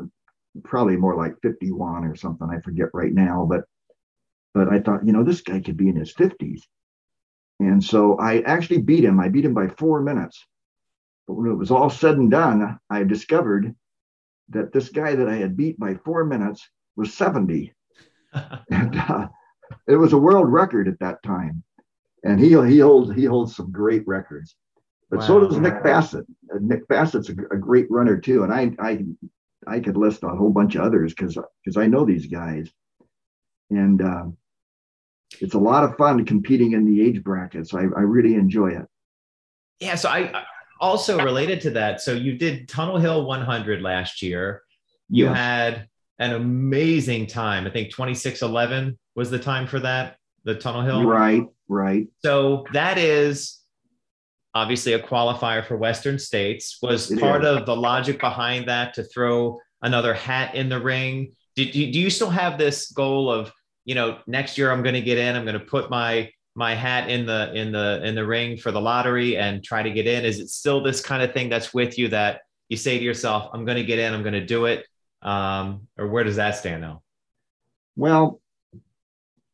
probably 0.64 0.96
more 0.96 1.14
like 1.14 1.34
51 1.42 2.06
or 2.06 2.16
something. 2.16 2.48
I 2.50 2.58
forget 2.62 2.88
right 2.94 3.12
now, 3.12 3.46
but 3.46 3.64
but 4.54 4.68
I 4.72 4.80
thought, 4.80 5.04
you 5.06 5.12
know, 5.12 5.24
this 5.24 5.42
guy 5.42 5.60
could 5.60 5.76
be 5.76 5.90
in 5.90 5.96
his 5.96 6.14
50s. 6.14 6.62
And 7.60 7.82
so 7.82 8.18
I 8.18 8.40
actually 8.40 8.82
beat 8.82 9.04
him. 9.04 9.18
I 9.20 9.28
beat 9.28 9.44
him 9.44 9.54
by 9.54 9.68
four 9.68 10.00
minutes. 10.00 10.44
But 11.26 11.34
when 11.34 11.50
it 11.50 11.56
was 11.56 11.70
all 11.70 11.90
said 11.90 12.16
and 12.16 12.30
done, 12.30 12.78
I 12.88 13.04
discovered 13.04 13.74
that 14.50 14.72
this 14.72 14.88
guy 14.88 15.14
that 15.14 15.28
I 15.28 15.36
had 15.36 15.56
beat 15.56 15.78
by 15.78 15.94
four 15.94 16.24
minutes 16.24 16.68
was 16.96 17.14
70. 17.14 17.72
and 18.70 18.96
uh, 18.96 19.28
it 19.86 19.96
was 19.96 20.12
a 20.12 20.18
world 20.18 20.50
record 20.50 20.88
at 20.88 20.98
that 21.00 21.22
time. 21.22 21.62
And 22.24 22.40
he, 22.40 22.48
he 22.48 22.78
holds 22.78 23.14
he 23.14 23.24
holds 23.24 23.54
some 23.54 23.70
great 23.70 24.06
records. 24.06 24.56
But 25.10 25.20
wow. 25.20 25.26
so 25.26 25.40
does 25.40 25.58
Nick 25.58 25.82
Bassett. 25.82 26.26
Nick 26.60 26.86
Bassett's 26.88 27.28
a, 27.28 27.32
a, 27.32 27.56
great 27.56 27.86
runner 27.90 28.18
too. 28.18 28.42
And 28.42 28.52
I 28.52 28.72
I 28.78 29.04
I 29.66 29.80
could 29.80 29.96
list 29.96 30.24
a 30.24 30.28
whole 30.28 30.50
bunch 30.50 30.74
of 30.74 30.82
others 30.82 31.14
because 31.14 31.38
because 31.64 31.76
I 31.76 31.86
know 31.86 32.04
these 32.04 32.26
guys, 32.26 32.68
and 33.70 34.02
uh, 34.02 34.24
it's 35.40 35.54
a 35.54 35.58
lot 35.58 35.84
of 35.84 35.96
fun 35.96 36.24
competing 36.24 36.72
in 36.72 36.84
the 36.84 37.02
age 37.02 37.22
brackets. 37.22 37.74
I, 37.74 37.80
I 37.80 38.00
really 38.00 38.34
enjoy 38.34 38.68
it. 38.68 38.86
Yeah. 39.80 39.94
So 39.94 40.08
I 40.08 40.44
also 40.80 41.22
related 41.22 41.60
to 41.62 41.70
that. 41.70 42.00
So 42.00 42.12
you 42.12 42.36
did 42.36 42.68
Tunnel 42.68 42.98
Hill 42.98 43.26
100 43.26 43.82
last 43.82 44.22
year. 44.22 44.62
You 45.08 45.26
yes. 45.26 45.36
had 45.36 45.88
an 46.18 46.32
amazing 46.32 47.26
time. 47.26 47.66
I 47.66 47.70
think 47.70 47.90
2611 47.90 48.98
was 49.14 49.30
the 49.30 49.38
time 49.38 49.66
for 49.66 49.80
that, 49.80 50.16
the 50.44 50.54
Tunnel 50.54 50.82
Hill. 50.82 51.04
Right. 51.04 51.44
Right. 51.68 52.08
So 52.24 52.64
that 52.72 52.98
is 52.98 53.60
obviously 54.54 54.94
a 54.94 54.98
qualifier 54.98 55.64
for 55.64 55.76
Western 55.76 56.18
States. 56.18 56.78
Was 56.82 57.10
it 57.10 57.20
part 57.20 57.44
is. 57.44 57.48
of 57.48 57.66
the 57.66 57.76
logic 57.76 58.20
behind 58.20 58.68
that 58.68 58.94
to 58.94 59.04
throw 59.04 59.60
another 59.82 60.14
hat 60.14 60.54
in 60.54 60.68
the 60.68 60.80
ring? 60.80 61.32
Do, 61.54 61.64
do, 61.64 61.92
do 61.92 61.98
you 61.98 62.10
still 62.10 62.30
have 62.30 62.58
this 62.58 62.90
goal 62.90 63.30
of, 63.30 63.52
you 63.88 63.94
know, 63.94 64.18
next 64.26 64.58
year 64.58 64.70
I'm 64.70 64.82
going 64.82 64.96
to 64.96 65.00
get 65.00 65.16
in, 65.16 65.34
I'm 65.34 65.46
going 65.46 65.58
to 65.58 65.64
put 65.64 65.88
my 65.88 66.30
my 66.54 66.74
hat 66.74 67.08
in 67.08 67.24
the 67.24 67.50
in 67.54 67.72
the 67.72 68.02
in 68.04 68.14
the 68.14 68.26
ring 68.26 68.58
for 68.58 68.70
the 68.70 68.80
lottery 68.80 69.38
and 69.38 69.64
try 69.64 69.82
to 69.82 69.90
get 69.90 70.06
in? 70.06 70.26
Is 70.26 70.40
it 70.40 70.50
still 70.50 70.82
this 70.82 71.00
kind 71.00 71.22
of 71.22 71.32
thing 71.32 71.48
that's 71.48 71.72
with 71.72 71.98
you 71.98 72.08
that 72.08 72.42
you 72.68 72.76
say 72.76 72.98
to 72.98 73.04
yourself, 73.04 73.48
I'm 73.54 73.64
going 73.64 73.78
to 73.78 73.84
get 73.84 73.98
in, 73.98 74.12
I'm 74.12 74.22
going 74.22 74.34
to 74.34 74.44
do 74.44 74.66
it? 74.66 74.84
Um, 75.22 75.88
or 75.96 76.06
where 76.08 76.22
does 76.22 76.36
that 76.36 76.56
stand 76.56 76.82
now? 76.82 77.02
Well, 77.96 78.42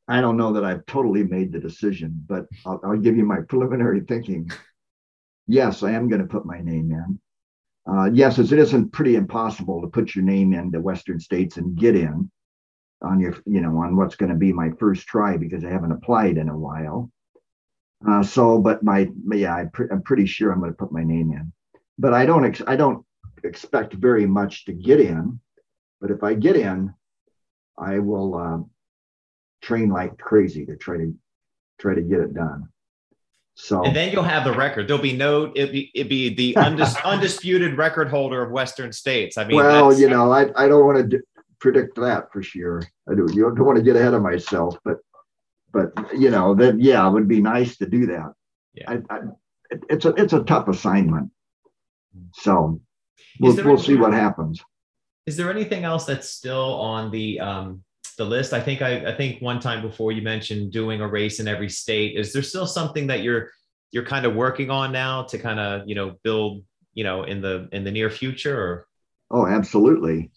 I 0.08 0.20
don't 0.20 0.36
know 0.36 0.54
that 0.54 0.64
I've 0.64 0.84
totally 0.86 1.22
made 1.22 1.52
the 1.52 1.60
decision, 1.60 2.24
but 2.26 2.46
I'll, 2.66 2.80
I'll 2.82 2.96
give 2.96 3.16
you 3.16 3.24
my 3.24 3.38
preliminary 3.48 4.00
thinking 4.00 4.50
yes, 5.46 5.84
I 5.84 5.92
am 5.92 6.08
going 6.08 6.22
to 6.22 6.26
put 6.26 6.44
my 6.44 6.60
name 6.60 6.90
in. 6.90 7.20
Uh, 7.86 8.10
yes, 8.12 8.38
it 8.40 8.50
isn't 8.50 8.90
pretty 8.90 9.14
impossible 9.14 9.80
to 9.80 9.86
put 9.86 10.16
your 10.16 10.24
name 10.24 10.54
into 10.54 10.80
Western 10.80 11.20
states 11.20 11.56
and 11.56 11.76
get 11.76 11.94
in 11.94 12.30
on 13.04 13.20
your, 13.20 13.36
you 13.46 13.60
know, 13.60 13.76
on 13.78 13.96
what's 13.96 14.16
going 14.16 14.30
to 14.30 14.36
be 14.36 14.52
my 14.52 14.70
first 14.78 15.06
try 15.06 15.36
because 15.36 15.64
I 15.64 15.70
haven't 15.70 15.92
applied 15.92 16.38
in 16.38 16.48
a 16.48 16.56
while. 16.56 17.10
Uh, 18.06 18.22
so, 18.22 18.58
but 18.58 18.82
my, 18.82 19.08
yeah, 19.32 19.54
I 19.54 19.70
am 19.90 20.02
pretty 20.02 20.26
sure 20.26 20.50
I'm 20.50 20.60
going 20.60 20.72
to 20.72 20.76
put 20.76 20.92
my 20.92 21.04
name 21.04 21.32
in, 21.32 21.52
but 21.98 22.12
I 22.12 22.26
don't, 22.26 22.44
ex- 22.44 22.62
I 22.66 22.76
don't 22.76 23.04
expect 23.44 23.94
very 23.94 24.26
much 24.26 24.64
to 24.66 24.72
get 24.72 25.00
in. 25.00 25.40
But 26.00 26.10
if 26.10 26.22
I 26.22 26.34
get 26.34 26.56
in, 26.56 26.92
I 27.78 27.98
will 27.98 28.34
uh, 28.34 28.58
train 29.62 29.88
like 29.88 30.18
crazy 30.18 30.66
to 30.66 30.76
try 30.76 30.98
to 30.98 31.14
try 31.78 31.94
to 31.94 32.02
get 32.02 32.20
it 32.20 32.34
done. 32.34 32.68
So 33.54 33.84
and 33.84 33.94
then 33.94 34.12
you'll 34.12 34.24
have 34.24 34.44
the 34.44 34.52
record. 34.52 34.88
There'll 34.88 35.02
be 35.02 35.16
no 35.16 35.52
it 35.54 35.72
be 35.72 35.90
it 35.94 36.08
be 36.08 36.34
the 36.34 36.54
undis, 36.58 37.02
undisputed 37.04 37.78
record 37.78 38.08
holder 38.08 38.42
of 38.42 38.50
Western 38.50 38.92
states. 38.92 39.38
I 39.38 39.44
mean, 39.44 39.56
well, 39.56 39.92
you 39.92 40.08
know, 40.08 40.32
I, 40.32 40.48
I 40.56 40.68
don't 40.68 40.84
want 40.84 40.98
to 40.98 41.18
d- 41.18 41.24
predict 41.64 41.96
that 41.96 42.30
for 42.30 42.42
sure. 42.42 42.82
I 43.10 43.14
do. 43.14 43.26
You 43.32 43.42
don't 43.42 43.64
want 43.64 43.78
to 43.78 43.82
get 43.82 43.96
ahead 43.96 44.12
of 44.12 44.20
myself, 44.20 44.76
but 44.84 44.98
but 45.72 45.90
you 46.14 46.30
know 46.30 46.54
that 46.54 46.78
yeah, 46.78 47.08
it 47.08 47.12
would 47.12 47.26
be 47.26 47.40
nice 47.40 47.78
to 47.78 47.86
do 47.86 48.06
that. 48.06 48.32
Yeah, 48.74 48.90
I, 48.90 49.14
I, 49.14 49.18
it's 49.88 50.04
a 50.04 50.10
it's 50.10 50.34
a 50.34 50.44
tough 50.44 50.68
assignment. 50.68 51.30
So 52.34 52.80
we'll 53.40 53.56
we'll 53.64 53.78
see 53.78 53.96
what 53.96 54.12
happens. 54.12 54.62
Is 55.26 55.38
there 55.38 55.50
anything 55.50 55.84
else 55.84 56.04
that's 56.04 56.28
still 56.28 56.74
on 56.74 57.10
the 57.10 57.40
um 57.40 57.82
the 58.16 58.24
list. 58.24 58.52
I 58.52 58.60
think 58.60 58.80
I, 58.80 59.12
I 59.12 59.16
think 59.16 59.42
one 59.42 59.58
time 59.58 59.82
before 59.82 60.12
you 60.12 60.22
mentioned 60.22 60.70
doing 60.70 61.00
a 61.00 61.08
race 61.08 61.40
in 61.40 61.48
every 61.48 61.68
state. 61.68 62.16
Is 62.16 62.32
there 62.32 62.42
still 62.42 62.66
something 62.66 63.08
that 63.08 63.22
you're 63.22 63.50
you're 63.90 64.04
kind 64.04 64.24
of 64.26 64.36
working 64.36 64.70
on 64.70 64.92
now 64.92 65.24
to 65.24 65.38
kind 65.38 65.58
of 65.58 65.88
you 65.88 65.96
know 65.96 66.14
build 66.22 66.62
you 66.92 67.02
know 67.02 67.24
in 67.24 67.40
the 67.40 67.68
in 67.72 67.82
the 67.82 67.90
near 67.90 68.10
future? 68.10 68.56
Or? 68.56 68.86
Oh, 69.32 69.46
absolutely. 69.46 70.30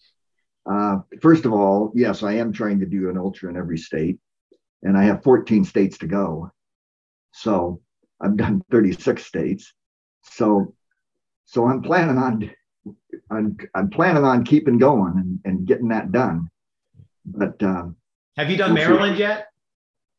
Uh, 0.66 0.98
first 1.20 1.44
of 1.44 1.52
all, 1.52 1.92
yes, 1.94 2.22
I 2.22 2.34
am 2.34 2.52
trying 2.52 2.80
to 2.80 2.86
do 2.86 3.08
an 3.10 3.18
ultra 3.18 3.50
in 3.50 3.56
every 3.56 3.78
state, 3.78 4.18
and 4.82 4.96
I 4.96 5.04
have 5.04 5.22
14 5.22 5.64
states 5.64 5.98
to 5.98 6.06
go. 6.06 6.50
So 7.32 7.80
I've 8.20 8.36
done 8.36 8.62
36 8.70 9.24
states. 9.24 9.72
So 10.22 10.74
so 11.46 11.66
I'm 11.66 11.80
planning 11.82 12.18
on 12.18 12.50
I'm, 13.30 13.56
I'm 13.74 13.90
planning 13.90 14.24
on 14.24 14.44
keeping 14.44 14.78
going 14.78 15.14
and, 15.16 15.40
and 15.44 15.66
getting 15.66 15.88
that 15.88 16.12
done. 16.12 16.50
But 17.24 17.62
um, 17.62 17.96
have 18.36 18.50
you 18.50 18.56
done 18.56 18.74
Maryland 18.74 19.18
yet? 19.18 19.48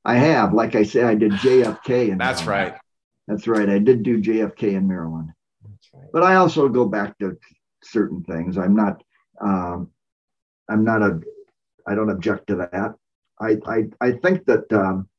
I 0.05 0.15
have. 0.15 0.53
Like 0.53 0.75
I 0.75 0.83
said, 0.83 1.05
I 1.05 1.15
did 1.15 1.31
JFK. 1.33 2.11
And 2.11 2.21
That's 2.21 2.45
Maryland. 2.45 2.73
right. 2.73 2.81
That's 3.27 3.47
right. 3.47 3.69
I 3.69 3.79
did 3.79 4.03
do 4.03 4.21
JFK 4.21 4.73
in 4.73 4.87
Maryland. 4.87 5.29
Right. 5.93 6.07
But 6.11 6.23
I 6.23 6.35
also 6.35 6.67
go 6.67 6.85
back 6.85 7.17
to 7.19 7.37
certain 7.83 8.23
things. 8.23 8.57
I'm 8.57 8.75
not. 8.75 9.03
Um, 9.41 9.91
I'm 10.70 10.84
not 10.84 11.01
a. 11.01 11.20
I 11.88 11.95
don't 11.95 12.11
object 12.11 12.47
to 12.47 12.55
that. 12.57 12.95
I 13.39 13.57
I, 13.65 13.84
I 13.99 14.11
think 14.11 14.45
that 14.45 14.72
um, 14.72 15.09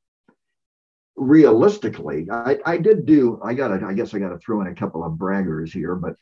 realistically, 1.16 2.28
I, 2.30 2.58
I 2.64 2.78
did 2.78 3.04
do. 3.04 3.40
I 3.44 3.54
got. 3.54 3.82
I 3.82 3.92
guess 3.92 4.14
I 4.14 4.18
got 4.18 4.30
to 4.30 4.38
throw 4.38 4.60
in 4.60 4.68
a 4.68 4.74
couple 4.74 5.04
of 5.04 5.14
braggers 5.14 5.72
here, 5.72 5.96
but 5.96 6.14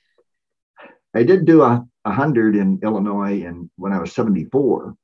I 1.15 1.23
did 1.23 1.45
do 1.45 1.63
a, 1.63 1.87
a 2.05 2.13
hundred 2.13 2.57
in 2.57 2.81
Illinois, 2.83 3.45
and 3.45 3.71
when 3.77 3.93
I 3.93 4.01
was 4.01 4.13
74, 4.13 4.95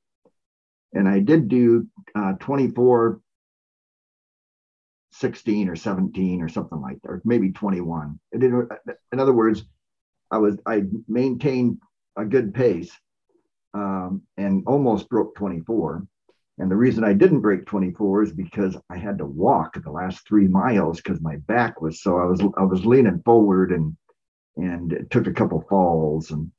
and 0.93 1.07
I 1.07 1.19
did 1.19 1.47
do 1.47 1.87
uh, 2.15 2.33
24, 2.33 3.19
16 5.11 5.69
or 5.69 5.75
17 5.75 6.41
or 6.41 6.49
something 6.49 6.81
like 6.81 7.01
that, 7.01 7.09
or 7.09 7.21
maybe 7.25 7.51
21. 7.51 8.19
in 8.33 9.19
other 9.19 9.33
words, 9.33 9.63
I 10.31 10.37
was 10.37 10.57
I 10.65 10.83
maintained 11.07 11.79
a 12.17 12.25
good 12.25 12.53
pace 12.53 12.91
um, 13.75 14.21
and 14.37 14.63
almost 14.65 15.09
broke 15.09 15.35
24. 15.35 16.07
And 16.57 16.71
the 16.71 16.75
reason 16.75 17.03
I 17.03 17.11
didn't 17.13 17.41
break 17.41 17.65
24 17.65 18.23
is 18.23 18.31
because 18.31 18.77
I 18.89 18.97
had 18.97 19.17
to 19.17 19.25
walk 19.25 19.81
the 19.83 19.91
last 19.91 20.25
three 20.25 20.47
miles 20.47 21.01
because 21.01 21.19
my 21.19 21.35
back 21.47 21.81
was 21.81 22.01
so 22.01 22.17
I 22.17 22.23
was 22.23 22.41
I 22.57 22.63
was 22.63 22.85
leaning 22.85 23.21
forward 23.25 23.71
and 23.71 23.95
and 24.55 24.93
it 24.93 25.11
took 25.11 25.27
a 25.27 25.33
couple 25.33 25.65
falls 25.69 26.31
and 26.31 26.49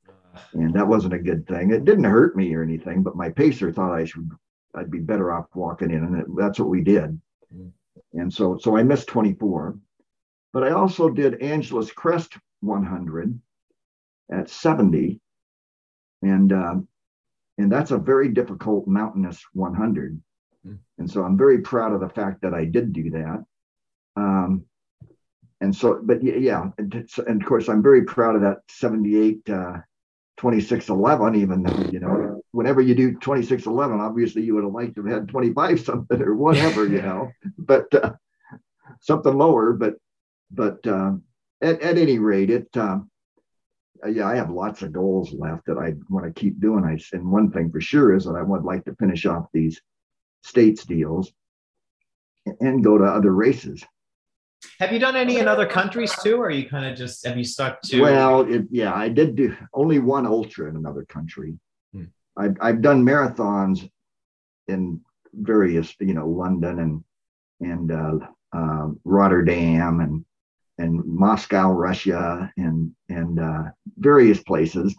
and 0.53 0.75
that 0.75 0.87
wasn't 0.87 1.14
a 1.14 1.19
good 1.19 1.47
thing. 1.47 1.71
It 1.71 1.87
didn't 1.87 2.05
hurt 2.05 2.37
me 2.37 2.55
or 2.55 2.62
anything, 2.62 3.03
but 3.03 3.17
my 3.17 3.31
pacer 3.31 3.73
thought 3.73 3.95
I 3.95 4.05
should 4.05 4.31
I'd 4.75 4.91
be 4.91 4.99
better 4.99 5.33
off 5.33 5.47
walking 5.55 5.91
in, 5.91 6.05
and 6.05 6.21
it, 6.21 6.27
that's 6.37 6.59
what 6.59 6.69
we 6.69 6.83
did. 6.83 7.19
Mm. 7.55 7.71
And 8.12 8.33
so 8.33 8.59
so 8.61 8.77
I 8.77 8.83
missed 8.83 9.09
24, 9.09 9.79
but 10.53 10.62
I 10.62 10.73
also 10.73 11.09
did 11.09 11.41
Angeles 11.41 11.91
Crest 11.91 12.37
100 12.61 13.41
at 14.31 14.51
70, 14.51 15.19
and 16.21 16.53
uh, 16.53 16.75
and 17.59 17.73
that's 17.73 17.91
a 17.91 17.99
very 17.99 18.29
difficult 18.29 18.87
mountainous 18.87 19.43
100. 19.53 20.21
Mm. 20.67 20.79
And 20.99 21.11
so 21.11 21.25
I'm 21.25 21.39
very 21.39 21.61
proud 21.61 21.93
of 21.93 22.01
the 22.01 22.09
fact 22.09 22.43
that 22.43 22.55
I 22.55 22.65
did 22.65 22.93
do 22.93 23.11
that. 23.11 23.45
Um, 24.17 24.65
and 25.61 25.75
so, 25.75 26.01
but 26.03 26.23
yeah, 26.23 26.69
and, 26.77 27.09
and, 27.27 27.43
of 27.43 27.49
course, 27.49 27.69
I'm 27.69 27.83
very 27.83 28.05
proud 28.05 28.35
of 28.35 28.43
that 28.43 28.59
78 28.69 29.49
uh, 29.49 29.79
2611, 30.37 31.35
even 31.37 31.63
though, 31.63 31.91
you 31.91 32.01
know, 32.01 32.43
whenever 32.53 32.83
you 32.83 32.95
do 32.95 33.13
2611, 33.13 34.01
obviously 34.01 34.43
you 34.43 34.55
would 34.55 34.65
have 34.65 34.73
liked 34.75 34.97
to 34.97 35.05
have 35.05 35.21
had 35.21 35.29
25 35.29 35.81
something 35.85 36.21
or 36.21 36.35
whatever, 36.35 36.87
you 36.87 37.01
know, 37.01 37.31
but 37.59 37.93
uh, 37.95 38.13
something 39.01 39.35
lower. 39.35 39.73
But, 39.73 39.95
but 40.51 40.87
uh, 40.87 41.13
at, 41.63 41.81
at 41.81 41.97
any 41.97 42.19
rate, 42.19 42.51
it, 42.51 42.69
uh, 42.77 42.99
yeah, 44.09 44.27
I 44.27 44.37
have 44.37 44.51
lots 44.51 44.83
of 44.83 44.93
goals 44.93 45.33
left 45.33 45.67
that 45.67 45.79
I 45.79 45.95
want 46.09 46.27
to 46.27 46.41
keep 46.41 46.61
doing. 46.61 46.85
I 46.85 46.99
and 47.15 47.31
one 47.31 47.51
thing 47.51 47.71
for 47.71 47.81
sure 47.81 48.15
is 48.15 48.25
that 48.25 48.37
I 48.37 48.43
would 48.43 48.65
like 48.65 48.85
to 48.85 48.95
finish 48.97 49.27
off 49.27 49.47
these 49.53 49.81
states 50.43 50.85
deals 50.85 51.33
and 52.61 52.85
go 52.85 52.99
to 52.99 53.05
other 53.05 53.33
races. 53.33 53.85
Have 54.79 54.93
you 54.93 54.99
done 54.99 55.17
any 55.17 55.39
in 55.39 55.49
other 55.49 55.67
countries 55.67 56.15
too, 56.23 56.37
or 56.37 56.47
are 56.47 56.51
you 56.51 56.69
kind 56.69 56.87
of 56.87 56.97
just 56.97 57.27
have 57.27 57.37
you 57.37 57.45
stuck 57.45 57.81
to? 57.83 58.01
Well, 58.01 58.41
it, 58.43 58.67
yeah, 58.71 58.95
I 58.95 59.09
did 59.09 59.37
do 59.37 59.57
only 59.73 59.99
one 59.99 60.27
ultra 60.27 60.69
in 60.69 60.77
another 60.77 61.05
country. 61.05 61.59
Hmm. 61.93 62.05
I've 62.37 62.57
I've 62.61 62.83
done 62.83 63.05
marathons 63.05 63.89
in 64.69 65.01
various, 65.33 65.95
you 66.01 66.15
know, 66.15 66.29
London 66.29 66.79
and 66.81 67.05
and 67.61 67.93
uh, 67.93 68.27
uh, 68.53 68.89
Rotterdam 69.05 70.01
and 70.01 70.25
and 70.79 71.05
Moscow, 71.05 71.70
Russia, 71.70 72.51
and 72.57 72.93
and 73.09 73.41
uh, 73.41 73.62
various 73.97 74.43
places. 74.43 74.95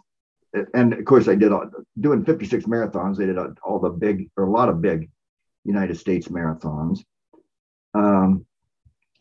And 0.74 0.94
of 0.94 1.04
course, 1.04 1.28
I 1.28 1.34
did 1.34 1.52
all, 1.52 1.70
doing 2.00 2.24
56 2.24 2.64
marathons. 2.64 3.16
They 3.16 3.26
did 3.26 3.38
all 3.62 3.78
the 3.78 3.90
big 3.90 4.30
or 4.36 4.44
a 4.44 4.50
lot 4.50 4.68
of 4.68 4.80
big 4.80 5.10
United 5.64 5.96
States 5.98 6.28
marathons. 6.28 7.00
Um, 7.94 8.46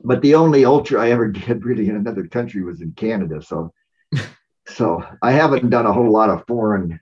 but 0.04 0.22
the 0.22 0.36
only 0.36 0.66
ultra 0.66 1.02
I 1.02 1.12
ever 1.12 1.28
did 1.32 1.66
really 1.66 1.90
in 1.90 1.96
another 1.96 2.28
country 2.28 2.64
was 2.64 2.82
in 2.82 2.94
Canada. 2.94 3.42
So, 3.42 3.74
so 4.68 5.04
I 5.22 5.32
haven't 5.32 5.70
done 5.70 5.86
a 5.86 5.94
whole 5.94 6.12
lot 6.12 6.30
of 6.30 6.46
foreign 6.48 7.00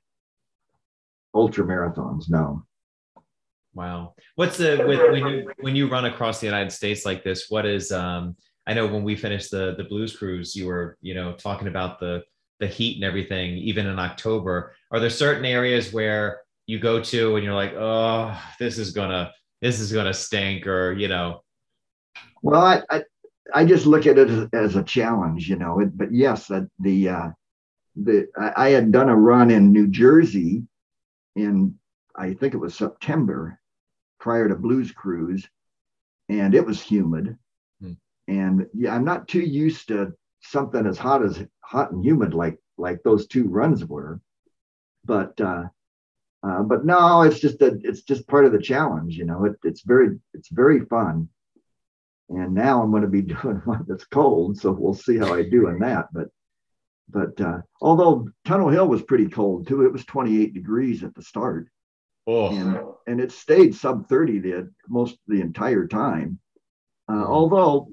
ultra 1.33 1.65
marathons. 1.65 2.29
No. 2.29 2.65
Wow. 3.73 4.15
What's 4.35 4.57
the 4.57 4.83
with, 4.87 5.11
when 5.11 5.27
you 5.27 5.51
when 5.59 5.75
you 5.75 5.89
run 5.89 6.05
across 6.05 6.39
the 6.39 6.47
United 6.47 6.71
States 6.71 7.05
like 7.05 7.23
this? 7.23 7.47
What 7.49 7.65
is 7.65 7.91
um? 7.91 8.35
I 8.67 8.73
know 8.73 8.87
when 8.87 9.03
we 9.03 9.15
finished 9.15 9.51
the 9.51 9.75
the 9.77 9.83
blues 9.83 10.15
cruise, 10.15 10.55
you 10.55 10.67
were 10.67 10.97
you 11.01 11.13
know 11.13 11.33
talking 11.33 11.67
about 11.67 11.99
the 11.99 12.23
the 12.59 12.67
heat 12.67 12.95
and 12.95 13.03
everything, 13.03 13.57
even 13.57 13.85
in 13.85 13.99
October. 13.99 14.73
Are 14.91 14.99
there 14.99 15.09
certain 15.09 15.45
areas 15.45 15.91
where 15.91 16.41
you 16.67 16.79
go 16.79 17.01
to 17.03 17.35
and 17.35 17.43
you're 17.43 17.53
like, 17.53 17.73
oh, 17.73 18.39
this 18.59 18.77
is 18.77 18.91
gonna 18.91 19.31
this 19.61 19.79
is 19.79 19.91
gonna 19.91 20.13
stink, 20.13 20.67
or 20.67 20.93
you 20.93 21.07
know? 21.07 21.43
Well, 22.41 22.61
I 22.61 22.81
I, 22.89 23.03
I 23.53 23.65
just 23.65 23.85
look 23.85 24.07
at 24.07 24.17
it 24.17 24.29
as, 24.29 24.49
as 24.53 24.75
a 24.75 24.83
challenge, 24.83 25.49
you 25.49 25.57
know. 25.57 25.79
It, 25.79 25.97
but 25.97 26.11
yes, 26.11 26.47
that 26.47 26.67
the 26.79 27.09
uh, 27.09 27.29
the 27.95 28.27
I, 28.37 28.67
I 28.67 28.69
had 28.69 28.91
done 28.91 29.09
a 29.09 29.15
run 29.15 29.51
in 29.51 29.71
New 29.71 29.87
Jersey 29.87 30.63
in 31.35 31.75
I 32.15 32.33
think 32.33 32.53
it 32.53 32.57
was 32.57 32.75
September 32.75 33.59
prior 34.19 34.47
to 34.47 34.55
Blues 34.55 34.91
Cruise, 34.91 35.47
and 36.29 36.55
it 36.55 36.65
was 36.65 36.81
humid. 36.81 37.37
And 38.27 38.65
yeah, 38.73 38.95
I'm 38.95 39.05
not 39.05 39.27
too 39.27 39.41
used 39.41 39.89
to 39.89 40.13
something 40.41 40.85
as 40.85 40.97
hot 40.97 41.23
as 41.23 41.43
hot 41.61 41.91
and 41.91 42.03
humid 42.03 42.33
like 42.33 42.57
like 42.77 43.01
those 43.03 43.27
two 43.27 43.47
runs 43.47 43.85
were. 43.85 44.19
But 45.03 45.39
uh, 45.39 45.65
uh, 46.43 46.63
but 46.63 46.85
no, 46.85 47.21
it's 47.23 47.39
just 47.39 47.59
that 47.59 47.81
it's 47.83 48.01
just 48.01 48.27
part 48.27 48.45
of 48.45 48.51
the 48.51 48.61
challenge. 48.61 49.15
You 49.15 49.25
know, 49.25 49.45
it, 49.45 49.53
it's 49.63 49.81
very 49.81 50.19
it's 50.33 50.49
very 50.49 50.85
fun. 50.85 51.29
And 52.29 52.55
now 52.55 52.81
I'm 52.81 52.89
going 52.89 53.03
to 53.03 53.07
be 53.07 53.21
doing 53.21 53.61
one 53.65 53.85
that's 53.87 54.05
cold, 54.05 54.57
so 54.57 54.71
we'll 54.71 54.93
see 54.93 55.17
how 55.17 55.33
I 55.33 55.43
do 55.43 55.67
in 55.67 55.79
that. 55.79 56.07
But 56.13 56.27
but 57.09 57.39
uh, 57.39 57.61
although 57.81 58.27
Tunnel 58.45 58.69
Hill 58.69 58.87
was 58.87 59.03
pretty 59.03 59.27
cold 59.27 59.67
too, 59.67 59.85
it 59.85 59.91
was 59.91 60.05
28 60.05 60.53
degrees 60.53 61.03
at 61.03 61.13
the 61.13 61.21
start. 61.21 61.67
Oh. 62.27 62.49
And, 62.49 62.79
and 63.05 63.21
it 63.21 63.31
stayed 63.31 63.75
sub 63.75 64.09
30 64.09 64.39
the 64.39 64.71
most 64.89 65.17
the 65.27 65.41
entire 65.41 65.87
time. 65.87 66.39
Uh, 67.07 67.13
mm-hmm. 67.13 67.31
although 67.31 67.89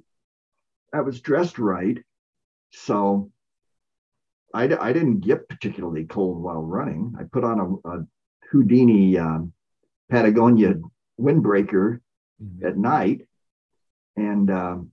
I 0.93 1.01
was 1.01 1.21
dressed 1.21 1.59
right. 1.59 1.99
So 2.71 3.31
I, 4.55 4.65
I 4.65 4.93
didn't 4.93 5.21
get 5.21 5.49
particularly 5.49 6.05
cold 6.05 6.43
while 6.43 6.63
running. 6.63 7.15
I 7.19 7.25
put 7.25 7.45
on 7.45 7.81
a, 7.85 7.89
a 7.89 8.07
Houdini 8.51 9.17
um, 9.19 9.53
Patagonia 10.11 10.75
windbreaker 11.21 12.01
mm-hmm. 12.43 12.67
at 12.67 12.77
night 12.77 13.27
and 14.17 14.51
um, 14.51 14.91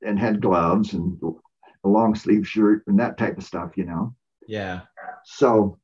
and 0.00 0.18
had 0.18 0.40
gloves 0.40 0.94
and 0.94 1.20
a 1.84 1.88
long 1.88 2.14
sleeve 2.14 2.46
shirt 2.46 2.84
and 2.86 2.98
that 3.00 3.18
type 3.18 3.36
of 3.36 3.44
stuff, 3.44 3.72
you 3.76 3.84
know. 3.84 4.14
Yeah. 4.46 4.82
So 5.24 5.78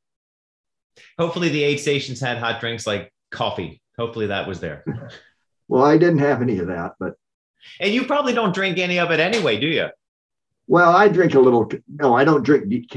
Hopefully, 1.18 1.48
the 1.48 1.62
aid 1.62 1.80
stations 1.80 2.20
had 2.20 2.38
hot 2.38 2.60
drinks 2.60 2.86
like 2.86 3.12
coffee. 3.30 3.82
Hopefully, 3.98 4.26
that 4.26 4.46
was 4.48 4.60
there. 4.60 4.84
well, 5.68 5.84
I 5.84 5.98
didn't 5.98 6.18
have 6.18 6.42
any 6.42 6.58
of 6.58 6.68
that, 6.68 6.92
but. 6.98 7.14
And 7.80 7.92
you 7.92 8.04
probably 8.04 8.32
don't 8.32 8.54
drink 8.54 8.78
any 8.78 8.98
of 8.98 9.10
it 9.10 9.20
anyway, 9.20 9.58
do 9.58 9.66
you? 9.66 9.88
Well, 10.66 10.94
I 10.94 11.08
drink 11.08 11.34
a 11.34 11.40
little. 11.40 11.70
No, 11.88 12.14
I 12.14 12.24
don't 12.24 12.42
drink. 12.42 12.96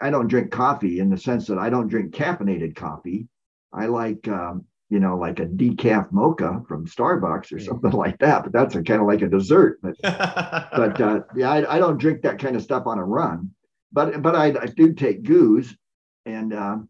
I 0.00 0.10
don't 0.10 0.28
drink 0.28 0.50
coffee 0.50 1.00
in 1.00 1.10
the 1.10 1.18
sense 1.18 1.46
that 1.46 1.58
I 1.58 1.70
don't 1.70 1.88
drink 1.88 2.14
caffeinated 2.14 2.76
coffee. 2.76 3.28
I 3.72 3.86
like, 3.86 4.26
um, 4.28 4.64
you 4.90 5.00
know, 5.00 5.16
like 5.16 5.40
a 5.40 5.46
decaf 5.46 6.10
mocha 6.12 6.62
from 6.66 6.86
Starbucks 6.86 7.52
or 7.52 7.58
something 7.58 7.90
like 7.90 8.18
that. 8.18 8.44
But 8.44 8.52
that's 8.52 8.74
a, 8.74 8.82
kind 8.82 9.00
of 9.00 9.06
like 9.06 9.22
a 9.22 9.28
dessert. 9.28 9.78
But, 9.82 9.96
but 10.02 11.00
uh, 11.00 11.20
yeah, 11.36 11.50
I, 11.50 11.76
I, 11.76 11.78
don't 11.78 11.98
drink 11.98 12.22
that 12.22 12.38
kind 12.38 12.56
of 12.56 12.62
stuff 12.62 12.86
on 12.86 12.98
a 12.98 13.04
run. 13.04 13.50
But 13.92 14.22
but 14.22 14.34
I, 14.34 14.46
I 14.46 14.66
do 14.66 14.92
take 14.92 15.22
GUs, 15.22 15.74
and 16.26 16.52
um, 16.52 16.88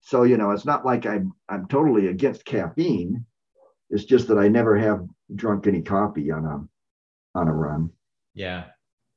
so, 0.00 0.22
you 0.22 0.36
know, 0.36 0.50
it's 0.50 0.64
not 0.64 0.86
like 0.86 1.06
I'm 1.06 1.32
I'm 1.48 1.66
totally 1.68 2.08
against 2.08 2.44
caffeine. 2.44 3.24
It's 3.90 4.04
just 4.04 4.28
that 4.28 4.38
I 4.38 4.48
never 4.48 4.76
have 4.76 5.06
drunk 5.34 5.66
any 5.66 5.82
coffee 5.82 6.30
on 6.30 6.44
a 6.44 7.38
on 7.38 7.48
a 7.48 7.52
run. 7.52 7.90
Yeah. 8.34 8.64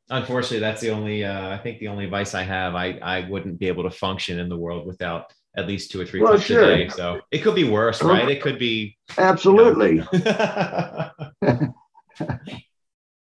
Unfortunately, 0.10 0.60
that's 0.60 0.82
the 0.82 0.90
only 0.90 1.24
uh, 1.24 1.50
I 1.50 1.58
think 1.58 1.80
the 1.80 1.88
only 1.88 2.06
advice 2.06 2.36
I 2.36 2.44
have. 2.44 2.76
I 2.76 3.00
I 3.02 3.30
wouldn't 3.30 3.60
be 3.60 3.68
able 3.68 3.84
to 3.84 3.92
function 3.92 4.40
in 4.40 4.50
the 4.50 4.58
world 4.58 4.86
without 4.86 5.32
at 5.56 5.68
least 5.68 5.92
two 5.92 6.02
or 6.02 6.06
three 6.06 6.22
well, 6.22 6.34
cups 6.34 6.46
sure. 6.46 6.64
a 6.64 6.78
day. 6.78 6.90
So 6.90 7.22
it 7.32 7.40
could 7.40 7.56
be 7.56 7.70
worse, 7.70 8.02
right? 8.02 8.30
It 8.30 8.42
could 8.42 8.60
be 8.60 8.98
absolutely. 9.18 10.04
You 10.12 10.20
know. 10.20 11.12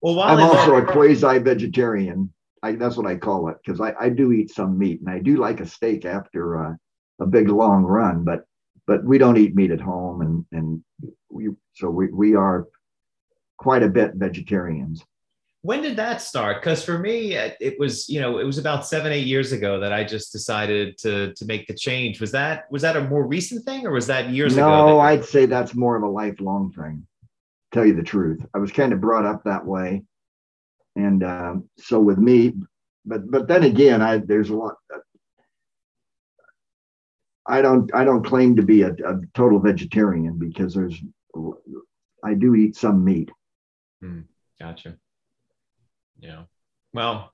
well, 0.03 0.21
I'm 0.21 0.41
also 0.41 0.77
a 0.77 0.85
quasi-vegetarian. 0.85 2.33
I, 2.63 2.73
that's 2.73 2.97
what 2.97 3.07
I 3.07 3.17
call 3.17 3.49
it 3.49 3.57
because 3.65 3.81
I, 3.81 3.95
I 4.01 4.09
do 4.09 4.33
eat 4.33 4.51
some 4.51 4.79
meat 4.79 5.01
and 5.01 5.09
I 5.09 5.21
do 5.21 5.37
like 5.37 5.61
a 5.61 5.67
steak 5.67 6.05
after 6.05 6.67
uh, 6.67 6.75
a 7.21 7.27
big 7.27 7.49
long 7.49 7.85
run, 7.85 8.25
but 8.25 8.45
but 8.87 9.05
we 9.05 9.19
don't 9.19 9.37
eat 9.37 9.55
meat 9.55 9.71
at 9.71 9.81
home, 9.81 10.23
and 10.23 10.45
and 10.53 11.13
we 11.31 11.51
so 11.75 11.91
we 11.91 12.09
we 12.09 12.35
are 12.35 12.67
quite 13.59 13.83
a 13.83 13.89
bit 13.89 14.15
vegetarians. 14.15 15.05
When 15.63 15.83
did 15.83 15.97
that 15.97 16.23
start? 16.23 16.63
Because 16.63 16.85
for 16.85 16.99
me, 16.99 17.35
it 17.35 17.79
was 17.79 18.09
you 18.09 18.21
know 18.21 18.39
it 18.39 18.45
was 18.45 18.59
about 18.59 18.87
seven 18.87 19.13
eight 19.13 19.27
years 19.27 19.53
ago 19.53 19.81
that 19.81 19.93
I 19.93 20.05
just 20.05 20.33
decided 20.33 20.97
to 20.99 21.35
to 21.35 21.45
make 21.45 21.67
the 21.67 21.75
change. 21.75 22.21
Was 22.21 22.31
that 22.33 22.71
was 22.71 22.83
that 22.83 22.97
a 22.97 23.03
more 23.03 23.27
recent 23.27 23.65
thing, 23.65 23.87
or 23.87 23.93
was 23.93 24.07
that 24.07 24.31
years 24.31 24.57
no, 24.57 24.69
ago? 24.69 24.87
No, 24.87 25.01
I'd 25.01 25.25
say 25.25 25.47
that's 25.47 25.75
more 25.75 25.97
of 25.97 26.05
a 26.05 26.09
lifelong 26.09 26.73
thing. 26.73 27.07
Tell 27.73 27.85
you 27.85 27.95
the 27.95 28.03
truth, 28.03 28.47
I 28.55 28.59
was 28.59 28.73
kind 28.73 28.93
of 28.93 29.01
brought 29.01 29.27
up 29.27 29.45
that 29.45 29.67
way, 29.67 30.05
and 30.97 31.23
uh, 31.23 31.57
so 31.77 32.01
with 32.01 32.19
me, 32.19 32.55
but 33.05 33.29
but 33.31 33.49
then 33.49 33.65
again, 33.65 34.01
I 34.01 34.19
there's 34.19 34.51
a 34.51 34.55
lot 34.55 34.77
I 37.49 37.63
don't 37.63 37.93
I 37.95 38.05
don't 38.05 38.25
claim 38.25 38.57
to 38.57 38.63
be 38.63 38.83
a, 38.83 38.91
a 38.93 39.21
total 39.35 39.59
vegetarian 39.59 40.39
because 40.39 40.75
there's 40.75 41.03
I 42.23 42.35
do 42.35 42.55
eat 42.55 42.77
some 42.77 43.05
meat. 43.05 43.31
Hmm, 44.01 44.21
gotcha. 44.61 44.97
Yeah. 46.21 46.43
Well, 46.93 47.33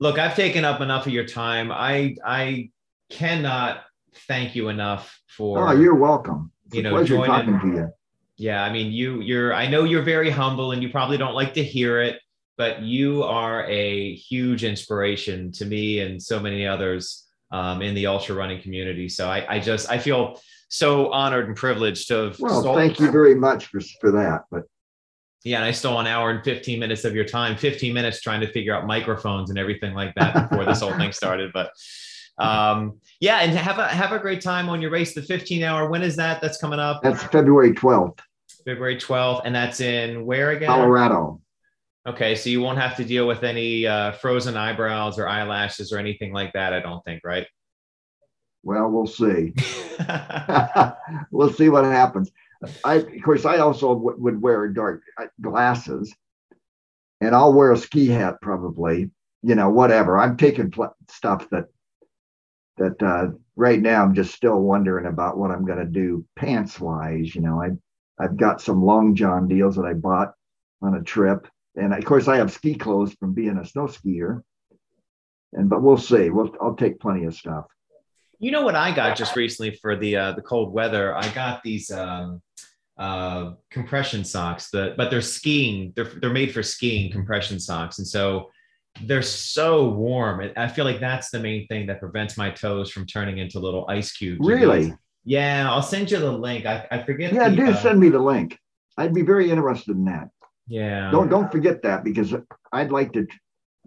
look, 0.00 0.18
I've 0.18 0.36
taken 0.36 0.64
up 0.64 0.80
enough 0.80 1.06
of 1.06 1.12
your 1.12 1.26
time. 1.26 1.70
I 1.72 2.16
I 2.24 2.70
cannot 3.10 3.82
thank 4.28 4.54
you 4.54 4.68
enough 4.68 5.18
for. 5.28 5.68
Oh, 5.68 5.72
you're 5.72 5.94
welcome. 5.94 6.52
It's 6.66 6.76
you 6.76 6.82
know, 6.82 6.90
pleasure 6.90 7.16
joining, 7.16 7.46
talking 7.46 7.60
to 7.60 7.76
you. 7.76 7.92
Yeah, 8.36 8.64
I 8.64 8.72
mean, 8.72 8.92
you 8.92 9.20
you're. 9.20 9.54
I 9.54 9.68
know 9.68 9.84
you're 9.84 10.02
very 10.02 10.30
humble, 10.30 10.72
and 10.72 10.82
you 10.82 10.90
probably 10.90 11.18
don't 11.18 11.34
like 11.34 11.54
to 11.54 11.62
hear 11.64 12.00
it, 12.02 12.18
but 12.56 12.82
you 12.82 13.22
are 13.22 13.64
a 13.66 14.14
huge 14.14 14.64
inspiration 14.64 15.52
to 15.52 15.64
me 15.64 16.00
and 16.00 16.22
so 16.22 16.40
many 16.40 16.66
others 16.66 17.26
um, 17.50 17.82
in 17.82 17.94
the 17.94 18.06
ultra 18.06 18.34
running 18.34 18.60
community. 18.60 19.08
So 19.08 19.28
I, 19.28 19.56
I 19.56 19.58
just 19.60 19.90
I 19.90 19.98
feel 19.98 20.40
so 20.68 21.12
honored 21.12 21.46
and 21.48 21.56
privileged 21.56 22.08
to 22.08 22.14
have. 22.14 22.40
Well, 22.40 22.60
stole- 22.62 22.74
thank 22.74 22.98
you 22.98 23.10
very 23.10 23.34
much 23.34 23.66
for 23.66 23.80
for 24.00 24.10
that. 24.12 24.44
But 24.50 24.64
yeah, 25.44 25.56
and 25.56 25.64
I 25.64 25.72
stole 25.72 25.98
an 25.98 26.06
hour 26.06 26.30
and 26.30 26.44
15 26.44 26.78
minutes 26.78 27.04
of 27.04 27.14
your 27.14 27.24
time, 27.24 27.56
15 27.56 27.92
minutes 27.92 28.20
trying 28.20 28.40
to 28.40 28.52
figure 28.52 28.74
out 28.74 28.86
microphones 28.86 29.50
and 29.50 29.58
everything 29.58 29.94
like 29.94 30.14
that 30.14 30.50
before 30.50 30.64
this 30.64 30.80
whole 30.80 30.96
thing 30.96 31.12
started. 31.12 31.52
But 31.52 31.72
um, 32.38 33.00
yeah, 33.20 33.38
and 33.38 33.52
have 33.52 33.78
a 33.78 33.88
have 33.88 34.12
a 34.12 34.18
great 34.18 34.40
time 34.40 34.68
on 34.68 34.80
your 34.80 34.90
race. 34.90 35.14
The 35.14 35.22
15 35.22 35.62
hour. 35.62 35.88
When 35.88 36.02
is 36.02 36.16
that? 36.16 36.40
That's 36.40 36.58
coming 36.58 36.78
up. 36.78 37.02
That's 37.02 37.22
February 37.24 37.72
12th. 37.72 38.20
February 38.64 38.96
12th, 38.96 39.42
and 39.44 39.54
that's 39.54 39.80
in 39.80 40.24
where 40.24 40.50
again? 40.50 40.68
Colorado. 40.68 41.40
Okay, 42.06 42.34
so 42.34 42.50
you 42.50 42.60
won't 42.60 42.78
have 42.78 42.96
to 42.96 43.04
deal 43.04 43.28
with 43.28 43.44
any 43.44 43.86
uh, 43.86 44.12
frozen 44.12 44.56
eyebrows 44.56 45.18
or 45.18 45.28
eyelashes 45.28 45.92
or 45.92 45.98
anything 45.98 46.32
like 46.32 46.52
that. 46.52 46.72
I 46.72 46.80
don't 46.80 47.04
think, 47.04 47.22
right? 47.24 47.46
Well, 48.64 48.90
we'll 48.90 49.06
see. 49.06 49.54
we'll 51.30 51.52
see 51.52 51.68
what 51.68 51.84
happens. 51.84 52.30
I, 52.84 52.94
of 52.96 53.22
course, 53.24 53.44
I 53.44 53.58
also 53.58 53.94
w- 53.94 54.16
would 54.18 54.42
wear 54.42 54.68
dark 54.68 55.02
uh, 55.20 55.26
glasses, 55.40 56.14
and 57.20 57.34
I'll 57.34 57.52
wear 57.54 57.72
a 57.72 57.76
ski 57.78 58.08
hat 58.08 58.36
probably. 58.42 59.10
you 59.42 59.54
know, 59.54 59.70
whatever. 59.70 60.18
I'm 60.18 60.36
taking 60.36 60.70
pl- 60.70 60.96
stuff 61.10 61.48
that 61.50 61.66
that 62.78 63.02
uh, 63.02 63.28
right 63.56 63.80
now 63.80 64.02
I'm 64.02 64.14
just 64.14 64.34
still 64.34 64.60
wondering 64.60 65.06
about 65.06 65.38
what 65.38 65.50
I'm 65.50 65.66
going 65.66 65.78
to 65.78 65.84
do 65.86 66.24
pants 66.36 66.80
wise. 66.80 67.34
You 67.34 67.42
know, 67.42 67.62
I 67.62 67.70
I've 68.22 68.36
got 68.36 68.60
some 68.60 68.84
long 68.84 69.14
john 69.14 69.48
deals 69.48 69.76
that 69.76 69.86
I 69.86 69.94
bought 69.94 70.34
on 70.82 70.94
a 70.96 71.02
trip, 71.02 71.48
and 71.76 71.94
of 71.94 72.04
course 72.04 72.28
I 72.28 72.36
have 72.38 72.52
ski 72.52 72.74
clothes 72.74 73.14
from 73.14 73.34
being 73.34 73.58
a 73.58 73.66
snow 73.66 73.86
skier. 73.88 74.42
And 75.54 75.68
but 75.70 75.82
we'll 75.82 75.98
see. 75.98 76.30
We'll 76.30 76.54
I'll 76.60 76.76
take 76.76 77.00
plenty 77.00 77.24
of 77.24 77.34
stuff. 77.34 77.66
You 78.42 78.50
know 78.50 78.62
what 78.62 78.74
I 78.74 78.90
got 78.90 79.16
just 79.16 79.36
recently 79.36 79.78
for 79.80 79.94
the 79.94 80.16
uh, 80.16 80.32
the 80.32 80.42
cold 80.42 80.72
weather? 80.72 81.16
I 81.16 81.28
got 81.28 81.62
these 81.62 81.92
um, 81.92 82.42
uh, 82.98 83.52
compression 83.70 84.24
socks. 84.24 84.68
That 84.70 84.96
but 84.96 85.12
they're 85.12 85.20
skiing. 85.20 85.92
They're 85.94 86.10
they're 86.20 86.32
made 86.32 86.52
for 86.52 86.60
skiing 86.60 87.12
compression 87.12 87.60
socks, 87.60 87.98
and 87.98 88.06
so 88.06 88.50
they're 89.04 89.22
so 89.22 89.90
warm. 89.90 90.50
I 90.56 90.66
feel 90.66 90.84
like 90.84 90.98
that's 90.98 91.30
the 91.30 91.38
main 91.38 91.68
thing 91.68 91.86
that 91.86 92.00
prevents 92.00 92.36
my 92.36 92.50
toes 92.50 92.90
from 92.90 93.06
turning 93.06 93.38
into 93.38 93.60
little 93.60 93.86
ice 93.88 94.10
cubes. 94.10 94.44
Really? 94.44 94.92
Yeah, 95.24 95.70
I'll 95.70 95.80
send 95.80 96.10
you 96.10 96.18
the 96.18 96.32
link. 96.32 96.66
I, 96.66 96.84
I 96.90 97.04
forget. 97.04 97.32
Yeah, 97.32 97.48
the, 97.48 97.54
do 97.54 97.66
uh, 97.68 97.76
send 97.76 98.00
me 98.00 98.08
the 98.08 98.18
link. 98.18 98.58
I'd 98.98 99.14
be 99.14 99.22
very 99.22 99.52
interested 99.52 99.94
in 99.94 100.06
that. 100.06 100.30
Yeah. 100.66 101.12
Don't 101.12 101.28
don't 101.28 101.52
forget 101.52 101.82
that 101.82 102.02
because 102.02 102.34
I'd 102.72 102.90
like 102.90 103.12
to 103.12 103.28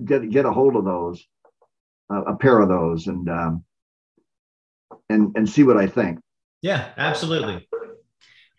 get 0.05 0.29
get 0.29 0.45
a 0.45 0.51
hold 0.51 0.77
of 0.77 0.85
those, 0.85 1.21
uh, 2.09 2.23
a 2.23 2.37
pair 2.37 2.61
of 2.61 2.69
those, 2.69 3.07
and 3.07 3.29
um, 3.29 3.65
and 5.09 5.35
and 5.35 5.49
see 5.49 5.63
what 5.63 5.77
I 5.77 5.87
think. 5.87 6.19
Yeah, 6.61 6.89
absolutely. 6.97 7.67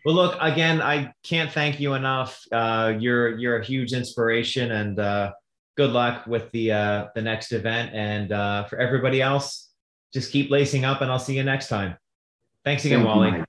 Well, 0.05 0.15
look 0.15 0.37
again. 0.41 0.81
I 0.81 1.13
can't 1.25 1.51
thank 1.51 1.81
you 1.81 1.95
enough. 1.95 2.41
Uh, 2.53 2.95
you're 2.99 3.37
you're 3.39 3.59
a 3.59 3.65
huge 3.65 3.93
inspiration, 3.93 4.71
and 4.71 4.99
uh, 4.99 5.33
good 5.77 5.91
luck 5.91 6.27
with 6.27 6.51
the 6.53 6.73
uh, 6.73 7.07
the 7.15 7.23
next 7.23 7.53
event. 7.53 7.93
And 7.93 8.31
uh, 8.31 8.65
for 8.67 8.79
everybody 8.79 9.21
else, 9.21 9.71
just 10.15 10.31
keep 10.31 10.51
lacing 10.51 10.85
up, 10.85 11.01
and 11.01 11.11
I'll 11.11 11.19
see 11.19 11.37
you 11.37 11.43
next 11.43 11.69
time. 11.69 11.97
Thanks 12.65 12.85
again, 12.85 12.99
Thank 13.01 13.09
Wally. 13.09 13.31
Mike. 13.33 13.45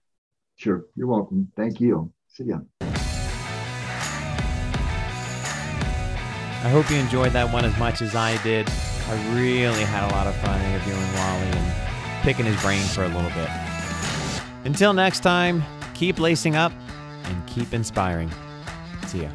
Sure, 0.56 0.86
you're 0.96 1.08
welcome. 1.08 1.52
Thank 1.56 1.80
you. 1.80 2.12
See 2.30 2.46
ya. 2.46 2.58
I 6.64 6.70
hope 6.70 6.90
you 6.90 6.98
enjoyed 6.98 7.34
that 7.34 7.54
one 7.54 7.66
as 7.66 7.78
much 7.78 8.02
as 8.02 8.16
I 8.16 8.42
did. 8.42 8.68
I 9.08 9.14
really 9.36 9.84
had 9.84 10.10
a 10.10 10.12
lot 10.12 10.28
of 10.28 10.36
fun 10.38 10.60
interviewing 10.64 11.14
Wally 11.14 11.48
and 11.56 11.67
picking 12.28 12.46
his 12.46 12.62
brain 12.62 12.82
for 12.88 13.06
a 13.06 13.08
little 13.08 13.30
bit. 13.30 13.50
Until 14.66 14.92
next 14.92 15.22
time, 15.22 15.64
keep 15.94 16.20
lacing 16.20 16.58
up 16.58 16.74
and 17.24 17.48
keep 17.48 17.74
inspiring. 17.74 18.30
See 19.06 19.22
ya. 19.22 19.30